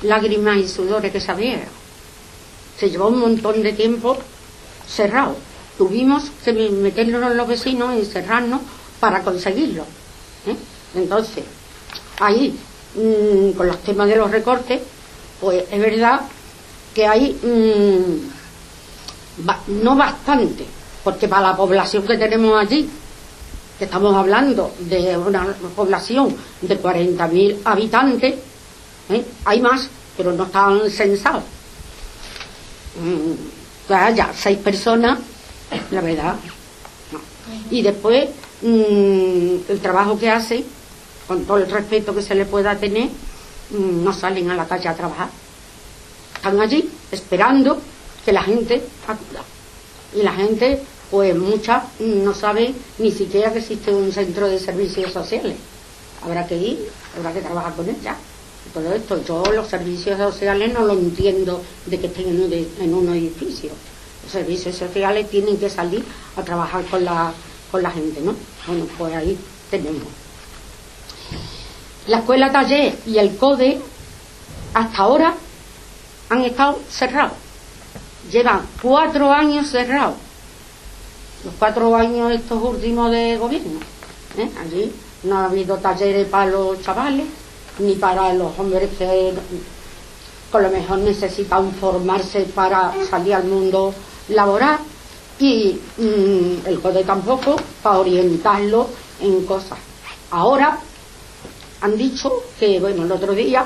lágrimas 0.02 0.58
y 0.58 0.68
sudores 0.68 1.12
que 1.12 1.20
sabía. 1.20 1.62
Se 2.78 2.90
llevó 2.90 3.08
un 3.08 3.20
montón 3.20 3.62
de 3.62 3.72
tiempo 3.72 4.18
cerrado. 4.86 5.36
Tuvimos 5.78 6.24
que 6.44 6.52
meternos 6.52 7.34
los 7.34 7.48
vecinos 7.48 7.94
encerrarnos 7.94 8.60
para 9.00 9.22
conseguirlo. 9.22 9.86
Entonces, 10.94 11.44
ahí, 12.20 12.58
mm, 12.94 13.52
con 13.56 13.66
los 13.66 13.78
temas 13.82 14.08
de 14.08 14.16
los 14.16 14.30
recortes, 14.30 14.80
pues 15.40 15.64
es 15.70 15.80
verdad 15.80 16.20
que 16.94 17.06
hay 17.06 17.32
mm, 17.32 18.30
no 19.82 19.96
bastante, 19.96 20.66
porque 21.04 21.28
para 21.28 21.48
la 21.48 21.56
población 21.56 22.06
que 22.06 22.18
tenemos 22.18 22.58
allí, 22.60 22.88
que 23.78 23.84
estamos 23.86 24.14
hablando 24.14 24.72
de 24.80 25.16
una 25.16 25.54
población 25.74 26.36
de 26.60 26.78
40.000 26.78 27.60
habitantes, 27.64 28.34
¿eh? 29.08 29.24
Hay 29.46 29.60
más, 29.60 29.88
pero 30.16 30.32
no 30.32 30.44
están 30.44 30.90
censados. 30.90 31.44
Mm, 33.00 33.86
que 33.88 33.94
haya 33.94 34.30
seis 34.34 34.58
personas, 34.58 35.18
la 35.90 36.00
verdad. 36.00 36.36
Y 37.70 37.82
después, 37.82 38.28
mm, 38.62 39.54
el 39.68 39.80
trabajo 39.80 40.18
que 40.18 40.28
hace, 40.28 40.64
con 41.30 41.44
todo 41.44 41.58
el 41.58 41.70
respeto 41.70 42.12
que 42.12 42.22
se 42.22 42.34
le 42.34 42.44
pueda 42.44 42.74
tener, 42.74 43.08
mm, 43.70 44.02
no 44.02 44.12
salen 44.12 44.50
a 44.50 44.56
la 44.56 44.66
calle 44.66 44.88
a 44.88 44.96
trabajar. 44.96 45.28
Están 46.34 46.60
allí 46.60 46.90
esperando 47.12 47.78
que 48.24 48.32
la 48.32 48.42
gente 48.42 48.82
acuda. 49.06 49.44
Y 50.12 50.24
la 50.24 50.32
gente, 50.32 50.82
pues 51.08 51.36
muchas 51.38 51.84
no 52.00 52.34
sabe 52.34 52.74
ni 52.98 53.12
siquiera 53.12 53.52
que 53.52 53.60
existe 53.60 53.94
un 53.94 54.10
centro 54.12 54.48
de 54.48 54.58
servicios 54.58 55.12
sociales. 55.12 55.54
Habrá 56.24 56.48
que 56.48 56.56
ir, 56.56 56.88
habrá 57.16 57.32
que 57.32 57.42
trabajar 57.42 57.74
con 57.74 57.88
ella 57.88 58.16
todo 58.74 58.92
esto. 58.92 59.22
Yo 59.24 59.52
los 59.52 59.68
servicios 59.68 60.18
sociales 60.18 60.72
no 60.72 60.84
lo 60.84 60.94
entiendo 60.94 61.62
de 61.86 62.00
que 62.00 62.08
estén 62.08 62.26
en 62.26 62.92
un, 62.92 63.08
edificio. 63.14 63.70
Los 64.24 64.32
servicios 64.32 64.74
sociales 64.74 65.30
tienen 65.30 65.58
que 65.58 65.70
salir 65.70 66.04
a 66.36 66.42
trabajar 66.42 66.84
con 66.86 67.04
la, 67.04 67.32
con 67.70 67.84
la 67.84 67.92
gente, 67.92 68.20
¿no? 68.20 68.34
Bueno, 68.66 68.84
pues 68.98 69.14
ahí 69.14 69.38
tenemos. 69.70 70.19
La 72.06 72.18
escuela 72.18 72.50
taller 72.50 72.98
y 73.06 73.18
el 73.18 73.36
CODE 73.36 73.80
hasta 74.74 74.98
ahora 74.98 75.34
han 76.28 76.44
estado 76.44 76.78
cerrados. 76.88 77.36
Llevan 78.30 78.62
cuatro 78.80 79.32
años 79.32 79.68
cerrados. 79.68 80.14
Los 81.44 81.54
cuatro 81.58 81.94
años 81.96 82.32
estos 82.32 82.62
últimos 82.62 83.10
de 83.10 83.36
gobierno. 83.36 83.80
¿eh? 84.36 84.50
Allí 84.60 84.92
no 85.24 85.38
ha 85.38 85.44
habido 85.46 85.76
talleres 85.78 86.28
para 86.28 86.50
los 86.50 86.82
chavales, 86.82 87.26
ni 87.78 87.94
para 87.94 88.32
los 88.34 88.58
hombres 88.58 88.90
que 88.98 89.32
con 90.50 90.62
lo 90.62 90.70
mejor 90.70 90.98
necesitan 90.98 91.72
formarse 91.72 92.40
para 92.54 92.92
salir 93.08 93.34
al 93.34 93.44
mundo 93.44 93.94
laboral 94.28 94.78
y 95.38 95.78
mm, 95.96 96.66
el 96.66 96.80
CODE 96.80 97.04
tampoco 97.04 97.56
para 97.82 97.98
orientarlo 97.98 98.88
en 99.20 99.44
cosas. 99.46 99.78
Ahora 100.30 100.78
han 101.80 101.96
dicho 101.96 102.44
que, 102.58 102.78
bueno, 102.80 103.04
el 103.04 103.12
otro 103.12 103.32
día 103.34 103.64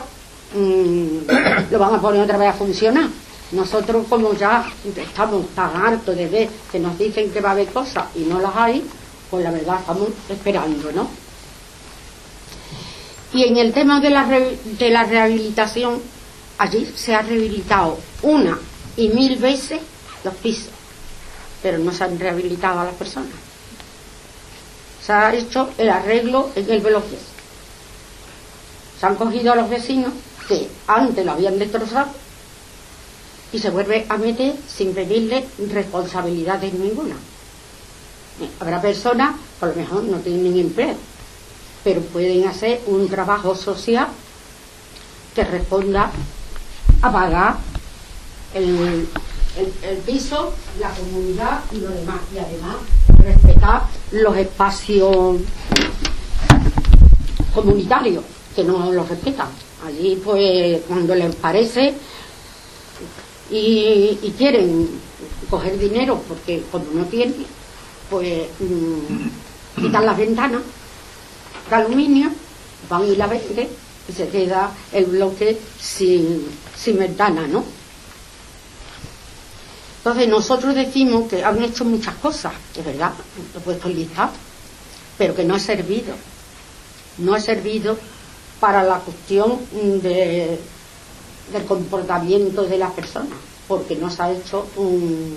mm, 0.54 1.70
lo 1.70 1.78
van 1.78 1.94
a 1.94 2.00
poner 2.00 2.22
otra 2.22 2.38
vez 2.38 2.48
a 2.48 2.52
funcionar. 2.54 3.08
Nosotros 3.52 4.06
como 4.08 4.34
ya 4.34 4.70
estamos 4.96 5.48
tan 5.54 5.76
hartos 5.76 6.16
de 6.16 6.26
ver 6.26 6.48
que 6.72 6.78
nos 6.78 6.98
dicen 6.98 7.30
que 7.30 7.40
va 7.40 7.50
a 7.50 7.52
haber 7.52 7.68
cosas 7.68 8.06
y 8.16 8.20
no 8.20 8.40
las 8.40 8.56
hay, 8.56 8.84
pues 9.30 9.44
la 9.44 9.50
verdad 9.50 9.80
estamos 9.80 10.08
esperando, 10.28 10.92
¿no? 10.92 11.08
Y 13.32 13.44
en 13.44 13.56
el 13.56 13.72
tema 13.72 14.00
de 14.00 14.10
la, 14.10 14.26
de 14.26 14.90
la 14.90 15.04
rehabilitación, 15.04 16.00
allí 16.58 16.90
se 16.94 17.14
ha 17.14 17.22
rehabilitado 17.22 17.98
una 18.22 18.58
y 18.96 19.08
mil 19.08 19.36
veces 19.36 19.80
los 20.22 20.34
pisos, 20.34 20.70
pero 21.62 21.78
no 21.78 21.92
se 21.92 22.04
han 22.04 22.18
rehabilitado 22.18 22.80
a 22.80 22.84
las 22.84 22.94
personas. 22.94 23.32
Se 25.04 25.12
ha 25.12 25.34
hecho 25.34 25.70
el 25.78 25.90
arreglo 25.90 26.50
en 26.54 26.70
el 26.70 26.80
bloque. 26.80 27.18
Se 28.98 29.06
han 29.06 29.16
cogido 29.16 29.52
a 29.52 29.56
los 29.56 29.68
vecinos 29.68 30.12
que 30.48 30.68
antes 30.86 31.24
lo 31.24 31.32
habían 31.32 31.58
destrozado 31.58 32.08
y 33.52 33.58
se 33.58 33.70
vuelve 33.70 34.06
a 34.08 34.16
meter 34.16 34.54
sin 34.68 34.94
pedirle 34.94 35.46
responsabilidades 35.72 36.72
ninguna. 36.74 37.16
Habrá 38.60 38.82
personas 38.82 39.36
que 39.58 39.64
a 39.64 39.68
lo 39.68 39.74
mejor 39.74 40.04
no 40.04 40.18
tienen 40.18 40.58
empleo 40.58 40.96
pero 41.84 42.00
pueden 42.00 42.48
hacer 42.48 42.80
un 42.86 43.08
trabajo 43.08 43.54
social 43.54 44.08
que 45.34 45.44
responda 45.44 46.10
a 47.02 47.12
pagar 47.12 47.56
el, 48.54 49.06
piso, 50.06 50.54
la 50.80 50.88
comunidad 50.90 51.60
y 51.72 51.76
lo 51.76 51.90
demás. 51.90 52.20
Y 52.34 52.38
además 52.38 52.76
respetar 53.18 53.82
los 54.12 54.36
espacios 54.36 55.36
comunitarios, 57.54 58.24
que 58.54 58.64
no 58.64 58.92
los 58.92 59.08
respetan. 59.08 59.48
Allí, 59.84 60.20
pues, 60.24 60.80
cuando 60.86 61.14
les 61.14 61.34
parece, 61.36 61.94
y, 63.50 64.34
quieren 64.36 64.88
coger 65.50 65.78
dinero 65.78 66.20
porque 66.28 66.62
como 66.70 66.86
no 66.92 67.04
tienen, 67.04 67.46
pues 68.10 68.48
mm, 68.58 69.80
quitan 69.80 70.06
las 70.06 70.16
ventanas 70.16 70.62
de 71.68 71.76
aluminio, 71.76 72.30
van 72.88 73.06
y 73.06 73.16
la 73.16 73.26
venden 73.26 73.68
y 74.08 74.12
se 74.12 74.28
queda 74.28 74.70
el 74.92 75.06
bloque 75.06 75.58
sin, 75.80 76.46
sin 76.76 76.98
ventana, 76.98 77.46
¿no? 77.46 77.64
Entonces 79.98 80.28
nosotros 80.28 80.74
decimos 80.74 81.30
que 81.30 81.42
han 81.42 81.62
hecho 81.62 81.84
muchas 81.84 82.14
cosas, 82.16 82.52
es 82.76 82.84
verdad, 82.84 83.12
he 83.56 83.60
puesto 83.60 83.88
el 83.88 83.96
listado, 83.96 84.32
pero 85.16 85.34
que 85.34 85.44
no 85.44 85.54
ha 85.54 85.60
servido. 85.60 86.14
No 87.16 87.32
ha 87.34 87.40
servido 87.40 87.96
para 88.64 88.82
la 88.82 88.98
cuestión 88.98 89.58
de, 89.72 90.58
del 91.52 91.64
comportamiento 91.66 92.62
de 92.64 92.78
las 92.78 92.92
personas, 92.92 93.36
porque 93.68 93.94
no 93.94 94.08
se 94.10 94.22
ha 94.22 94.32
hecho 94.32 94.66
un, 94.76 95.36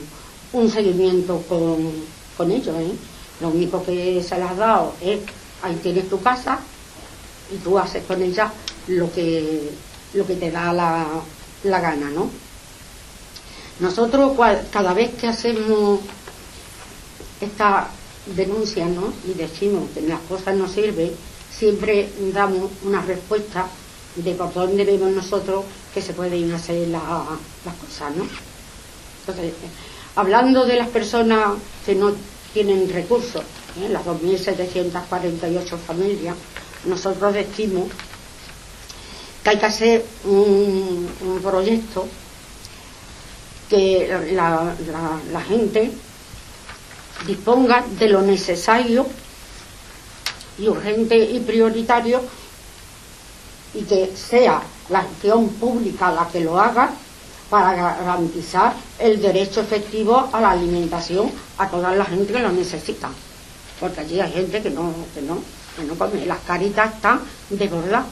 un 0.54 0.72
seguimiento 0.72 1.44
con, 1.50 1.92
con 2.38 2.50
ellos. 2.50 2.74
¿eh? 2.80 2.94
Lo 3.42 3.50
único 3.50 3.84
que 3.84 4.24
se 4.24 4.36
les 4.40 4.50
ha 4.50 4.54
dado 4.54 4.94
es, 5.02 5.20
ahí 5.62 5.76
tienes 5.84 6.10
tu 6.10 6.22
casa 6.22 6.60
y 7.54 7.58
tú 7.58 7.78
haces 7.78 8.06
con 8.06 8.24
ella 8.24 8.50
lo 8.88 9.12
que, 9.12 9.72
lo 10.14 10.26
que 10.26 10.36
te 10.36 10.50
da 10.50 10.72
la, 10.72 11.06
la 11.66 11.82
gana, 11.82 12.10
¿no? 12.10 12.30
Nosotros 13.82 14.38
cada 14.72 14.94
vez 14.94 15.16
que 15.16 15.28
hacemos 15.28 16.00
esta 17.42 17.90
denuncia, 18.38 18.86
¿no? 18.86 19.12
Y 19.30 19.34
decimos 19.34 19.90
que 19.94 20.00
las 20.04 20.22
cosas 20.22 20.56
no 20.56 20.70
sirven, 20.70 21.12
siempre 21.58 22.10
damos 22.34 22.72
una 22.84 23.02
respuesta 23.02 23.68
de 24.16 24.34
por 24.34 24.54
dónde 24.54 24.84
vemos 24.84 25.12
nosotros 25.12 25.66
que 25.94 26.02
se 26.02 26.14
pueden 26.14 26.52
hacer 26.54 26.88
las 26.88 27.02
cosas, 27.02 28.16
¿no? 28.16 28.28
Entonces, 29.22 29.54
hablando 30.16 30.66
de 30.66 30.76
las 30.76 30.90
personas 30.90 31.58
que 31.86 31.96
no 31.96 32.14
tienen 32.54 32.90
recursos, 32.92 33.42
¿eh? 33.82 33.90
las 33.90 34.06
2.748 34.06 35.78
familias, 35.78 36.36
nosotros 36.86 37.34
decimos 37.34 37.90
que 39.44 39.50
hay 39.50 39.60
que 39.60 39.66
hacer 39.66 40.06
un, 40.26 41.10
proyecto 41.44 42.08
que 43.70 44.08
la 44.34 45.42
gente 45.48 45.92
disponga 47.26 47.84
de 48.00 48.10
lo 48.10 48.22
necesario 48.22 49.06
y 50.58 50.68
urgente 50.68 51.18
y 51.18 51.40
prioritario 51.40 52.22
y 53.74 53.84
que 53.84 54.12
sea 54.16 54.62
la 54.90 55.00
acción 55.00 55.50
pública 55.50 56.12
la 56.12 56.28
que 56.28 56.40
lo 56.42 56.60
haga 56.60 56.90
para 57.50 57.76
garantizar 57.76 58.74
el 59.00 59.22
derecho 59.22 59.62
efectivo 59.62 60.30
a 60.32 60.42
la 60.42 60.52
alimentación 60.52 61.32
a 61.58 61.70
toda 61.70 61.96
la 61.96 62.06
gente 62.06 62.34
que 62.34 62.40
lo 62.40 62.52
necesita. 62.52 63.10
Porque 63.80 64.02
allí 64.02 64.20
hay 64.20 64.32
gente 64.32 64.62
que 64.62 64.70
no, 64.70 64.94
que 65.14 65.22
no, 65.22 65.40
que 65.76 65.84
no 65.84 65.96
come. 65.96 66.26
Las 66.26 66.40
caritas 66.40 66.96
están 66.96 67.22
de 67.50 67.68
verdad. 67.68 68.04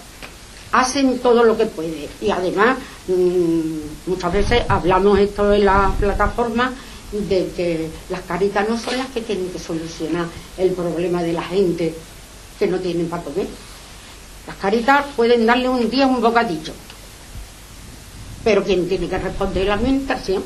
Hacen 0.72 1.20
todo 1.20 1.44
lo 1.44 1.58
que 1.58 1.66
puede. 1.66 2.08
Y 2.22 2.30
además, 2.30 2.78
mm, 3.08 4.10
muchas 4.10 4.32
veces 4.32 4.64
hablamos 4.70 5.20
esto 5.20 5.52
en 5.54 5.66
la 5.66 5.92
plataforma 6.00 6.74
de 7.12 7.52
que 7.56 7.90
las 8.10 8.22
caritas 8.22 8.68
no 8.68 8.78
son 8.78 8.98
las 8.98 9.08
que 9.08 9.22
tienen 9.22 9.50
que 9.50 9.60
solucionar 9.60 10.26
el 10.58 10.72
problema 10.72 11.24
de 11.24 11.34
la 11.34 11.44
gente 11.44 11.94
que 12.58 12.68
no 12.68 12.80
tienen 12.80 13.10
para 13.10 13.24
comer. 13.24 13.48
Las 14.48 14.56
caritas 14.58 15.06
pueden 15.16 15.46
darle 15.46 15.70
un 15.70 15.90
día 15.90 16.06
un 16.06 16.22
bocadillo, 16.22 16.74
pero 18.44 18.64
quien 18.64 18.88
tiene 18.88 19.08
que 19.08 19.18
responder 19.18 19.64
es 19.64 19.68
la 19.70 19.74
administración. 19.76 20.44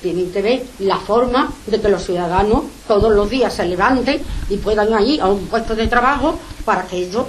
Tienen 0.00 0.32
que 0.32 0.42
ver 0.42 0.62
la 0.80 0.98
forma 0.98 1.52
de 1.66 1.80
que 1.80 1.88
los 1.88 2.04
ciudadanos 2.04 2.64
todos 2.88 3.12
los 3.12 3.30
días 3.30 3.54
se 3.54 3.66
levanten 3.66 4.20
y 4.48 4.56
puedan 4.56 4.88
ir 5.06 5.20
a 5.20 5.28
un 5.28 5.46
puesto 5.46 5.76
de 5.76 5.86
trabajo 5.86 6.38
para 6.64 6.86
que 6.86 6.96
ellos 6.96 7.26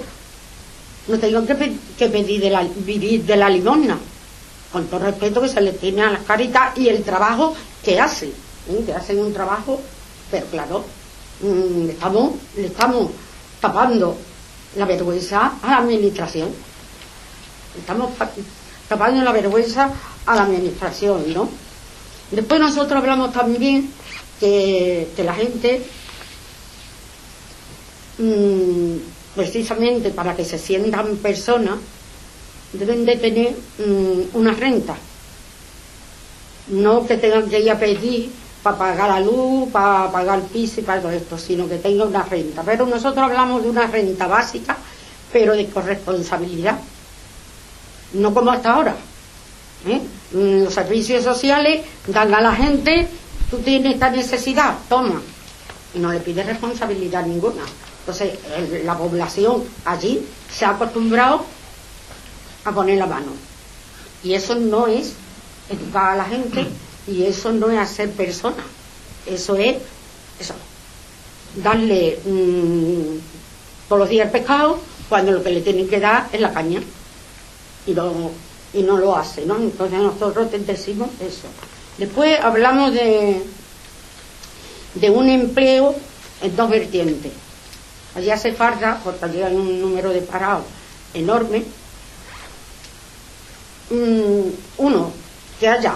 no 1.06 1.18
tengan 1.18 1.46
que, 1.46 1.54
pedir 2.08 2.40
de 2.40 2.50
la, 2.50 2.66
vivir 2.78 3.24
limosna, 3.28 3.98
con 4.72 4.86
todo 4.86 5.00
respeto 5.00 5.40
que 5.42 5.48
se 5.48 5.60
les 5.60 5.78
tiene 5.78 6.02
a 6.02 6.10
las 6.10 6.22
caritas 6.22 6.76
y 6.78 6.88
el 6.88 7.02
trabajo 7.04 7.54
que 7.84 8.00
hacen, 8.00 8.30
¿eh? 8.70 8.82
que 8.84 8.94
hacen 8.94 9.18
un 9.18 9.32
trabajo, 9.32 9.80
pero 10.30 10.46
claro, 10.46 10.84
mm, 11.42 11.90
estamos, 11.90 12.32
le 12.56 12.66
estamos 12.66 13.10
tapando 13.64 14.14
la 14.76 14.84
vergüenza 14.84 15.54
a 15.62 15.70
la 15.70 15.78
administración. 15.78 16.50
Estamos 17.78 18.10
tapando 18.86 19.24
la 19.24 19.32
vergüenza 19.32 19.90
a 20.26 20.34
la 20.34 20.42
administración, 20.42 21.32
¿no? 21.32 21.48
Después 22.30 22.60
nosotros 22.60 22.98
hablamos 22.98 23.32
también 23.32 23.90
que, 24.38 25.08
la 25.16 25.32
gente, 25.32 25.82
mm, 28.18 28.96
precisamente 29.34 30.10
para 30.10 30.36
que 30.36 30.44
se 30.44 30.58
sientan 30.58 31.16
personas, 31.16 31.76
deben 32.74 33.06
de 33.06 33.16
tener 33.16 33.56
mm, 33.78 34.36
una 34.36 34.52
renta. 34.52 34.94
No 36.68 37.06
que 37.06 37.16
tengan 37.16 37.48
que 37.48 37.60
ir 37.60 37.70
a 37.70 37.78
pedir 37.78 38.30
para 38.64 38.78
pagar 38.78 39.10
la 39.10 39.20
luz, 39.20 39.70
para 39.70 40.10
pagar 40.10 40.38
el 40.38 40.46
piso 40.46 40.80
y 40.80 40.84
para 40.84 41.02
todo 41.02 41.12
esto, 41.12 41.36
sino 41.36 41.68
que 41.68 41.76
tenga 41.76 42.06
una 42.06 42.22
renta. 42.22 42.62
Pero 42.62 42.86
nosotros 42.86 43.22
hablamos 43.22 43.62
de 43.62 43.68
una 43.68 43.86
renta 43.86 44.26
básica, 44.26 44.74
pero 45.30 45.52
de 45.52 45.68
corresponsabilidad, 45.68 46.78
no 48.14 48.32
como 48.32 48.50
hasta 48.50 48.72
ahora. 48.72 48.96
¿eh? 49.86 50.00
Los 50.32 50.72
servicios 50.72 51.22
sociales 51.22 51.84
dan 52.06 52.32
a 52.32 52.40
la 52.40 52.54
gente, 52.54 53.06
tú 53.50 53.58
tienes 53.58 53.92
esta 53.94 54.08
necesidad, 54.08 54.74
toma, 54.88 55.20
y 55.94 55.98
no 55.98 56.10
le 56.10 56.20
pides 56.20 56.46
responsabilidad 56.46 57.26
ninguna. 57.26 57.64
Entonces, 58.00 58.38
la 58.82 58.96
población 58.96 59.62
allí 59.84 60.26
se 60.50 60.64
ha 60.64 60.70
acostumbrado 60.70 61.44
a 62.64 62.72
poner 62.72 62.96
la 62.96 63.06
mano. 63.06 63.32
Y 64.22 64.32
eso 64.32 64.54
no 64.54 64.86
es 64.86 65.12
educar 65.68 66.12
a 66.12 66.16
la 66.16 66.24
gente 66.24 66.66
y 67.06 67.24
eso 67.24 67.52
no 67.52 67.70
es 67.70 67.78
hacer 67.78 68.10
persona, 68.10 68.64
eso 69.26 69.56
es 69.56 69.76
eso, 70.40 70.54
darle 71.62 72.18
mm, 72.24 73.18
todos 73.88 74.00
los 74.00 74.08
días 74.08 74.30
pescado 74.30 74.78
cuando 75.08 75.32
lo 75.32 75.42
que 75.42 75.50
le 75.50 75.60
tienen 75.60 75.88
que 75.88 76.00
dar 76.00 76.28
es 76.32 76.40
la 76.40 76.52
caña 76.52 76.80
y, 77.86 77.92
no, 77.92 78.30
y 78.72 78.82
no 78.82 78.96
lo 78.98 79.16
hace, 79.16 79.44
¿no? 79.44 79.56
Entonces 79.56 79.98
nosotros 79.98 80.48
decimos 80.66 81.10
eso. 81.20 81.48
Después 81.98 82.40
hablamos 82.40 82.92
de, 82.92 83.42
de 84.94 85.10
un 85.10 85.28
empleo 85.28 85.94
en 86.42 86.56
dos 86.56 86.70
vertientes. 86.70 87.32
Allí 88.14 88.30
hace 88.30 88.52
falta, 88.52 89.00
porque 89.04 89.24
allí 89.24 89.42
hay 89.42 89.54
un 89.54 89.80
número 89.80 90.10
de 90.10 90.22
parados 90.22 90.64
enorme, 91.12 91.64
mm, 93.90 94.48
uno, 94.78 95.12
que 95.60 95.68
haya 95.68 95.94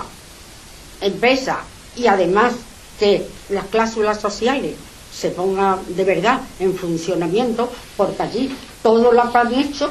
empresa 1.01 1.61
y 1.97 2.07
además 2.07 2.55
que 2.99 3.27
las 3.51 3.67
cláusulas 3.67 4.21
sociales 4.21 4.75
se 5.13 5.31
pongan 5.31 5.79
de 5.89 6.05
verdad 6.05 6.41
en 6.61 6.75
funcionamiento, 6.75 7.71
porque 7.97 8.23
allí 8.23 8.57
todo 8.83 9.13
lo 9.13 9.31
que 9.33 9.39
han 9.39 9.55
hecho, 9.55 9.91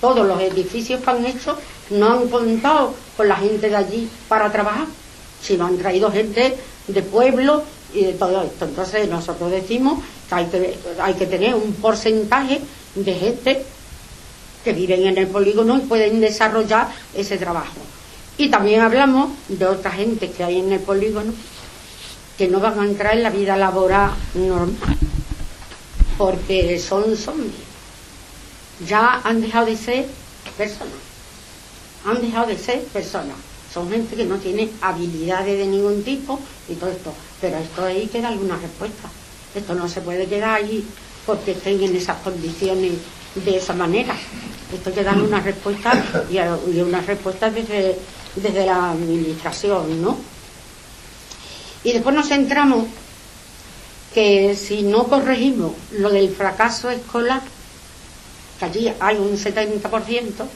todos 0.00 0.26
los 0.26 0.40
edificios 0.40 1.02
que 1.02 1.10
han 1.10 1.24
hecho, 1.26 1.58
no 1.90 2.12
han 2.12 2.28
contado 2.28 2.94
con 3.16 3.28
la 3.28 3.36
gente 3.36 3.68
de 3.68 3.76
allí 3.76 4.08
para 4.28 4.50
trabajar, 4.50 4.86
sino 5.42 5.66
han 5.66 5.76
traído 5.76 6.10
gente 6.10 6.56
de 6.86 7.02
pueblo 7.02 7.62
y 7.92 8.04
de 8.04 8.12
todo 8.14 8.42
esto. 8.42 8.64
Entonces 8.64 9.08
nosotros 9.08 9.50
decimos 9.50 10.02
que 10.28 10.34
hay 10.34 10.46
que, 10.46 10.78
hay 11.00 11.14
que 11.14 11.26
tener 11.26 11.54
un 11.54 11.74
porcentaje 11.74 12.60
de 12.94 13.14
gente 13.14 13.64
que 14.64 14.72
viven 14.72 15.06
en 15.06 15.18
el 15.18 15.26
polígono 15.26 15.76
y 15.76 15.80
pueden 15.80 16.20
desarrollar 16.20 16.88
ese 17.14 17.36
trabajo. 17.36 17.76
Y 18.36 18.50
también 18.50 18.80
hablamos 18.80 19.30
de 19.48 19.66
otra 19.66 19.92
gente 19.92 20.30
que 20.30 20.42
hay 20.42 20.58
en 20.58 20.72
el 20.72 20.80
polígono 20.80 21.32
que 22.36 22.48
no 22.48 22.58
van 22.58 22.78
a 22.80 22.84
entrar 22.84 23.16
en 23.16 23.22
la 23.22 23.30
vida 23.30 23.56
laboral 23.56 24.10
normal, 24.34 24.98
porque 26.18 26.78
son 26.80 27.16
zombies. 27.16 27.52
Ya 28.88 29.20
han 29.22 29.40
dejado 29.40 29.66
de 29.66 29.76
ser 29.76 30.06
personas. 30.56 30.94
Han 32.04 32.20
dejado 32.20 32.46
de 32.46 32.58
ser 32.58 32.82
personas. 32.84 33.36
Son 33.72 33.88
gente 33.90 34.16
que 34.16 34.24
no 34.24 34.38
tiene 34.38 34.68
habilidades 34.80 35.58
de 35.58 35.66
ningún 35.66 36.02
tipo 36.02 36.40
y 36.68 36.74
todo 36.74 36.90
esto. 36.90 37.14
Pero 37.40 37.58
esto 37.58 37.84
hay 37.84 38.06
que 38.08 38.20
darle 38.20 38.38
una 38.38 38.56
respuesta. 38.56 39.08
Esto 39.54 39.74
no 39.74 39.88
se 39.88 40.00
puede 40.00 40.26
quedar 40.26 40.54
ahí 40.54 40.84
porque 41.24 41.52
estén 41.52 41.82
en 41.82 41.96
esas 41.96 42.16
condiciones 42.18 42.92
de 43.34 43.56
esa 43.56 43.72
manera. 43.74 44.14
Esto 44.72 44.90
hay 44.90 44.94
que 44.96 45.04
darle 45.04 45.24
una 45.24 45.40
respuesta 45.40 46.02
y, 46.30 46.80
una 46.80 47.00
respuesta 47.00 47.50
desde 47.50 47.96
desde 48.36 48.66
la 48.66 48.90
administración, 48.90 50.02
¿no? 50.02 50.16
Y 51.84 51.92
después 51.92 52.14
nos 52.14 52.28
centramos 52.28 52.86
que 54.14 54.56
si 54.56 54.82
no 54.82 55.04
corregimos 55.04 55.72
lo 55.92 56.10
del 56.10 56.30
fracaso 56.30 56.88
escolar, 56.88 57.42
que 58.58 58.64
allí 58.64 58.92
hay 59.00 59.16
un 59.16 59.36
70%, 59.36 60.46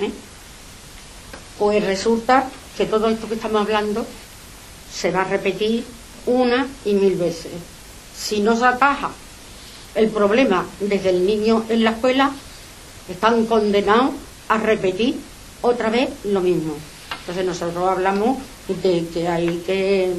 ¿eh? 0.00 0.10
pues 1.58 1.84
resulta 1.84 2.48
que 2.76 2.86
todo 2.86 3.08
esto 3.08 3.28
que 3.28 3.34
estamos 3.34 3.60
hablando 3.60 4.06
se 4.92 5.10
va 5.10 5.20
a 5.20 5.24
repetir 5.24 5.84
una 6.26 6.66
y 6.84 6.94
mil 6.94 7.16
veces. 7.16 7.52
Si 8.16 8.40
no 8.40 8.56
se 8.56 8.64
ataja 8.64 9.10
el 9.94 10.08
problema 10.08 10.66
desde 10.80 11.10
el 11.10 11.26
niño 11.26 11.64
en 11.68 11.84
la 11.84 11.90
escuela, 11.90 12.32
están 13.08 13.46
condenados 13.46 14.14
a 14.48 14.58
repetir 14.58 15.18
otra 15.62 15.90
vez 15.90 16.10
lo 16.24 16.40
mismo. 16.40 16.74
Entonces 17.20 17.44
nosotros 17.44 17.88
hablamos 17.88 18.38
de 18.82 19.06
que 19.12 19.28
hay 19.28 19.62
que 19.66 20.12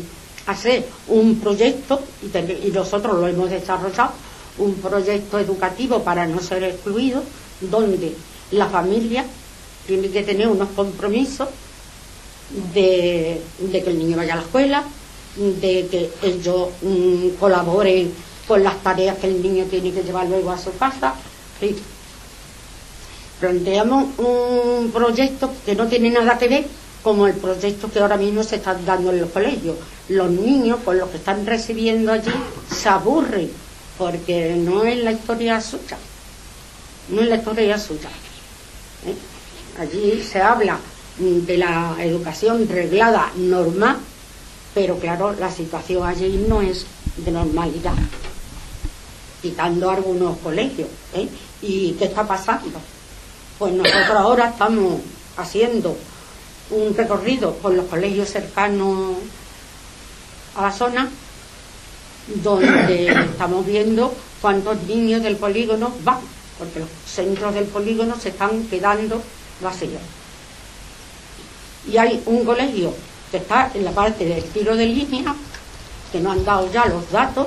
hacer 0.46 0.86
un 1.08 1.40
proyecto, 1.40 2.02
y, 2.22 2.72
nosotros 2.72 3.20
lo 3.20 3.28
hemos 3.28 3.50
desarrollado, 3.50 4.12
un 4.58 4.76
proyecto 4.76 5.40
educativo 5.40 6.04
para 6.04 6.26
no 6.28 6.40
ser 6.42 6.64
excluidos, 6.64 7.24
donde 7.62 8.16
la 8.52 8.68
familia 8.68 9.26
tiene 9.88 10.10
que 10.10 10.24
tener 10.24 10.48
unos 10.48 10.70
compromisos 10.70 11.48
de, 12.74 13.42
que 13.72 13.90
el 13.90 13.98
niño 13.98 14.18
vaya 14.18 14.34
a 14.34 14.38
la 14.38 14.42
escuela, 14.44 14.84
de 15.36 15.88
que 15.90 16.10
ellos 16.22 16.70
mm, 16.82 17.30
colaboren 17.40 18.12
con 18.48 18.64
las 18.64 18.82
tareas 18.84 19.18
que 19.18 19.28
el 19.28 19.42
niño 19.42 19.66
tiene 19.70 19.92
que 19.92 20.04
llevar 20.04 20.28
luego 20.28 20.52
a 20.52 20.58
su 20.58 20.76
casa. 20.78 21.16
Planteamos 23.42 24.20
un 24.20 24.92
proyecto 24.92 25.52
que 25.66 25.74
no 25.74 25.88
tiene 25.88 26.12
nada 26.12 26.38
que 26.38 26.48
ver 26.48 26.68
como 27.02 27.26
el 27.26 27.34
proyecto 27.34 27.92
que 27.92 27.98
ahora 27.98 28.16
mismo 28.16 28.44
se 28.44 28.58
está 28.58 28.76
dando 28.76 29.10
en 29.10 29.20
los 29.20 29.32
colegios. 29.32 29.78
Los 30.10 30.30
niños, 30.30 30.78
con 30.86 31.00
los 31.00 31.10
que 31.10 31.18
están 31.18 31.44
recibiendo 31.48 32.12
allí, 32.12 32.32
se 32.72 32.88
aburren, 32.88 33.50
porque 33.98 34.54
no 34.56 34.84
es 34.84 35.04
la 35.04 35.14
historia 35.14 35.60
suya, 35.60 35.98
no 37.10 37.22
es 37.22 37.30
la 37.30 37.38
historia 37.38 37.80
suya. 37.80 38.10
¿eh? 39.08 39.16
Allí 39.80 40.22
se 40.22 40.40
habla 40.40 40.78
de 41.18 41.58
la 41.58 41.96
educación 42.00 42.70
reglada 42.70 43.32
normal, 43.38 43.98
pero 44.76 44.98
claro, 45.00 45.34
la 45.34 45.50
situación 45.50 46.08
allí 46.08 46.46
no 46.48 46.62
es 46.62 46.86
de 47.18 47.32
normalidad, 47.32 47.96
quitando 49.42 49.90
algunos 49.90 50.38
colegios. 50.38 50.90
¿eh? 51.16 51.28
¿Y 51.64 51.94
qué 51.94 52.06
está 52.06 52.28
pasando? 52.28 52.80
Pues 53.62 53.74
nosotros 53.74 54.18
ahora 54.18 54.50
estamos 54.50 55.02
haciendo 55.38 55.96
un 56.72 56.98
recorrido 56.98 57.54
por 57.54 57.72
los 57.76 57.86
colegios 57.86 58.28
cercanos 58.28 59.18
a 60.56 60.64
la 60.64 60.72
zona, 60.72 61.08
donde 62.42 63.06
estamos 63.06 63.64
viendo 63.64 64.16
cuántos 64.42 64.82
niños 64.88 65.22
del 65.22 65.36
polígono 65.36 65.94
van, 66.04 66.22
porque 66.58 66.80
los 66.80 66.90
centros 67.06 67.54
del 67.54 67.66
polígono 67.66 68.16
se 68.20 68.30
están 68.30 68.64
quedando 68.64 69.22
vacíos. 69.62 70.02
Y 71.88 71.98
hay 71.98 72.20
un 72.26 72.44
colegio 72.44 72.96
que 73.30 73.38
está 73.38 73.70
en 73.76 73.86
la 73.86 73.92
parte 73.92 74.26
del 74.26 74.44
tiro 74.46 74.76
de 74.76 74.88
línea, 74.88 75.36
que 76.12 76.20
no 76.20 76.32
han 76.32 76.44
dado 76.44 76.68
ya 76.72 76.88
los 76.88 77.12
datos, 77.12 77.46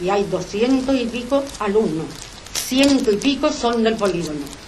y 0.00 0.10
hay 0.10 0.22
doscientos 0.30 0.94
y 0.94 1.06
pico 1.06 1.42
alumnos. 1.58 2.06
Ciento 2.54 3.10
y 3.10 3.16
pico 3.16 3.50
son 3.50 3.82
del 3.82 3.96
polígono. 3.96 4.65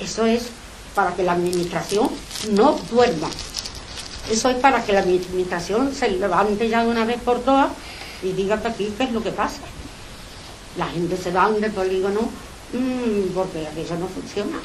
Eso 0.00 0.26
es 0.26 0.48
para 0.94 1.14
que 1.14 1.22
la 1.22 1.32
administración 1.32 2.08
no 2.50 2.78
duerma. 2.90 3.28
Eso 4.30 4.48
es 4.48 4.56
para 4.56 4.84
que 4.84 4.92
la 4.92 5.00
administración 5.00 5.94
se 5.94 6.10
levante 6.10 6.68
ya 6.68 6.82
de 6.82 6.90
una 6.90 7.04
vez 7.04 7.20
por 7.20 7.40
todas 7.40 7.68
y 8.22 8.32
diga 8.32 8.60
que 8.60 8.68
aquí 8.68 8.94
qué 8.96 9.04
es 9.04 9.12
lo 9.12 9.22
que 9.22 9.30
pasa. 9.30 9.60
La 10.78 10.86
gente 10.86 11.16
se 11.16 11.30
va 11.30 11.50
del 11.50 11.70
polígono 11.70 12.20
mmm, 12.72 13.34
porque 13.34 13.66
aquello 13.66 13.98
no 13.98 14.08
funciona. 14.08 14.56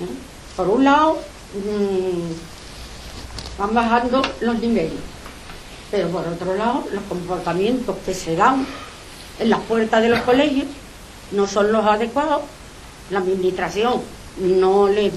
¿Eh? 0.00 0.08
Por 0.56 0.68
un 0.68 0.84
lado, 0.84 1.18
mmm, 1.54 3.58
van 3.58 3.74
bajando 3.74 4.22
los 4.40 4.58
niveles, 4.58 4.92
pero 5.90 6.08
por 6.08 6.26
otro 6.26 6.54
lado, 6.54 6.84
los 6.92 7.02
comportamientos 7.04 7.96
que 8.04 8.14
se 8.14 8.36
dan 8.36 8.66
en 9.38 9.50
las 9.50 9.60
puertas 9.60 10.02
de 10.02 10.10
los 10.10 10.20
colegios 10.20 10.66
no 11.32 11.46
son 11.46 11.72
los 11.72 11.84
adecuados. 11.84 12.42
La 13.10 13.18
administración 13.18 14.00
no 14.38 14.88
le 14.88 15.10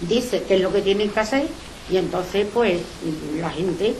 dice 0.00 0.44
qué 0.46 0.56
es 0.56 0.60
lo 0.60 0.72
que 0.72 0.82
tienen 0.82 1.10
que 1.10 1.20
hacer 1.20 1.46
y 1.90 1.96
entonces 1.96 2.46
pues 2.52 2.80
la 3.38 3.50
gente 3.50 3.94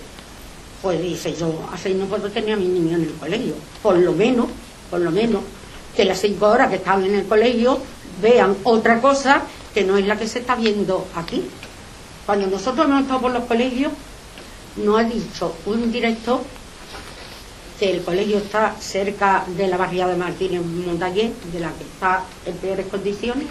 pues 0.81 1.01
dice 1.01 1.35
yo 1.35 1.69
así 1.73 1.95
no 1.95 2.07
puedo 2.07 2.29
tener 2.31 2.55
a 2.55 2.57
mi 2.57 2.67
niño 2.67 2.97
en 2.97 3.03
el 3.03 3.13
colegio 3.15 3.55
por 3.83 3.97
lo 3.97 4.13
menos 4.13 4.47
por 4.91 5.01
lo 5.01 5.11
menos 5.11 5.43
que 5.95 6.05
las 6.05 6.21
cinco 6.21 6.49
horas 6.49 6.71
que 6.71 6.77
están 6.77 7.05
en 7.05 7.15
el 7.15 7.27
colegio 7.27 7.79
vean 8.21 8.57
otra 8.65 9.01
cosa 9.01 9.43
que 9.75 9.85
no 9.85 9.97
es 9.97 10.07
la 10.07 10.17
que 10.19 10.29
se 10.29 10.41
está 10.41 10.55
viendo 10.55 11.07
aquí. 11.15 11.45
Cuando 12.27 12.47
nosotros 12.47 12.87
hemos 12.87 13.03
estado 13.03 13.21
por 13.21 13.33
los 13.33 13.45
colegios 13.45 13.93
nos 14.77 15.01
ha 15.01 15.05
dicho 15.05 15.55
un 15.67 15.93
director 15.93 16.41
que 17.83 17.91
el 17.91 18.05
colegio 18.05 18.39
está 18.39 18.77
cerca 18.79 19.45
de 19.57 19.67
la 19.67 19.77
barriada 19.77 20.13
de 20.13 20.17
Martínez 20.17 20.63
Montañés 20.63 21.33
de 21.53 21.59
la 21.59 21.73
que 21.73 21.83
está 21.83 22.23
en 22.47 22.57
peores 22.59 22.87
condiciones 22.87 23.49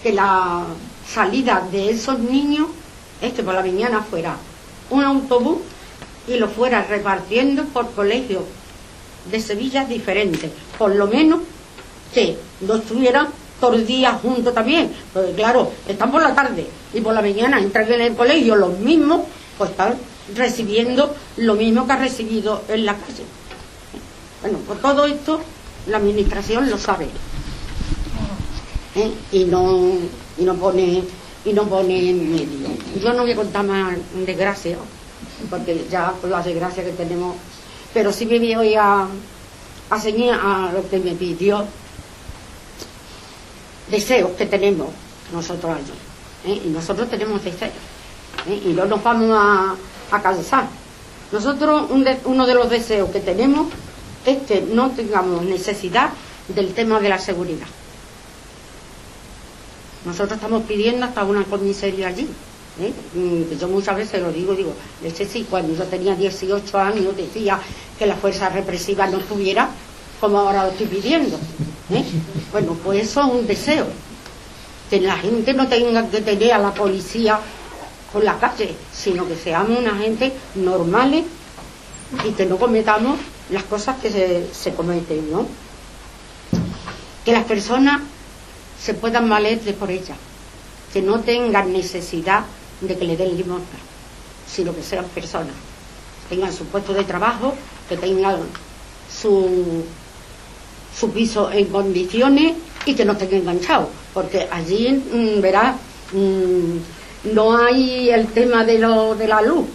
que 0.00 0.12
la 0.12 0.62
salida 1.04 1.66
de 1.72 1.90
esos 1.90 2.20
niños 2.20 2.68
es 3.20 3.32
que 3.32 3.42
por 3.42 3.54
la 3.54 3.62
mañana 3.62 4.00
fuera 4.08 4.36
un 4.90 5.02
autobús 5.02 5.58
y 6.28 6.36
lo 6.36 6.46
fuera 6.46 6.84
repartiendo 6.84 7.64
por 7.64 7.90
colegios 7.90 8.44
de 9.28 9.40
Sevilla 9.40 9.84
diferentes, 9.84 10.52
por 10.78 10.94
lo 10.94 11.08
menos 11.08 11.40
que 12.14 12.38
no 12.60 12.76
estuvieran 12.76 13.26
todos 13.58 13.78
los 13.78 13.88
días 13.88 14.20
juntos 14.22 14.54
también, 14.54 14.92
porque 15.12 15.32
claro, 15.32 15.72
están 15.88 16.12
por 16.12 16.22
la 16.22 16.32
tarde 16.32 16.64
y 16.94 17.00
por 17.00 17.12
la 17.12 17.22
mañana 17.22 17.58
entran 17.58 17.90
en 17.90 18.02
el 18.02 18.14
colegio 18.14 18.54
los 18.54 18.78
mismos, 18.78 19.22
pues 19.58 19.70
están 19.70 19.96
recibiendo 20.34 21.14
lo 21.36 21.54
mismo 21.54 21.86
que 21.86 21.92
ha 21.92 21.96
recibido 21.98 22.62
en 22.68 22.84
la 22.84 22.94
calle. 22.94 23.24
Bueno, 24.42 24.58
por 24.58 24.78
todo 24.78 25.06
esto 25.06 25.40
la 25.86 25.98
administración 25.98 26.68
lo 26.68 26.78
sabe. 26.78 27.08
¿eh? 28.96 29.12
y 29.32 29.44
no 29.44 29.92
y 30.38 30.42
no 30.42 30.54
pone 30.54 31.02
y 31.44 31.52
no 31.52 31.64
pone 31.64 32.10
en 32.10 32.32
medio. 32.32 32.68
Yo 33.00 33.12
no 33.12 33.22
voy 33.22 33.32
a 33.32 33.36
contar 33.36 33.64
más 33.64 33.96
desgracia, 34.26 34.76
porque 35.48 35.86
ya 35.88 36.12
con 36.20 36.30
las 36.30 36.44
desgracias 36.44 36.86
que 36.86 36.92
tenemos, 36.92 37.36
pero 37.94 38.12
sí 38.12 38.26
me 38.26 38.38
voy 38.56 38.74
a, 38.74 39.06
a 39.90 40.00
ceñir 40.00 40.32
a 40.32 40.72
lo 40.72 40.88
que 40.88 40.98
me 40.98 41.12
pidió, 41.12 41.64
deseos 43.88 44.32
que 44.32 44.46
tenemos 44.46 44.88
nosotros 45.32 45.76
allí. 45.76 46.52
¿eh? 46.52 46.62
Y 46.64 46.68
nosotros 46.70 47.08
tenemos 47.08 47.44
deseos, 47.44 47.72
¿eh? 48.48 48.62
y 48.66 48.72
no 48.72 48.86
nos 48.86 49.02
vamos 49.04 49.30
a, 49.32 49.76
a 50.10 50.22
cansar. 50.22 50.68
Nosotros, 51.32 51.90
uno 52.24 52.46
de 52.46 52.54
los 52.54 52.70
deseos 52.70 53.10
que 53.10 53.20
tenemos 53.20 53.68
es 54.24 54.38
que 54.42 54.60
no 54.60 54.90
tengamos 54.90 55.44
necesidad 55.44 56.10
del 56.48 56.72
tema 56.74 57.00
de 57.00 57.08
la 57.08 57.18
seguridad. 57.18 57.66
Nosotros 60.04 60.36
estamos 60.36 60.62
pidiendo 60.64 61.04
hasta 61.04 61.24
una 61.24 61.42
comisaría 61.44 62.08
allí. 62.08 62.28
¿eh? 62.80 62.92
Mm, 63.14 63.58
yo 63.58 63.68
muchas 63.68 63.96
veces 63.96 64.22
lo 64.22 64.30
digo, 64.32 64.54
digo, 64.54 64.72
ese 65.02 65.26
sí, 65.26 65.46
cuando 65.48 65.74
yo 65.74 65.84
tenía 65.84 66.14
18 66.14 66.78
años 66.78 67.16
decía 67.16 67.58
que 67.98 68.06
la 68.06 68.14
fuerza 68.14 68.48
represiva 68.48 69.06
no 69.08 69.18
estuviera 69.18 69.68
como 70.20 70.38
ahora 70.38 70.64
lo 70.64 70.70
estoy 70.70 70.86
pidiendo. 70.86 71.36
¿eh? 71.90 72.04
Bueno, 72.52 72.76
pues 72.84 73.02
eso 73.02 73.22
es 73.22 73.32
un 73.32 73.46
deseo. 73.46 73.86
Que 74.88 75.00
la 75.00 75.16
gente 75.16 75.52
no 75.52 75.66
tenga 75.66 76.08
que 76.08 76.20
tener 76.20 76.52
a 76.52 76.58
la 76.58 76.72
policía 76.72 77.40
por 78.16 78.24
la 78.24 78.38
calle, 78.38 78.74
sino 78.94 79.28
que 79.28 79.36
seamos 79.36 79.78
una 79.78 79.94
gente 79.94 80.32
normales 80.54 81.26
y 82.24 82.30
que 82.30 82.46
no 82.46 82.56
cometamos 82.56 83.18
las 83.50 83.62
cosas 83.64 83.96
que 84.00 84.48
se, 84.54 84.72
cometen, 84.72 85.30
¿no? 85.30 85.46
Que 87.26 87.32
las 87.32 87.44
personas 87.44 88.00
se 88.80 88.94
puedan 88.94 89.28
valer 89.28 89.60
por 89.74 89.90
ella, 89.90 90.14
que 90.94 91.02
no 91.02 91.20
tengan 91.20 91.70
necesidad 91.74 92.46
de 92.80 92.96
que 92.96 93.04
le 93.04 93.18
den 93.18 93.36
limosna, 93.36 93.80
sino 94.50 94.74
que 94.74 94.82
sean 94.82 95.04
personas, 95.14 95.52
tengan 96.30 96.54
su 96.54 96.64
puesto 96.64 96.94
de 96.94 97.04
trabajo, 97.04 97.52
que 97.86 97.98
tengan 97.98 98.38
su, 99.12 99.84
su 100.98 101.10
piso 101.10 101.52
en 101.52 101.66
condiciones 101.66 102.54
y 102.86 102.94
que 102.94 103.04
no 103.04 103.12
estén 103.12 103.34
enganchados, 103.34 103.90
porque 104.14 104.48
allí, 104.50 104.88
mm, 104.88 105.42
verás, 105.42 105.76
mm, 106.14 106.95
no 107.32 107.56
hay 107.56 108.10
el 108.10 108.28
tema 108.28 108.64
de, 108.64 108.78
lo, 108.78 109.14
de 109.14 109.28
la 109.28 109.42
luz, 109.42 109.66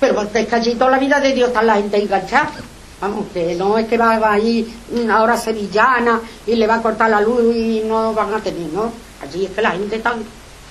pero 0.00 0.22
es 0.22 0.52
allí 0.52 0.74
toda 0.74 0.90
la 0.90 0.98
vida 0.98 1.20
de 1.20 1.32
Dios 1.32 1.48
está 1.48 1.62
la 1.62 1.76
gente 1.76 2.02
enganchada. 2.02 2.52
Vamos, 3.00 3.26
que 3.34 3.56
no 3.56 3.78
es 3.78 3.88
que 3.88 3.98
va, 3.98 4.32
a 4.32 4.38
ir 4.38 4.72
ahora 5.10 5.36
sevillana 5.36 6.20
y 6.46 6.54
le 6.54 6.66
va 6.68 6.76
a 6.76 6.82
cortar 6.82 7.10
la 7.10 7.20
luz 7.20 7.54
y 7.54 7.82
no 7.84 8.14
van 8.14 8.32
a 8.32 8.38
tener, 8.38 8.72
¿no? 8.72 8.92
Allí 9.20 9.46
es 9.46 9.50
que 9.50 9.60
la 9.60 9.72
gente 9.72 9.96
está 9.96 10.14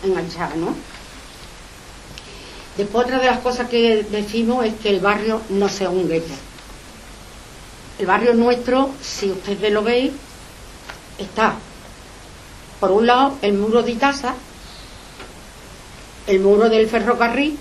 enganchada, 0.03 0.55
¿no? 0.55 0.73
Después 2.77 3.05
otra 3.05 3.19
de 3.19 3.25
las 3.25 3.39
cosas 3.39 3.67
que 3.67 4.05
decimos 4.09 4.65
es 4.65 4.75
que 4.75 4.89
el 4.89 5.01
barrio 5.01 5.41
no 5.49 5.67
sea 5.67 5.89
un 5.89 6.07
gueto. 6.07 6.33
El 7.99 8.05
barrio 8.05 8.33
nuestro, 8.33 8.89
si 9.01 9.29
ustedes 9.29 9.71
lo 9.73 9.83
veis, 9.83 10.13
está 11.17 11.55
por 12.79 12.91
un 12.91 13.05
lado 13.05 13.37
el 13.41 13.53
muro 13.53 13.83
de 13.83 13.91
Itaza 13.91 14.33
el 16.27 16.39
muro 16.39 16.69
del 16.69 16.87
ferrocarril, 16.87 17.57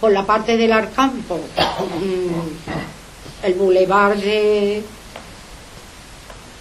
por 0.00 0.12
la 0.12 0.26
parte 0.26 0.56
del 0.56 0.72
Arcampo, 0.72 1.36
mm, 1.36 3.46
el 3.46 3.54
bulevar 3.54 4.16
de, 4.16 4.82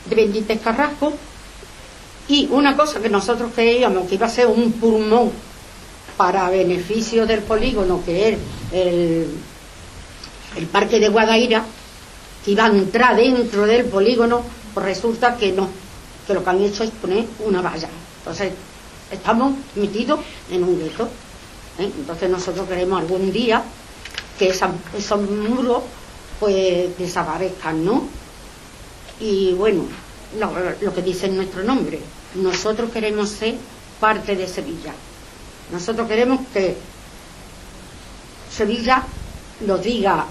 de 0.05 0.15
Benítez 0.15 0.61
Carrasco, 0.61 1.13
y 2.27 2.47
una 2.51 2.77
cosa 2.77 3.01
que 3.01 3.09
nosotros 3.09 3.51
creíamos 3.53 4.07
que 4.07 4.15
iba 4.15 4.27
a 4.27 4.29
ser 4.29 4.47
un 4.47 4.71
pulmón 4.73 5.31
para 6.17 6.49
beneficio 6.49 7.25
del 7.25 7.41
polígono, 7.41 8.03
que 8.05 8.29
es 8.29 8.37
el, 8.71 9.27
el 10.55 10.65
parque 10.67 10.99
de 10.99 11.09
Guadaira, 11.09 11.65
que 12.45 12.51
iba 12.51 12.65
a 12.65 12.67
entrar 12.67 13.15
dentro 13.15 13.65
del 13.65 13.85
polígono, 13.85 14.43
pues 14.73 14.85
resulta 14.85 15.35
que 15.35 15.51
no, 15.51 15.67
que 16.27 16.33
lo 16.33 16.43
que 16.43 16.49
han 16.49 16.61
hecho 16.61 16.83
es 16.83 16.91
poner 16.91 17.25
una 17.39 17.61
valla. 17.61 17.89
Entonces, 18.19 18.53
estamos 19.11 19.53
metidos 19.75 20.19
en 20.49 20.63
un 20.63 20.79
gueto. 20.79 21.07
¿eh? 21.79 21.91
Entonces 21.97 22.29
nosotros 22.29 22.67
queremos 22.67 23.01
algún 23.01 23.31
día 23.31 23.63
que 24.37 24.49
esos 24.49 25.21
muros 25.21 25.83
pues 26.39 26.97
desaparezcan, 26.97 27.85
¿no? 27.85 28.03
Y 29.19 29.53
bueno, 29.53 29.83
lo, 30.39 30.93
que 30.93 31.01
dice 31.03 31.27
nuestro 31.29 31.63
nombre, 31.63 31.99
nosotros 32.35 32.89
queremos 32.89 33.29
ser 33.29 33.55
parte 33.99 34.35
de 34.35 34.47
Sevilla. 34.47 34.93
Nosotros 35.71 36.07
queremos 36.07 36.39
que 36.51 36.75
Sevilla 38.51 39.03
lo 39.67 39.77
diga, 39.77 40.25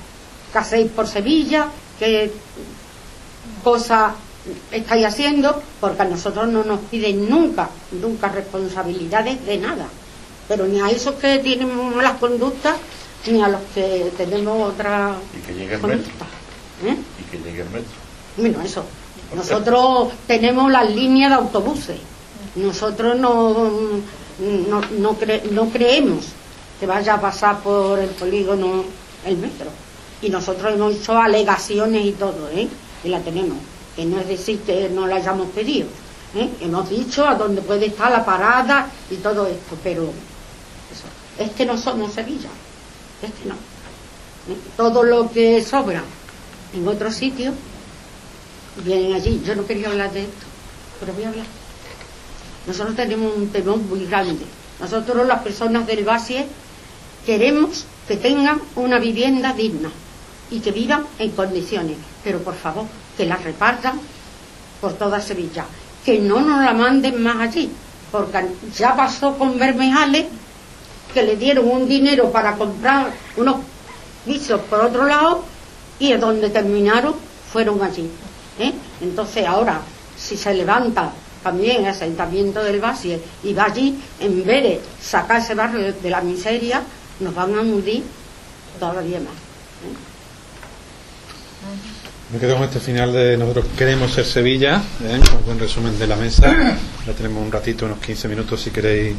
que 0.53 0.59
hacéis 0.59 0.91
por 0.91 1.07
Sevilla, 1.07 1.69
qué 1.99 2.33
cosa 3.63 4.17
estáis 4.71 5.07
haciendo, 5.07 5.63
porque 5.81 6.03
a 6.03 6.05
nosotros 6.05 6.49
no 6.49 6.65
nos 6.65 6.81
piden 6.81 7.29
nunca, 7.29 7.69
nunca 7.93 8.29
responsabilidades 8.29 9.45
de 9.47 9.59
nada. 9.59 9.87
Pero 10.49 10.67
ni 10.67 10.81
a 10.81 10.91
esos 10.91 11.15
que 11.15 11.39
tienen 11.39 11.71
las 12.03 12.19
conductas, 12.19 12.77
ni 13.27 13.41
a 13.43 13.49
los 13.49 13.61
que 13.75 14.13
tenemos 14.17 14.73
otra 14.73 15.15
y 15.37 15.47
que 15.47 15.55
llegue 15.55 15.75
el 15.75 15.83
metro. 15.83 16.13
¿Eh? 16.85 16.97
Y 17.21 17.31
que 17.31 17.39
llegue 17.39 17.63
el 17.63 17.71
metro. 17.71 17.93
Bueno, 18.37 18.63
eso. 18.63 18.85
Nosotros 19.35 20.13
tenemos 20.27 20.71
las 20.73 20.91
líneas 20.91 21.31
de 21.31 21.37
autobuses. 21.37 21.99
Nosotros 22.57 23.19
no, 23.19 23.71
no, 24.69 24.81
no, 24.99 25.17
no 25.53 25.69
creemos 25.71 26.27
que 26.81 26.87
vaya 26.87 27.15
a 27.15 27.21
pasar 27.21 27.61
por 27.61 27.99
el 27.99 28.09
polígono 28.11 28.85
el 29.25 29.37
metro 29.37 29.71
y 30.23 30.29
nosotros 30.29 30.75
hemos 30.75 30.95
hecho 30.95 31.17
alegaciones 31.17 32.05
y 32.05 32.13
todo, 32.13 32.49
¿eh? 32.51 32.69
Y 33.05 33.09
la 33.09 33.21
tenemos. 33.21 33.57
No 34.05 34.21
es 34.21 34.29
decir 34.29 34.61
que 34.61 34.89
no 34.89 35.07
la 35.07 35.17
hayamos 35.17 35.49
pedido. 35.51 35.89
¿eh? 36.35 36.49
Hemos 36.61 36.89
dicho 36.89 37.27
a 37.27 37.35
dónde 37.35 37.63
puede 37.63 37.87
estar 37.87 38.11
la 38.11 38.25
parada 38.25 38.89
y 39.11 39.17
todo 39.17 39.47
esto, 39.47 39.77
pero 39.83 40.05
eso. 40.05 41.05
es 41.39 41.51
que 41.53 41.67
no 41.67 41.77
somos 41.77 42.13
Sevilla. 42.13 42.49
Es 43.23 43.31
que 43.33 43.49
no. 43.49 43.55
¿eh? 43.55 44.59
Todo 44.77 45.03
lo 45.03 45.31
que 45.31 45.63
sobra 45.63 46.03
en 46.75 46.89
otro 46.89 47.11
sitio 47.11 47.53
vienen 48.85 49.15
allí. 49.15 49.43
Yo 49.45 49.55
no 49.55 49.67
quería 49.67 49.89
hablar 49.89 50.13
de 50.13 50.23
esto, 50.23 50.47
pero 51.01 51.13
voy 51.13 51.25
a 51.25 51.29
hablar. 51.29 51.47
Nosotros 52.67 52.97
tenemos 52.97 53.35
un 53.37 53.49
temor 53.49 53.79
muy 53.79 54.07
grande. 54.07 54.45
Nosotros, 54.79 55.27
las 55.27 55.43
personas 55.43 55.87
del 55.87 56.05
base, 56.05 56.47
queremos 57.27 57.85
que 58.07 58.17
tengan 58.17 58.61
una 58.77 58.99
vivienda 58.99 59.53
digna 59.53 59.91
y 60.51 60.61
que 60.61 60.73
vivan 60.73 61.07
en 61.19 61.31
condiciones. 61.31 61.97
Pero 62.25 62.41
por 62.41 62.55
favor, 62.55 62.87
que 63.17 63.27
la 63.27 63.37
repartan 63.37 64.01
por 64.81 64.95
toda 64.95 65.21
Sevilla. 65.21 65.65
Que 66.05 66.19
no 66.19 66.41
nos 66.41 66.65
la 66.65 66.73
manden 66.73 67.23
más 67.23 67.37
allí. 67.37 67.71
Porque 68.11 68.47
ya 68.77 68.97
pasó 68.97 69.37
con 69.37 69.59
Bermejales 69.59 70.27
que 71.13 71.23
le 71.23 71.37
dieron 71.37 71.69
un 71.69 71.89
dinero 71.89 72.31
para 72.31 72.55
comprar 72.57 73.13
unos 73.37 73.57
pisos 74.25 74.61
por 74.63 74.81
otro 74.81 75.07
lado 75.07 75.45
y 75.99 76.13
donde 76.15 76.51
terminaron 76.51 77.15
fueron 77.53 77.83
allí. 77.83 78.09
¿eh? 78.59 78.73
Entonces 79.01 79.47
ahora, 79.47 79.81
si 80.17 80.37
se 80.37 80.55
levanta 80.55 81.13
también 81.43 81.83
el 81.83 81.91
asentamiento 81.91 82.63
del 82.63 82.81
Basie 82.81 83.21
y 83.43 83.55
va 83.55 83.65
allí, 83.65 83.99
en 84.21 84.45
vez 84.45 84.63
de 84.63 84.81
sacar 85.01 85.41
ese 85.41 85.55
barrio 85.55 85.93
de 85.93 86.11
la 86.11 86.21
miseria, 86.21 86.83
nos 87.21 87.35
van 87.35 87.55
a 87.55 87.61
hundir 87.61 88.05
todavía 88.79 89.21
más. 89.21 89.35
Me 92.33 92.39
quedo 92.39 92.55
con 92.55 92.63
este 92.63 92.79
final 92.79 93.13
de 93.13 93.37
nosotros 93.37 93.67
queremos 93.77 94.13
ser 94.13 94.25
Sevilla, 94.25 94.81
¿eh? 95.03 95.19
un 95.37 95.45
buen 95.47 95.59
resumen 95.59 95.99
de 95.99 96.07
la 96.07 96.15
mesa. 96.15 96.77
Ya 97.05 97.13
tenemos 97.13 97.43
un 97.45 97.51
ratito, 97.51 97.87
unos 97.87 97.99
15 97.99 98.29
minutos 98.29 98.61
si 98.61 98.71
queréis 98.71 99.17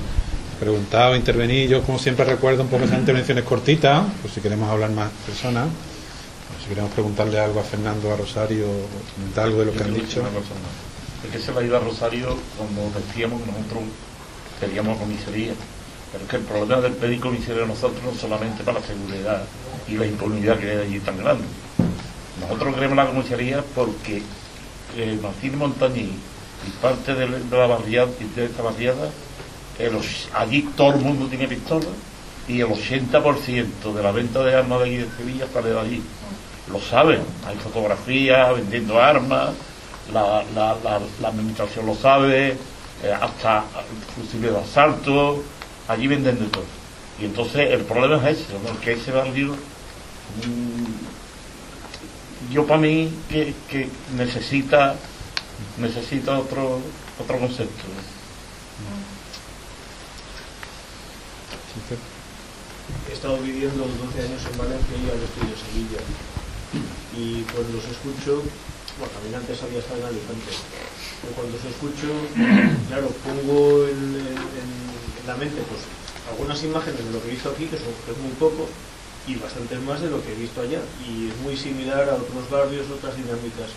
preguntar 0.57 1.11
o 1.11 1.15
intervenir. 1.17 1.67
Yo 1.67 1.83
como 1.83 1.99
siempre 1.99 2.23
recuerdo 2.23 2.63
un 2.63 2.69
poco 2.69 2.85
esas 2.85 2.99
intervenciones 2.99 3.43
cortitas, 3.43 4.05
por 4.21 4.31
si 4.31 4.39
queremos 4.39 4.69
hablar 4.69 4.91
más 4.91 5.11
personas. 5.25 5.67
si 6.63 6.69
queremos 6.69 6.91
preguntarle 6.91 7.37
algo 7.37 7.59
a 7.59 7.63
Fernando, 7.63 8.13
a 8.13 8.15
Rosario, 8.15 8.65
comentar 9.13 9.43
algo 9.43 9.59
de 9.59 9.65
lo 9.65 9.73
que 9.73 9.83
han 9.83 9.93
dicho. 9.93 10.21
¿Por 10.21 11.31
qué 11.31 11.37
se 11.37 11.51
va 11.51 11.59
a 11.59 11.63
ir 11.65 11.75
a 11.75 11.79
Rosario 11.79 12.37
cuando 12.57 12.97
decíamos 12.97 13.41
que 13.41 13.51
nosotros 13.51 13.83
queríamos 14.57 14.97
comisaría? 14.97 15.51
Pero 16.13 16.23
es 16.23 16.29
que 16.29 16.37
el 16.37 16.43
problema 16.43 16.79
del 16.79 16.93
pedir 16.93 17.19
comisaría 17.19 17.63
a 17.63 17.67
nosotros 17.67 18.01
no 18.05 18.17
solamente 18.17 18.63
para 18.63 18.79
la 18.79 18.85
seguridad 18.87 19.43
y 19.89 19.97
la 19.97 20.05
impunidad 20.05 20.57
que 20.57 20.71
hay 20.71 20.77
allí 20.77 20.99
tan 20.99 21.17
grande 21.17 21.43
nosotros 22.41 22.75
queremos 22.75 22.97
la 22.97 23.07
comisaría 23.07 23.63
porque 23.75 24.21
eh, 24.97 25.19
Martín 25.21 25.57
Montañí 25.57 26.11
y 26.67 26.69
parte 26.81 27.15
de, 27.15 27.27
la 27.27 27.67
barriada, 27.67 28.11
de 28.35 28.45
esta 28.45 28.61
barriada, 28.61 29.09
allí 30.33 30.61
todo 30.75 30.93
el 30.95 31.01
mundo 31.01 31.27
tiene 31.27 31.47
pistola 31.47 31.87
y 32.47 32.61
el 32.61 32.67
80% 32.67 33.93
de 33.93 34.03
la 34.03 34.11
venta 34.11 34.43
de 34.43 34.55
armas 34.55 34.79
de 34.79 34.85
aquí 34.85 34.97
de 34.97 35.09
Sevilla 35.17 35.47
sale 35.51 35.69
de 35.69 35.79
allí. 35.79 36.03
Lo 36.71 36.79
saben, 36.79 37.21
hay 37.47 37.55
fotografías 37.57 38.55
vendiendo 38.55 38.99
armas, 39.01 39.51
la, 40.13 40.43
administración 41.25 41.85
lo 41.85 41.95
sabe, 41.95 42.57
eh, 43.03 43.13
hasta 43.19 43.63
fusiles 44.15 44.51
de 44.51 44.59
asalto, 44.59 45.43
allí 45.87 46.07
venden 46.07 46.39
de 46.39 46.45
todo. 46.45 46.65
Y 47.19 47.25
entonces 47.25 47.71
el 47.71 47.81
problema 47.81 48.29
es 48.29 48.39
ese, 48.39 48.53
que 48.83 48.93
ese 48.93 49.11
barrio 49.11 49.55
yo 52.49 52.65
para 52.65 52.81
mí 52.81 53.11
que, 53.29 53.53
necesita 54.15 54.95
necesita 55.77 56.39
otro 56.39 56.81
otro 57.19 57.39
concepto 57.39 57.83
he 63.09 63.13
estado 63.13 63.37
viviendo 63.37 63.85
12 63.85 64.21
años 64.21 64.41
en 64.51 64.57
Valencia 64.57 64.95
y 64.97 65.05
ahora 65.07 65.23
estoy 65.23 65.47
en 65.47 65.59
Sevilla. 65.59 66.01
Y 67.15 67.43
cuando 67.53 67.77
los 67.77 67.85
escucho 67.85 68.43
bueno 68.97 69.13
también 69.13 69.35
antes 69.35 69.61
había 69.63 69.79
estado 69.79 69.99
en 69.99 70.07
Alicante 70.07 70.51
pero 71.21 71.33
cuando 71.33 71.55
los 71.55 71.65
escucho 71.65 72.11
claro 72.87 73.07
pongo 73.23 73.87
en, 73.87 74.25
la 75.27 75.35
mente 75.37 75.61
pues 75.69 75.85
algunas 76.29 76.63
imágenes 76.63 77.05
de 77.05 77.11
lo 77.11 77.21
que 77.21 77.29
he 77.29 77.31
visto 77.31 77.49
aquí 77.49 77.65
que, 77.65 77.77
son, 77.77 77.93
que 78.05 78.11
es 78.11 78.17
muy 78.17 78.33
poco 78.39 78.67
y 79.27 79.35
bastante 79.35 79.77
más 79.79 80.01
de 80.01 80.09
lo 80.09 80.23
que 80.23 80.31
he 80.33 80.35
visto 80.35 80.61
allá. 80.61 80.79
Y 81.07 81.29
es 81.29 81.37
muy 81.37 81.55
similar 81.57 82.09
a 82.09 82.15
otros 82.15 82.49
barrios, 82.49 82.89
otras 82.89 83.15
dinámicas. 83.15 83.69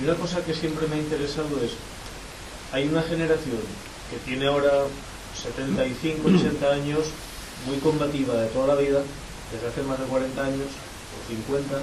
Y 0.00 0.04
una 0.04 0.14
cosa 0.14 0.44
que 0.44 0.54
siempre 0.54 0.86
me 0.86 0.96
ha 0.96 0.98
interesado 1.00 1.48
es, 1.62 1.72
hay 2.72 2.88
una 2.88 3.02
generación 3.02 3.60
que 4.10 4.16
tiene 4.24 4.46
ahora 4.46 4.84
75, 5.42 6.28
80 6.28 6.66
años, 6.72 7.04
muy 7.66 7.78
combativa 7.78 8.34
de 8.34 8.48
toda 8.48 8.74
la 8.74 8.80
vida, 8.80 9.02
desde 9.52 9.66
hace 9.66 9.82
más 9.82 9.98
de 9.98 10.06
40 10.06 10.44
años 10.44 10.68
o 10.68 11.28
50. 11.28 11.80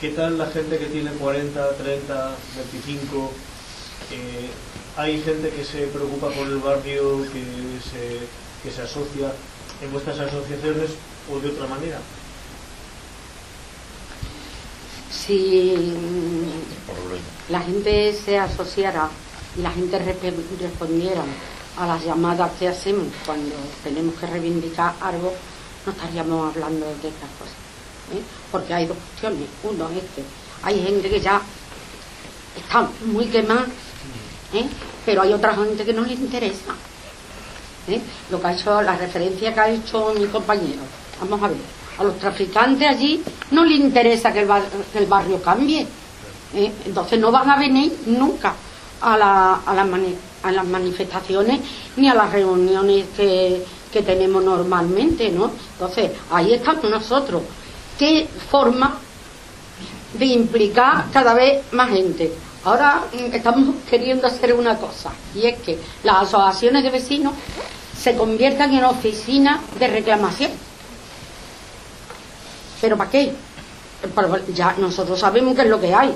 ¿Qué 0.00 0.10
tal 0.10 0.38
la 0.38 0.46
gente 0.46 0.78
que 0.78 0.86
tiene 0.86 1.10
40, 1.12 1.70
30, 1.76 2.34
25? 2.56 3.32
hay 4.96 5.22
gente 5.22 5.50
que 5.50 5.64
se 5.64 5.86
preocupa 5.86 6.30
por 6.30 6.48
el 6.48 6.56
barrio, 6.56 7.22
que 7.22 7.42
se, 7.80 8.18
que 8.62 8.74
se 8.74 8.82
asocia 8.82 9.32
en 9.82 9.92
vuestras 9.92 10.18
asociaciones 10.18 10.90
o 11.32 11.38
de 11.40 11.48
otra 11.48 11.66
manera? 11.66 11.98
Si 15.10 15.94
la 17.48 17.60
gente 17.60 18.14
se 18.14 18.38
asociara 18.38 19.08
y 19.56 19.62
la 19.62 19.70
gente 19.70 19.98
respondiera 19.98 21.22
a 21.76 21.86
las 21.86 22.04
llamadas 22.04 22.52
que 22.58 22.68
hacemos 22.68 23.06
cuando 23.24 23.54
tenemos 23.82 24.14
que 24.16 24.26
reivindicar 24.26 24.94
algo, 25.00 25.32
no 25.86 25.92
estaríamos 25.92 26.54
hablando 26.54 26.86
de 26.86 27.08
estas 27.08 27.30
cosas. 27.38 27.54
¿eh? 28.14 28.22
Porque 28.50 28.74
hay 28.74 28.86
dos 28.86 28.96
cuestiones. 28.96 29.48
Uno 29.62 29.88
es 29.90 30.02
que 30.14 30.22
hay 30.62 30.82
gente 30.82 31.08
que 31.08 31.20
ya 31.20 31.40
está 32.56 32.88
muy 33.06 33.26
quemada, 33.26 33.66
¿eh? 34.52 34.68
pero 35.06 35.22
hay 35.22 35.32
otra 35.32 35.54
gente 35.54 35.84
que 35.84 35.92
no 35.92 36.02
le 36.02 36.14
interesa. 36.14 36.74
¿Eh? 37.92 38.00
lo 38.30 38.40
que 38.40 38.46
ha 38.46 38.52
hecho, 38.52 38.82
la 38.82 38.96
referencia 38.96 39.52
que 39.52 39.60
ha 39.60 39.68
hecho 39.70 40.14
mi 40.18 40.26
compañero. 40.26 40.82
Vamos 41.20 41.42
a 41.42 41.48
ver, 41.48 41.58
a 41.98 42.04
los 42.04 42.18
traficantes 42.18 42.88
allí 42.88 43.22
no 43.50 43.64
les 43.64 43.78
interesa 43.78 44.32
que 44.32 44.40
el, 44.40 45.06
barrio 45.06 45.42
cambie. 45.42 45.86
¿eh? 46.54 46.72
Entonces 46.86 47.18
no 47.18 47.30
van 47.30 47.50
a 47.50 47.58
venir 47.58 47.92
nunca 48.06 48.54
a 49.00 49.16
la, 49.16 49.60
a 49.66 49.74
la 49.74 49.86
a 50.42 50.50
las 50.50 50.66
manifestaciones 50.66 51.60
ni 51.96 52.08
a 52.08 52.14
las 52.14 52.32
reuniones 52.32 53.06
que, 53.16 53.62
que 53.92 54.02
tenemos 54.02 54.42
normalmente, 54.42 55.30
¿no? 55.30 55.50
Entonces, 55.72 56.12
ahí 56.30 56.54
estamos 56.54 56.88
nosotros. 56.90 57.42
¿Qué 57.98 58.26
forma 58.50 58.96
de 60.14 60.26
implicar 60.26 61.10
cada 61.12 61.34
vez 61.34 61.62
más 61.72 61.90
gente? 61.90 62.32
Ahora 62.64 63.02
mm, 63.12 63.34
estamos 63.34 63.74
queriendo 63.88 64.26
hacer 64.26 64.52
una 64.54 64.76
cosa, 64.76 65.10
y 65.34 65.46
es 65.46 65.58
que 65.60 65.78
las 66.04 66.22
asociaciones 66.22 66.84
de 66.84 66.90
vecinos 66.90 67.32
se 68.02 68.16
conviertan 68.16 68.72
en 68.72 68.84
oficinas 68.84 69.60
de 69.78 69.86
reclamación. 69.86 70.50
¿Pero 72.80 72.96
para 72.96 73.10
qué? 73.10 73.32
Pero 74.14 74.46
ya 74.54 74.74
nosotros 74.78 75.20
sabemos 75.20 75.54
qué 75.54 75.62
es 75.62 75.68
lo 75.68 75.80
que 75.80 75.94
hay, 75.94 76.12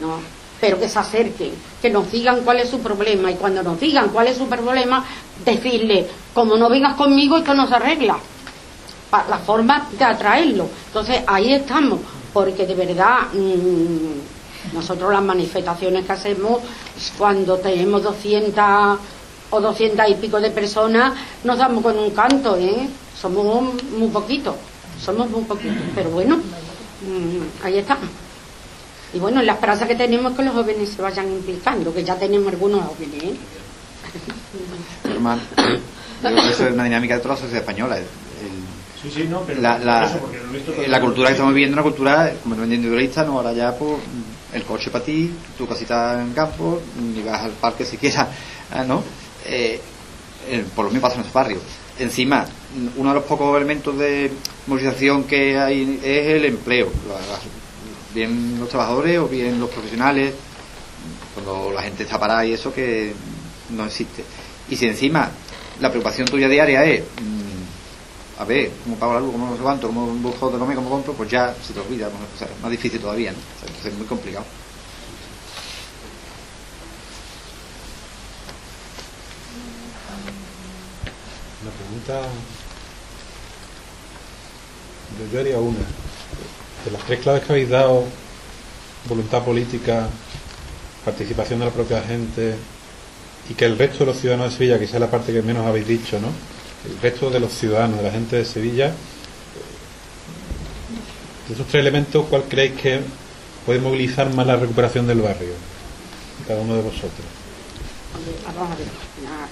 ¿no? 0.00 0.20
Pero 0.60 0.80
que 0.80 0.88
se 0.88 0.98
acerquen, 0.98 1.52
que 1.82 1.90
nos 1.90 2.10
digan 2.10 2.40
cuál 2.44 2.60
es 2.60 2.70
su 2.70 2.80
problema 2.80 3.30
y 3.30 3.34
cuando 3.34 3.62
nos 3.62 3.78
digan 3.78 4.08
cuál 4.08 4.28
es 4.28 4.38
su 4.38 4.48
problema, 4.48 5.04
decirle, 5.44 6.08
como 6.32 6.56
no 6.56 6.70
vengas 6.70 6.94
conmigo, 6.94 7.36
esto 7.36 7.54
no 7.54 7.68
se 7.68 7.74
arregla. 7.74 8.18
La 9.12 9.38
forma 9.38 9.88
de 9.98 10.04
atraerlo. 10.04 10.68
Entonces 10.86 11.22
ahí 11.26 11.52
estamos, 11.52 12.00
porque 12.32 12.66
de 12.66 12.74
verdad 12.74 13.28
mm, 13.32 14.74
nosotros 14.74 15.12
las 15.12 15.22
manifestaciones 15.22 16.06
que 16.06 16.12
hacemos, 16.12 16.62
cuando 17.16 17.58
tenemos 17.58 18.02
200 18.02 18.98
o 19.50 19.60
200 19.60 20.08
y 20.10 20.14
pico 20.14 20.40
de 20.40 20.50
personas, 20.50 21.14
nos 21.44 21.58
damos 21.58 21.82
con 21.82 21.98
un 21.98 22.10
canto, 22.10 22.56
¿eh? 22.56 22.88
Somos 23.20 23.74
muy 23.90 24.08
poquitos, 24.08 24.54
somos 25.00 25.28
muy 25.30 25.42
poquitos, 25.44 25.76
pero 25.94 26.10
bueno, 26.10 26.36
mm, 26.36 27.64
ahí 27.64 27.78
estamos. 27.78 28.08
Y 29.14 29.18
bueno, 29.18 29.40
la 29.42 29.54
esperanza 29.54 29.86
que 29.88 29.94
tenemos 29.94 30.32
es 30.32 30.38
que 30.38 30.44
los 30.44 30.54
jóvenes 30.54 30.88
se 30.90 31.00
vayan 31.00 31.28
implicando, 31.32 31.94
que 31.94 32.04
ya 32.04 32.16
tenemos 32.16 32.52
algunos 32.52 32.84
jóvenes, 32.84 33.24
¿eh? 33.24 33.36
Normal. 35.08 35.40
Yo 36.22 36.28
creo 36.30 36.42
que 36.42 36.50
eso 36.50 36.66
es 36.66 36.72
una 36.74 36.84
dinámica 36.84 37.14
de 37.14 37.20
toda 37.20 37.34
la 37.34 37.40
sociedad 37.40 37.60
española. 37.62 37.96
El- 37.96 38.02
el- 38.02 38.68
Sí, 39.00 39.08
sí, 39.12 39.28
no, 39.30 39.42
pero 39.46 39.60
la, 39.62 39.78
la, 39.78 40.06
eso, 40.06 40.18
eh, 40.82 40.88
la 40.88 41.00
cultura 41.00 41.28
que 41.28 41.34
estamos 41.34 41.54
viviendo 41.54 41.74
es 41.74 41.76
una 41.76 41.88
cultura 41.88 42.30
completamente 42.42 42.74
individualista, 42.74 43.22
no 43.24 43.34
ahora 43.36 43.52
ya 43.52 43.72
pues 43.78 43.92
el 44.52 44.64
coche 44.64 44.90
para 44.90 45.04
ti, 45.04 45.32
tu 45.56 45.68
casita 45.68 46.20
en 46.20 46.32
campo, 46.32 46.80
y 47.14 47.22
vas 47.22 47.44
al 47.44 47.52
parque 47.52 47.84
si 47.84 47.96
quieras, 47.96 48.26
ah, 48.72 48.82
¿no? 48.82 49.04
Eh, 49.46 49.80
eh, 50.50 50.64
por 50.74 50.86
lo 50.86 50.90
mismo 50.90 51.02
pasa 51.02 51.16
en 51.16 51.24
los 51.24 51.32
barrios. 51.32 51.62
Encima, 51.98 52.46
uno 52.96 53.08
de 53.10 53.14
los 53.16 53.24
pocos 53.24 53.56
elementos 53.56 53.98
de 53.98 54.30
movilización 54.66 55.24
que 55.24 55.58
hay 55.58 56.00
es 56.02 56.26
el 56.28 56.44
empleo. 56.44 56.90
Bien 58.14 58.58
los 58.58 58.68
trabajadores 58.68 59.18
o 59.18 59.28
bien 59.28 59.58
los 59.58 59.68
profesionales, 59.70 60.32
cuando 61.34 61.72
la 61.72 61.82
gente 61.82 62.04
está 62.04 62.18
parada 62.18 62.44
y 62.46 62.52
eso 62.52 62.72
que 62.72 63.12
no 63.70 63.84
existe. 63.84 64.24
Y 64.70 64.76
si 64.76 64.86
encima 64.86 65.30
la 65.80 65.90
preocupación 65.90 66.26
tuya 66.28 66.48
diaria 66.48 66.84
es, 66.84 67.02
mm, 67.02 68.40
a 68.40 68.44
ver, 68.44 68.70
cómo 68.84 68.96
pago 68.96 69.14
la 69.14 69.20
luz, 69.20 69.32
cómo 69.32 69.50
me 69.50 69.58
levanto, 69.58 69.88
cómo 69.88 70.06
busco 70.06 70.50
de 70.50 70.58
comer, 70.58 70.76
cómo 70.76 70.90
compro, 70.90 71.12
pues 71.14 71.30
ya 71.30 71.54
se 71.62 71.72
te 71.72 71.80
olvida. 71.80 72.08
O 72.08 72.38
sea, 72.38 72.48
más 72.62 72.70
difícil 72.70 73.00
todavía, 73.00 73.30
entonces 73.30 73.92
es 73.92 73.98
muy 73.98 74.06
complicado. 74.06 74.44
Yo, 82.08 82.14
haría 85.40 85.58
una. 85.58 85.78
De 86.84 86.90
las 86.90 87.04
tres 87.04 87.20
claves 87.20 87.44
que 87.44 87.52
habéis 87.52 87.68
dado, 87.68 88.04
voluntad 89.06 89.44
política, 89.44 90.08
participación 91.04 91.58
de 91.58 91.66
la 91.66 91.70
propia 91.70 92.00
gente 92.00 92.56
y 93.50 93.54
que 93.54 93.66
el 93.66 93.76
resto 93.76 93.98
de 94.00 94.06
los 94.06 94.18
ciudadanos 94.18 94.52
de 94.52 94.56
Sevilla, 94.56 94.78
que 94.78 94.86
sea 94.86 95.00
la 95.00 95.10
parte 95.10 95.34
que 95.34 95.42
menos 95.42 95.66
habéis 95.66 95.86
dicho, 95.86 96.18
¿no? 96.18 96.28
El 96.90 96.98
resto 97.00 97.28
de 97.28 97.40
los 97.40 97.52
ciudadanos, 97.52 97.98
de 97.98 98.04
la 98.04 98.10
gente 98.10 98.36
de 98.36 98.46
Sevilla, 98.46 98.94
de 101.46 101.54
esos 101.54 101.66
tres 101.66 101.82
elementos, 101.82 102.24
¿cuál 102.30 102.44
creéis 102.44 102.80
que 102.80 103.02
puede 103.66 103.80
movilizar 103.80 104.32
más 104.34 104.46
la 104.46 104.56
recuperación 104.56 105.06
del 105.06 105.20
barrio? 105.20 105.52
Cada 106.46 106.60
uno 106.60 106.74
de 106.74 106.82
vosotros. 106.82 107.12
Vamos 108.46 108.72
a 108.72 108.76
ver, 108.76 108.86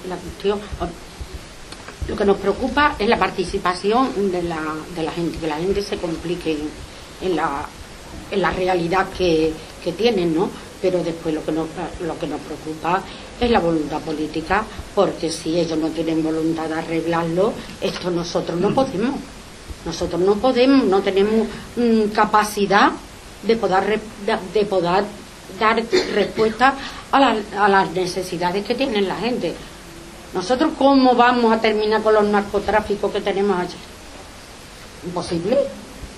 la 0.08 0.16
cuestión. 0.16 0.58
Lo 2.08 2.14
que 2.16 2.24
nos 2.24 2.36
preocupa 2.36 2.94
es 2.98 3.08
la 3.08 3.18
participación 3.18 4.30
de 4.30 4.42
la, 4.42 4.60
de 4.94 5.02
la 5.02 5.10
gente, 5.12 5.38
que 5.38 5.46
la 5.46 5.56
gente 5.56 5.82
se 5.82 5.96
complique 5.96 6.52
en, 6.52 7.28
en 7.30 7.36
la, 7.36 7.66
en 8.30 8.42
la 8.42 8.50
realidad 8.50 9.06
que, 9.16 9.52
que 9.82 9.92
tienen, 9.92 10.34
¿no? 10.34 10.48
Pero 10.80 11.02
después 11.02 11.34
lo 11.34 11.44
que, 11.44 11.52
nos, 11.52 11.66
lo 12.06 12.18
que 12.18 12.26
nos 12.26 12.40
preocupa 12.42 13.02
es 13.40 13.50
la 13.50 13.58
voluntad 13.60 14.00
política, 14.00 14.62
porque 14.94 15.30
si 15.30 15.58
ellos 15.58 15.78
no 15.78 15.88
tienen 15.88 16.22
voluntad 16.22 16.68
de 16.68 16.74
arreglarlo, 16.74 17.52
esto 17.80 18.10
nosotros 18.10 18.60
no 18.60 18.72
podemos. 18.74 19.16
Nosotros 19.84 20.20
no 20.20 20.34
podemos, 20.36 20.84
no 20.84 21.00
tenemos 21.00 21.46
mm, 21.76 22.10
capacidad 22.12 22.92
de 23.42 23.56
poder, 23.56 24.00
de 24.54 24.64
poder 24.64 25.04
dar 25.58 25.82
respuesta 26.14 26.74
a, 27.10 27.20
la- 27.20 27.36
a 27.64 27.68
las 27.68 27.90
necesidades 27.92 28.64
que 28.64 28.74
tiene 28.74 29.00
la 29.00 29.16
gente. 29.16 29.54
Nosotros, 30.36 30.72
¿cómo 30.76 31.14
vamos 31.14 31.50
a 31.50 31.58
terminar 31.62 32.02
con 32.02 32.12
los 32.12 32.24
narcotráficos 32.24 33.10
que 33.10 33.22
tenemos 33.22 33.58
allí? 33.58 33.78
Imposible, 35.06 35.56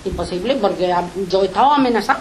imposible, 0.03 0.55
porque 0.55 0.93
yo 1.29 1.41
he 1.41 1.45
estado 1.45 1.71
amenazado. 1.71 2.19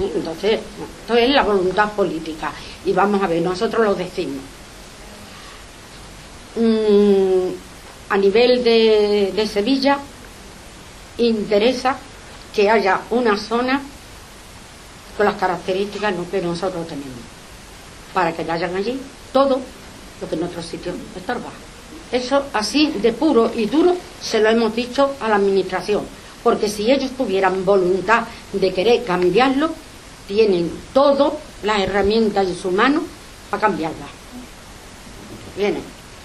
¿eh? 0.00 0.12
Entonces, 0.16 0.60
esto 1.00 1.14
es 1.14 1.30
la 1.30 1.44
voluntad 1.44 1.92
política. 1.92 2.50
Y 2.84 2.92
vamos 2.92 3.22
a 3.22 3.28
ver, 3.28 3.40
nosotros 3.42 3.86
lo 3.86 3.94
decimos. 3.94 4.42
Mm, 6.56 7.50
a 8.08 8.16
nivel 8.16 8.64
de, 8.64 9.32
de 9.36 9.46
Sevilla, 9.46 9.98
interesa 11.18 11.96
que 12.52 12.68
haya 12.68 13.02
una 13.10 13.38
zona 13.38 13.80
con 15.16 15.26
las 15.26 15.36
características 15.36 16.12
que 16.28 16.42
nosotros 16.42 16.88
tenemos, 16.88 17.20
para 18.12 18.32
que 18.32 18.50
hayan 18.50 18.74
allí 18.74 19.00
todo 19.32 19.60
lo 20.24 20.28
que 20.28 20.36
en 20.36 20.44
otros 20.44 20.66
sitios 20.66 20.94
estorba. 21.16 21.50
Eso 22.10 22.44
así 22.52 22.92
de 23.02 23.12
puro 23.12 23.50
y 23.54 23.66
duro 23.66 23.96
se 24.22 24.40
lo 24.40 24.48
hemos 24.48 24.74
dicho 24.74 25.14
a 25.20 25.28
la 25.28 25.36
administración, 25.36 26.02
porque 26.42 26.68
si 26.68 26.90
ellos 26.90 27.10
tuvieran 27.16 27.64
voluntad 27.64 28.24
de 28.52 28.72
querer 28.72 29.04
cambiarlo, 29.04 29.70
tienen 30.28 30.70
todas 30.92 31.32
las 31.62 31.80
herramientas 31.80 32.46
en 32.46 32.56
su 32.56 32.70
mano 32.70 33.02
para 33.50 33.62
cambiarlas. 33.62 34.08
Viene, 35.56 35.80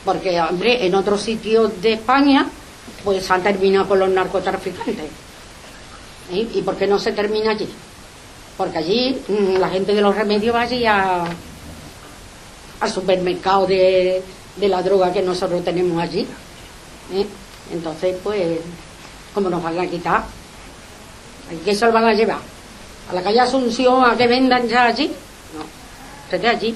porque 0.06 0.40
hombre, 0.42 0.86
en 0.86 0.96
otros 0.96 1.22
sitios 1.22 1.82
de 1.82 1.94
España 1.94 2.48
pues 3.04 3.30
han 3.32 3.44
terminado 3.44 3.88
con 3.88 4.00
los 4.00 4.10
narcotraficantes. 4.10 5.06
¿Eh? 6.32 6.48
¿Y 6.54 6.62
por 6.62 6.76
qué 6.76 6.86
no 6.86 7.00
se 7.00 7.12
termina 7.12 7.52
allí? 7.52 7.68
Porque 8.58 8.78
allí 8.78 9.22
mm, 9.28 9.58
la 9.58 9.70
gente 9.70 9.94
de 9.94 10.02
los 10.02 10.16
remedios 10.16 10.56
va 10.56 10.62
allí 10.62 10.86
a, 10.86 11.26
al 12.80 12.92
supermercado 12.92 13.66
de, 13.68 14.22
de 14.56 14.68
la 14.68 14.82
droga 14.82 15.12
que 15.12 15.22
nosotros 15.22 15.64
tenemos 15.64 16.02
allí. 16.02 16.28
¿eh? 17.14 17.26
Entonces, 17.72 18.16
pues, 18.24 18.60
¿cómo 19.34 19.50
nos 19.50 19.62
van 19.62 19.80
a 19.80 19.88
quitar? 19.88 20.18
¿A 20.22 21.66
qué 21.66 21.76
se 21.76 21.86
lo 21.86 21.92
van 21.92 22.06
a 22.06 22.14
llevar? 22.14 22.40
¿A 23.10 23.14
la 23.14 23.24
calle 23.24 23.40
Asunción 23.40 24.04
a 24.04 24.16
que 24.16 24.28
vendan 24.28 24.68
ya 24.68 24.86
allí? 24.86 25.08
No, 25.08 25.66
desde 26.32 26.48
allí. 26.48 26.76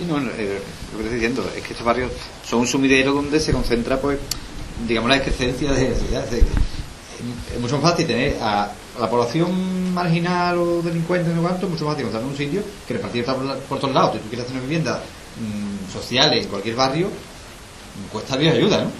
Y 0.00 0.04
no, 0.04 0.18
eh, 0.18 0.60
lo 0.92 0.98
que 0.98 1.04
estoy 1.04 1.14
diciendo 1.14 1.50
es 1.56 1.62
que 1.62 1.72
estos 1.72 1.86
barrios 1.86 2.12
son 2.44 2.60
un 2.60 2.66
sumidero 2.66 3.12
donde 3.12 3.38
se 3.40 3.52
concentra, 3.52 4.00
pues, 4.00 4.18
digamos, 4.86 5.10
la 5.10 5.16
excrescencia 5.16 5.72
de 5.72 5.90
la 5.90 5.98
sociedad. 5.98 6.34
Es, 6.34 6.44
es 7.54 7.60
mucho 7.60 7.78
más 7.78 7.92
fácil 7.92 8.06
tener 8.06 8.36
a 8.40 8.72
la 9.00 9.08
población 9.08 9.94
marginal 9.94 10.58
o 10.58 10.82
delincuente, 10.82 11.32
no 11.32 11.42
cuánto, 11.42 11.68
mucho 11.68 11.86
más 11.86 11.98
encontrar 11.98 12.22
en 12.22 12.28
un 12.28 12.36
sitio 12.36 12.62
que 12.86 12.94
repartir 12.94 13.24
por, 13.24 13.78
todos 13.78 13.94
lados. 13.94 14.12
Si 14.14 14.18
tú 14.18 14.28
quieres 14.28 14.46
tener 14.46 14.62
viviendas 14.62 15.00
mm, 15.38 15.92
sociales 15.92 16.44
en 16.44 16.50
cualquier 16.50 16.76
barrio, 16.76 17.08
cuesta 18.10 18.36
bien 18.36 18.54
ayuda, 18.54 18.84
¿no? 18.84 18.90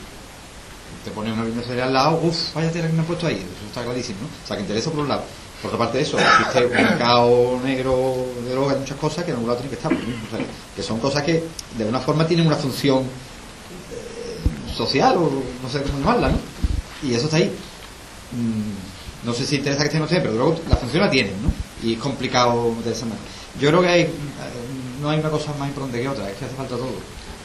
Te 1.05 1.10
pones 1.10 1.32
una 1.32 1.43
vivienda 1.43 1.66
social 1.66 1.89
al 1.89 1.93
lado, 1.93 2.20
uff, 2.23 2.55
vaya 2.55 2.70
tela 2.70 2.86
que 2.86 2.93
me 2.93 3.01
han 3.01 3.06
puesto 3.06 3.27
ahí, 3.27 3.36
eso 3.36 3.66
está 3.66 3.82
clarísimo, 3.82 4.20
¿no? 4.23 4.27
O 4.27 4.47
sea, 4.47 4.56
que 4.56 4.62
interesa 4.62 4.90
por 4.90 5.01
un 5.01 5.09
lado. 5.09 5.23
Por 5.60 5.69
otra 5.69 5.78
parte 5.78 5.98
de 5.98 6.05
eso, 6.05 6.19
existe 6.19 6.66
un 6.66 6.73
mercado 6.73 7.60
negro 7.62 8.27
de 8.44 8.51
drogas 8.51 8.78
muchas 8.78 8.97
cosas 8.98 9.24
que 9.24 9.31
en 9.31 9.36
algún 9.36 9.48
lado 9.48 9.60
tienen 9.60 9.70
que 9.70 9.77
estar, 9.77 9.93
mismo, 9.93 10.24
o 10.27 10.36
sea, 10.36 10.47
que 10.74 10.82
son 10.82 10.98
cosas 10.98 11.23
que 11.23 11.44
de 11.77 11.85
alguna 11.85 12.01
forma 12.01 12.27
tienen 12.27 12.47
una 12.47 12.56
función 12.56 13.02
eh, 13.02 14.74
social 14.74 15.16
o 15.16 15.31
no 15.62 15.69
sé 15.69 15.82
cómo 15.82 15.98
llamarla, 15.98 16.31
¿no? 16.31 16.39
Y 17.02 17.14
eso 17.14 17.27
está 17.27 17.36
ahí. 17.36 17.52
Mm, 18.32 18.91
no 19.24 19.32
sé 19.32 19.46
si 19.46 19.56
interesa 19.56 19.82
que 19.82 19.86
estén 19.86 20.02
ustedes, 20.02 20.22
pero 20.22 20.34
luego 20.34 20.60
la 20.68 20.76
función 20.76 21.02
la 21.02 21.10
tienen, 21.10 21.34
¿no? 21.42 21.52
Y 21.82 21.94
es 21.94 21.98
complicado 21.98 22.74
de 22.84 22.92
esa 22.92 23.06
manera. 23.06 23.22
Yo 23.60 23.68
creo 23.68 23.82
que 23.82 23.88
hay, 23.88 24.02
eh, 24.02 24.10
no 25.00 25.10
hay 25.10 25.20
una 25.20 25.30
cosa 25.30 25.52
más 25.58 25.68
importante 25.68 26.00
que 26.00 26.08
otra, 26.08 26.30
es 26.30 26.36
que 26.36 26.44
hace 26.44 26.54
falta 26.54 26.76
todo. 26.76 26.94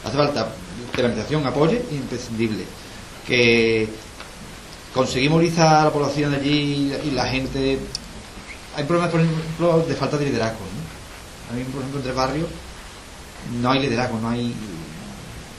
Hace 0.04 0.18
falta 0.18 0.50
que 0.94 1.02
la 1.02 1.10
administración 1.10 1.46
apoye, 1.46 1.84
imprescindible. 1.92 2.64
Que 3.26 3.90
conseguir 4.94 5.30
movilizar 5.30 5.76
a 5.76 5.84
la 5.86 5.94
población 5.94 6.32
de 6.32 6.38
allí 6.38 6.94
y 7.04 7.12
la 7.12 7.26
gente. 7.28 7.80
Hay 8.76 8.84
problemas, 8.84 9.12
por 9.12 9.22
ejemplo, 9.22 9.86
de 9.88 9.96
falta 9.96 10.18
de 10.18 10.26
liderazgo, 10.26 10.60
¿no? 10.60 11.54
A 11.54 11.58
mí, 11.58 11.64
por 11.66 11.82
ejemplo, 11.82 12.00
entre 12.00 12.14
barrios 12.14 12.48
no 13.62 13.72
hay 13.72 13.80
liderazgo, 13.80 14.20
no 14.20 14.30
hay 14.30 14.54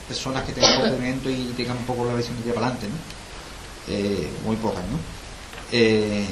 personas 0.07 0.45
que 0.45 0.53
tengan 0.53 0.77
conocimiento 0.81 1.31
y 1.31 1.53
tengan 1.57 1.79
un 1.79 1.85
poco 1.85 2.05
la 2.05 2.15
visión 2.15 2.37
de 2.45 2.53
para 2.53 2.67
adelante, 2.67 2.89
¿no? 2.89 3.95
Eh, 3.95 4.29
muy 4.45 4.57
pocas, 4.57 4.83
¿no? 4.91 5.18
Eh, 5.73 6.25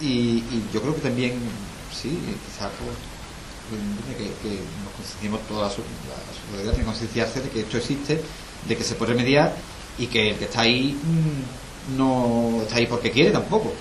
y, 0.00 0.06
y 0.06 0.64
yo 0.72 0.80
creo 0.80 0.94
que 0.94 1.00
también, 1.00 1.32
sí, 1.92 2.10
quizás 2.46 2.70
pues, 2.78 4.16
que, 4.16 4.24
que 4.48 4.54
nos 4.84 4.92
concienciemos 4.96 5.40
toda 5.48 5.64
la, 5.68 5.70
so- 5.70 5.82
la 6.08 6.32
sociedad 6.34 6.72
tiene 6.72 6.78
que 6.78 6.84
concienciarse 6.84 7.40
de 7.40 7.48
que 7.50 7.60
esto 7.60 7.76
existe, 7.76 8.20
de 8.68 8.76
que 8.76 8.84
se 8.84 8.94
puede 8.94 9.12
remediar 9.12 9.52
y 9.98 10.06
que 10.06 10.30
el 10.30 10.36
que 10.36 10.44
está 10.44 10.60
ahí 10.62 10.96
mm, 11.02 11.96
no 11.98 12.60
está 12.62 12.76
ahí 12.76 12.86
porque 12.86 13.10
quiere 13.10 13.30
tampoco. 13.30 13.72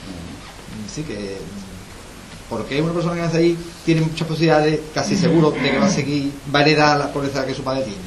Sí, 0.94 1.04
que 1.04 1.14
mm, 1.14 2.50
porque 2.50 2.82
una 2.82 2.94
persona 2.94 3.16
que 3.16 3.22
nace 3.22 3.38
ahí 3.38 3.58
tiene 3.86 4.02
muchas 4.02 4.28
posibilidades, 4.28 4.80
casi 4.94 5.16
seguro, 5.18 5.52
de 5.52 5.70
que 5.70 5.78
va 5.80 5.88
a 5.88 5.92
seguir, 5.92 6.32
va 6.54 6.60
a 6.60 6.62
heredar 6.64 6.98
la 6.98 7.12
pobreza 7.12 7.46
que 7.46 7.54
su 7.54 7.64
padre 7.64 7.84
tiene. 7.84 7.98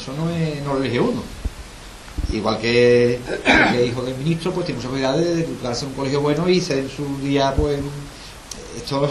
Eso 0.00 0.12
no, 0.12 0.30
es, 0.30 0.62
no 0.62 0.74
lo 0.74 0.80
elige 0.84 1.00
uno. 1.00 1.22
Igual 2.32 2.58
que, 2.58 3.20
que 3.72 3.86
hijo 3.86 4.02
del 4.02 4.16
ministro, 4.16 4.52
pues 4.52 4.66
tiene 4.66 4.78
muchas 4.78 4.90
posibilidades 4.90 5.36
de 5.36 5.44
educarse 5.44 5.84
en 5.84 5.90
un 5.90 5.96
colegio 5.96 6.20
bueno 6.20 6.48
y 6.48 6.60
ser 6.60 6.78
en 6.78 6.90
su 6.90 7.18
día, 7.18 7.54
pues, 7.54 7.78
esto 8.76 9.08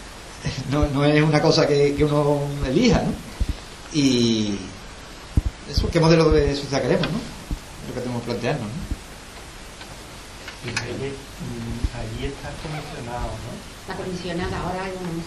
no, 0.70 0.86
no 0.88 1.04
es 1.04 1.22
una 1.22 1.40
cosa 1.40 1.66
que, 1.66 1.94
que 1.94 2.04
uno 2.04 2.40
elija, 2.66 3.02
¿no? 3.02 3.12
Y 3.92 4.58
eso, 5.70 5.88
¿qué 5.90 5.98
modelo 5.98 6.30
de 6.30 6.54
sociedad 6.54 6.82
queremos, 6.82 7.08
no? 7.10 7.18
Lo 7.88 7.94
que 7.94 8.00
tenemos 8.00 8.22
que 8.22 8.30
plantearnos, 8.30 8.68
¿no? 8.68 8.86
Y 10.66 10.68
allí, 10.70 11.10
mm, 11.14 11.80
allí 11.94 12.26
está 12.26 12.50
comisionado, 12.62 13.30
¿no? 13.30 13.50
La 13.86 13.94
comisionada 13.94 14.58
ahora 14.62 14.84
hay 14.84 14.92
un... 14.98 15.22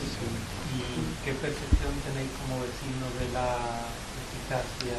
¿Y 0.69 1.25
qué 1.25 1.33
percepción 1.33 1.95
tenéis 2.03 2.29
como 2.43 2.61
vecinos 2.61 3.11
de 3.19 3.33
la 3.33 3.87
eficacia? 4.29 4.95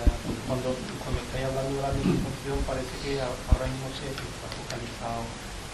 Cuando, 0.47 0.75
cuando 1.03 1.19
estáis 1.23 1.45
hablando 1.47 1.71
de 1.79 1.83
la 1.83 1.91
administración 1.95 2.57
parece 2.67 2.93
que 3.03 3.11
ahora 3.23 3.67
mismo 3.71 3.87
se 3.95 4.07
está 4.11 4.47
focalizado 4.59 5.23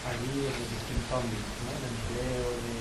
allí 0.06 0.34
en 0.44 0.64
distintos 0.70 1.10
ámbitos, 1.16 1.56
¿no? 1.64 1.72
De 1.80 1.88
empleo, 1.90 2.46
de... 2.62 2.72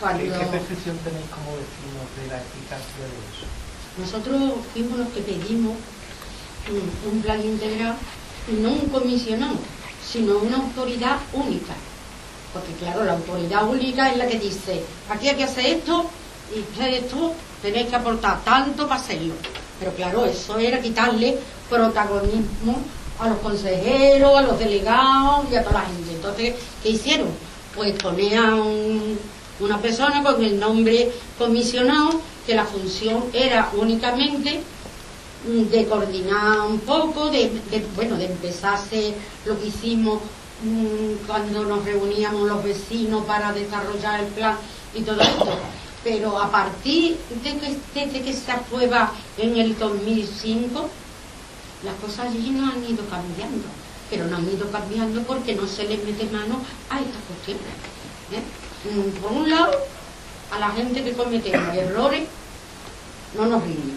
Cuando- 0.00 0.24
¿Qué, 0.38 0.44
percepción 0.50 0.96
tenéis 1.06 1.28
como 1.30 1.54
vecinos 1.56 2.06
de 2.18 2.24
la 2.28 2.38
eficacia 2.42 3.04
de 3.06 3.18
eso? 3.30 3.46
Nosotros 3.96 4.36
fuimos 4.74 4.98
los 4.98 5.08
que 5.14 5.22
pedimos 5.22 5.74
un, 6.68 6.84
un 7.10 7.22
plan 7.22 7.40
integral 7.40 7.94
y 8.50 8.52
no 8.60 8.70
un 8.72 8.88
comisionado, 8.90 9.56
sino 10.04 10.38
una 10.38 10.56
autoridad 10.56 11.18
única. 11.32 11.74
Porque 12.52 12.72
claro, 12.74 13.04
la 13.04 13.12
autoridad 13.14 13.66
única 13.68 14.10
es 14.10 14.16
la 14.18 14.26
que 14.26 14.38
dice, 14.38 14.82
aquí 15.08 15.28
hay 15.28 15.36
que 15.36 15.44
hacer 15.44 15.66
esto 15.66 16.10
y 16.54 16.60
ustedes 16.60 17.04
esto 17.04 17.32
tenéis 17.62 17.88
que 17.88 17.96
aportar 17.96 18.44
tanto 18.44 18.86
para 18.88 19.00
hacerlo. 19.00 19.34
Pero 19.84 19.96
claro, 19.96 20.24
eso 20.24 20.58
era 20.58 20.80
quitarle 20.80 21.36
protagonismo 21.68 22.78
a 23.20 23.28
los 23.28 23.38
consejeros, 23.40 24.34
a 24.34 24.40
los 24.40 24.58
delegados 24.58 25.44
y 25.52 25.56
a 25.56 25.62
toda 25.62 25.80
la 25.80 25.86
gente. 25.86 26.12
Entonces, 26.14 26.54
¿qué 26.82 26.88
hicieron? 26.88 27.28
Pues 27.74 27.92
poner 28.02 28.38
a 28.38 28.54
un- 28.54 29.18
una 29.60 29.78
persona 29.82 30.22
con 30.22 30.42
el 30.42 30.58
nombre 30.58 31.12
comisionado, 31.38 32.18
que 32.46 32.54
la 32.54 32.64
función 32.64 33.24
era 33.34 33.68
únicamente 33.76 34.62
mm, 35.46 35.64
de 35.70 35.84
coordinar 35.84 36.60
un 36.66 36.78
poco, 36.80 37.28
de, 37.28 37.50
de- 37.70 37.86
bueno, 37.94 38.16
de 38.16 38.24
empezar 38.24 38.70
a 38.72 38.76
hacer 38.78 39.12
lo 39.44 39.60
que 39.60 39.66
hicimos 39.66 40.20
mm, 40.62 41.26
cuando 41.26 41.64
nos 41.64 41.84
reuníamos 41.84 42.48
los 42.48 42.64
vecinos 42.64 43.24
para 43.26 43.52
desarrollar 43.52 44.20
el 44.20 44.26
plan 44.28 44.56
y 44.94 45.02
todo 45.02 45.20
esto. 45.20 45.48
Pero 46.04 46.38
a 46.38 46.50
partir 46.50 47.16
de 47.42 48.20
que, 48.22 48.32
se 48.34 48.52
aprueba 48.52 49.10
en 49.38 49.56
el 49.56 49.78
2005, 49.78 50.88
las 51.82 51.94
cosas 51.94 52.26
allí 52.26 52.50
no 52.50 52.70
han 52.70 52.84
ido 52.84 53.02
cambiando, 53.08 53.64
pero 54.10 54.26
no 54.26 54.36
han 54.36 54.44
ido 54.44 54.70
cambiando 54.70 55.22
porque 55.22 55.54
no 55.54 55.66
se 55.66 55.84
les 55.84 56.04
mete 56.04 56.24
mano 56.26 56.60
a 56.90 57.00
estas 57.00 57.22
cuestiones. 57.26 57.64
¿eh? 58.32 58.42
Mm, 58.90 59.22
Por 59.22 59.32
un 59.32 59.48
lado, 59.48 59.72
a 60.52 60.58
la 60.58 60.70
gente 60.72 61.02
que 61.02 61.14
cometemos 61.14 61.74
errores, 61.74 62.24
no 63.34 63.46
nos 63.46 63.62
rinden. 63.62 63.96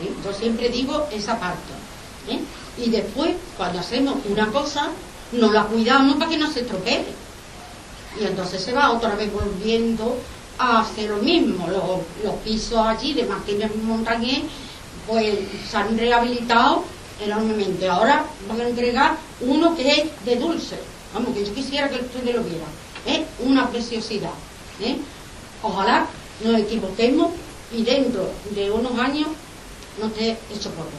¿eh? 0.00 0.12
Yo 0.24 0.32
siempre 0.32 0.68
digo 0.68 1.08
esa 1.10 1.40
parte. 1.40 1.72
¿eh? 2.28 2.40
Y 2.78 2.90
después, 2.90 3.34
cuando 3.56 3.80
hacemos 3.80 4.16
una 4.26 4.46
cosa, 4.52 4.90
no 5.32 5.50
la 5.50 5.64
cuidamos 5.64 6.16
para 6.18 6.30
que 6.30 6.38
no 6.38 6.52
se 6.52 6.60
estropee. 6.60 7.04
Y 8.20 8.24
entonces 8.24 8.62
se 8.62 8.72
va 8.72 8.92
otra 8.92 9.16
vez 9.16 9.32
volviendo 9.32 10.16
a 10.58 10.80
hacer 10.80 11.10
lo 11.10 11.16
mismo. 11.18 11.66
Los, 11.68 12.00
los 12.22 12.34
pisos 12.44 12.78
allí 12.78 13.14
de 13.14 13.24
Martínez 13.24 13.74
Montañés, 13.76 14.42
pues 15.06 15.38
se 15.70 15.76
han 15.76 15.96
rehabilitado 15.96 16.84
enormemente. 17.20 17.88
Ahora 17.88 18.24
van 18.48 18.60
a 18.60 18.68
entregar 18.68 19.16
uno 19.40 19.74
que 19.76 19.90
es 19.90 20.24
de 20.24 20.36
dulce. 20.36 20.78
Vamos, 21.12 21.34
que 21.34 21.44
yo 21.44 21.54
quisiera 21.54 21.88
que 21.88 21.96
ustedes 21.96 22.34
lo 22.34 22.42
vieran. 22.42 22.68
Es 23.06 23.20
una 23.40 23.68
preciosidad. 23.70 24.32
¿eh? 24.80 24.96
Ojalá 25.62 26.06
nos 26.42 26.60
equivoquemos 26.60 27.30
y 27.72 27.82
dentro 27.82 28.30
de 28.50 28.70
unos 28.70 28.98
años 28.98 29.28
no 30.00 30.06
esté 30.06 30.36
hecho 30.52 30.70
polvo. 30.70 30.90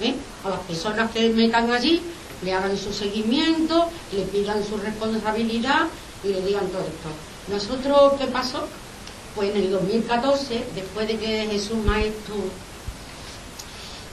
¿eh? 0.00 0.14
A 0.44 0.50
las 0.50 0.60
personas 0.60 1.10
que 1.10 1.28
metan 1.30 1.70
allí, 1.70 2.02
le 2.42 2.52
hagan 2.52 2.76
su 2.76 2.92
seguimiento, 2.92 3.88
le 4.12 4.22
pidan 4.22 4.64
su 4.64 4.76
responsabilidad 4.76 5.86
y 6.24 6.28
le 6.28 6.40
digan 6.42 6.66
todo 6.68 6.82
esto. 6.82 7.29
Nosotros, 7.50 8.12
¿qué 8.18 8.26
pasó? 8.26 8.66
Pues 9.34 9.50
en 9.50 9.56
el 9.62 9.70
2014, 9.72 10.64
después 10.74 11.08
de 11.08 11.16
que 11.16 11.48
Jesús 11.50 11.78
Maestro 11.84 12.34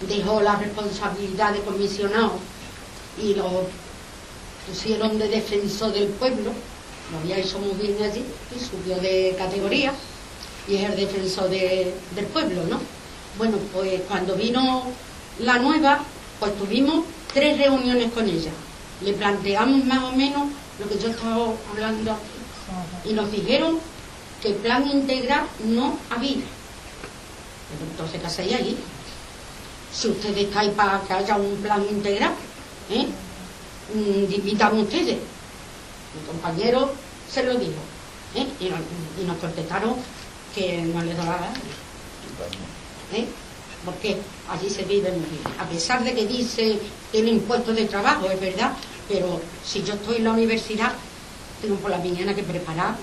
dejó 0.08 0.42
la 0.42 0.56
responsabilidad 0.56 1.54
de 1.54 1.62
comisionado 1.62 2.34
y 3.22 3.34
lo 3.34 3.64
pusieron 4.68 5.18
de 5.18 5.28
defensor 5.28 5.92
del 5.94 6.08
pueblo, 6.10 6.52
lo 7.12 7.18
había 7.20 7.38
hecho 7.38 7.60
muy 7.60 7.72
bien 7.82 7.96
allí 8.04 8.24
y 8.56 8.60
subió 8.60 8.98
de 9.02 9.36
categoría 9.38 9.94
y 10.68 10.76
es 10.76 10.90
el 10.90 10.96
defensor 10.96 11.50
de- 11.50 11.94
del 12.16 12.26
pueblo, 12.26 12.64
¿no? 12.70 12.80
Bueno, 13.38 13.58
pues 13.74 14.02
cuando 14.08 14.36
vino 14.36 14.84
la 15.40 15.58
nueva, 15.60 16.00
pues 16.40 16.56
tuvimos 16.58 17.06
tres 17.34 17.58
reuniones 17.58 18.12
con 18.12 18.28
ella. 18.28 18.52
Le 19.02 19.14
planteamos 19.14 19.84
más 19.86 20.04
o 20.04 20.12
menos 20.12 20.44
lo 20.80 20.90
que 20.90 21.00
yo 21.00 21.10
estaba 21.10 21.54
hablando. 21.72 22.18
Y 23.08 23.14
nos 23.14 23.32
dijeron 23.32 23.80
que 24.42 24.52
plan 24.52 24.88
integral 24.90 25.46
no 25.66 25.98
había. 26.10 26.36
Pero 27.70 27.92
entonces, 27.92 28.22
¿qué 28.22 28.28
hacéis 28.28 28.54
allí? 28.54 28.78
Si 29.94 30.10
ustedes 30.10 30.48
estáis 30.48 30.72
para 30.74 31.02
que 31.02 31.14
haya 31.14 31.36
un 31.38 31.56
plan 31.58 31.84
integral, 31.90 32.34
¿eh? 32.90 33.08
Mm, 33.94 34.80
ustedes. 34.80 35.18
Mi 35.18 36.28
compañero 36.28 36.92
se 37.32 37.44
lo 37.44 37.56
dijo. 37.56 37.80
¿eh? 38.36 38.48
Y, 38.60 38.70
nos, 38.70 38.80
y 39.22 39.40
contestaron 39.40 39.96
que 40.54 40.82
no 40.82 41.02
les 41.02 41.16
daba 41.18 41.34
la 41.34 41.38
gana. 41.38 41.54
¿eh? 43.14 43.26
Porque 43.86 44.18
allí 44.50 44.70
se 44.70 44.84
vive 44.84 45.12
muy 45.12 45.30
bien. 45.30 45.42
A 45.60 45.66
pesar 45.66 46.04
de 46.04 46.14
que 46.14 46.26
dice 46.26 46.80
el 47.14 47.28
impuesto 47.28 47.74
de 47.74 47.86
trabajo, 47.86 48.30
es 48.30 48.40
verdad, 48.40 48.74
pero 49.08 49.40
si 49.66 49.84
yo 49.84 49.94
estoy 49.94 50.18
en 50.18 50.26
la 50.26 50.32
universidad, 50.32 50.94
tengo 51.62 51.76
por 51.76 51.92
la 51.92 51.98
mañana 51.98 52.34
que 52.34 52.44
preparar 52.44 52.96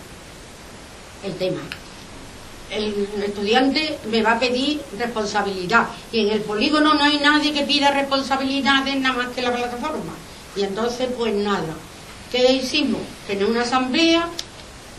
el 1.25 1.35
tema. 1.37 1.61
El 2.71 3.07
estudiante 3.23 3.99
me 4.11 4.23
va 4.23 4.33
a 4.33 4.39
pedir 4.39 4.81
responsabilidad 4.99 5.89
y 6.11 6.21
en 6.21 6.33
el 6.33 6.41
polígono 6.41 6.95
no 6.95 7.05
hay 7.05 7.19
nadie 7.19 7.53
que 7.53 7.63
pida 7.63 7.91
responsabilidades 7.91 8.97
nada 9.01 9.17
más 9.17 9.29
que 9.29 9.43
la 9.43 9.55
plataforma. 9.55 10.13
Y 10.57 10.63
entonces, 10.63 11.09
pues 11.17 11.35
nada. 11.35 11.75
¿Qué 12.31 12.53
hicimos? 12.53 13.01
Tener 13.27 13.45
una 13.45 13.63
asamblea 13.63 14.29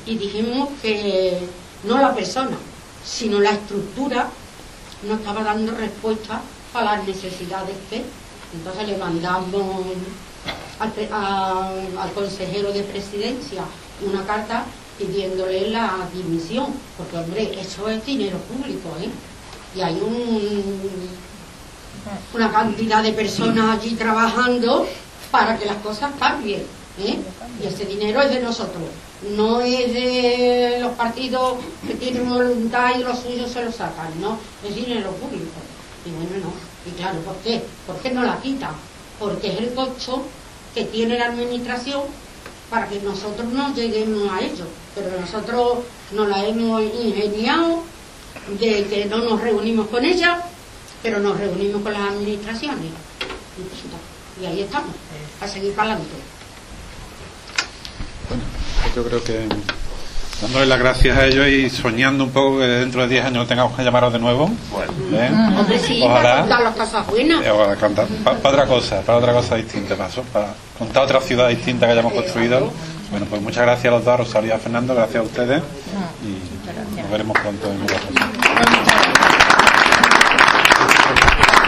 y 0.06 0.18
dijimos 0.18 0.70
que 0.82 1.40
no 1.84 2.00
la 2.00 2.14
persona, 2.14 2.58
sino 3.04 3.40
la 3.40 3.52
estructura 3.52 4.30
no 5.04 5.16
estaba 5.16 5.44
dando 5.44 5.74
respuesta 5.76 6.42
a 6.74 6.82
las 6.82 7.06
necesidades 7.06 7.76
que. 7.90 8.04
Entonces 8.54 8.88
le 8.88 8.98
mandamos 8.98 9.86
al, 10.80 10.92
a- 11.12 11.70
al 12.02 12.12
consejero 12.14 12.72
de 12.72 12.84
presidencia 12.84 13.64
una 14.06 14.26
carta 14.26 14.66
pidiéndole 14.98 15.70
la 15.70 16.08
dimisión, 16.14 16.68
porque 16.98 17.18
hombre, 17.18 17.60
eso 17.60 17.90
es 17.90 18.06
dinero 18.06 18.38
público, 18.40 18.90
¿eh? 19.02 19.10
Y 19.76 19.82
hay 19.82 19.96
un, 19.96 20.82
una 22.34 22.52
cantidad 22.52 23.04
de 23.04 23.12
personas 23.14 23.78
allí 23.80 23.96
trabajando 23.96 24.88
para 25.32 25.58
que 25.58 25.66
las 25.66 25.78
cosas 25.78 26.12
cambien, 26.20 26.62
¿eh? 27.00 27.18
Y 27.62 27.68
ese 27.68 27.86
dinero 27.86 28.22
es 28.22 28.32
de 28.34 28.40
nosotros, 28.42 28.84
no 29.36 29.62
es 29.62 29.94
de 29.94 30.78
los 30.82 30.92
partidos 30.94 31.56
que 31.88 31.96
tienen 31.96 32.30
voluntad 32.30 32.92
y 32.98 33.04
los 33.04 33.20
suyos 33.20 33.52
se 33.52 33.64
lo 33.64 33.72
sacan, 33.72 34.10
no, 34.22 34.38
es 34.68 34.76
dinero 34.76 35.12
público. 35.12 35.60
Y 36.06 36.12
bueno, 36.12 36.46
no. 36.46 36.54
Y 36.90 36.94
claro, 36.96 37.20
¿por 37.22 37.36
qué? 37.38 37.64
¿Por 37.88 37.96
qué 37.98 38.12
no 38.12 38.24
la 38.24 38.38
quitan? 38.40 38.72
Porque 39.20 39.54
es 39.54 39.60
el 39.60 39.74
costo 39.74 40.24
que 40.74 40.86
tiene 40.86 41.18
la 41.18 41.28
administración 41.28 42.02
para 42.70 42.88
que 42.88 43.00
nosotros 43.00 43.48
no 43.54 43.74
lleguemos 43.74 44.32
a 44.32 44.42
ello. 44.42 44.66
Pero 44.94 45.20
nosotros 45.20 45.80
nos 46.12 46.28
la 46.28 46.46
hemos 46.46 46.82
ingeniado 46.82 47.84
de 48.60 48.86
que 48.88 49.06
no 49.06 49.20
nos 49.20 49.42
reunimos 49.42 49.88
con 49.88 50.04
ella, 50.04 50.42
pero 51.02 51.20
nos 51.20 51.38
reunimos 51.38 51.82
con 51.82 51.94
las 51.94 52.12
administraciones. 52.12 52.92
Y. 53.58 54.42
Y 54.42 54.46
ahí 54.46 54.62
estamos, 54.62 54.94
a 55.40 55.48
seguir 55.48 55.74
para 55.74 55.94
adelante. 55.94 56.16
Yo 58.94 59.04
creo 59.06 59.24
que 59.24 59.48
dándole 60.42 60.66
las 60.66 60.80
gracias 60.80 61.18
a 61.18 61.26
ellos 61.26 61.48
y 61.48 61.70
soñando 61.70 62.24
un 62.26 62.32
poco 62.32 62.60
que 62.60 62.66
dentro 62.66 63.02
de 63.02 63.08
10 63.08 63.26
años 63.26 63.48
tengamos 63.48 63.76
que 63.76 63.84
llamaros 63.84 64.12
de 64.14 64.20
nuevo. 64.20 64.50
¿eh? 65.14 65.30
Hombre, 65.58 65.80
sí, 65.80 66.02
para 66.02 66.14
Ojalá. 66.20 66.40
contar 66.42 66.62
las 66.62 66.76
cosas 66.76 67.08
buenas. 67.08 67.46
Eh, 67.46 67.52
ojalá 67.52 67.76
contar- 67.76 68.08
pa- 68.24 68.34
para 68.34 68.50
otra 68.56 68.66
cosa, 68.68 69.02
para 69.02 69.18
otra 69.18 69.34
cosa 69.34 69.56
distinta, 69.56 69.96
para, 69.96 70.10
para 70.34 70.48
contar 70.78 71.04
otra 71.04 71.22
ciudad 71.22 71.48
distinta 71.50 71.86
que 71.86 71.94
hayamos 71.94 72.14
construido. 72.14 72.72
Bueno, 73.12 73.28
pues 73.30 73.42
muchas 73.42 73.64
gracias 73.64 73.86
a 73.94 73.96
los 73.96 74.04
dos, 74.06 74.14
a 74.14 74.18
Rosario 74.18 74.50
y 74.50 74.52
a 74.54 74.60
Fernando, 74.60 74.94
gracias 74.96 75.22
a 75.22 75.24
ustedes 75.26 75.62
y 76.24 77.00
nos 77.02 77.10
veremos 77.12 77.38
pronto 77.40 77.72
en 77.72 77.82
otra 77.84 77.98
cosa. 78.00 78.30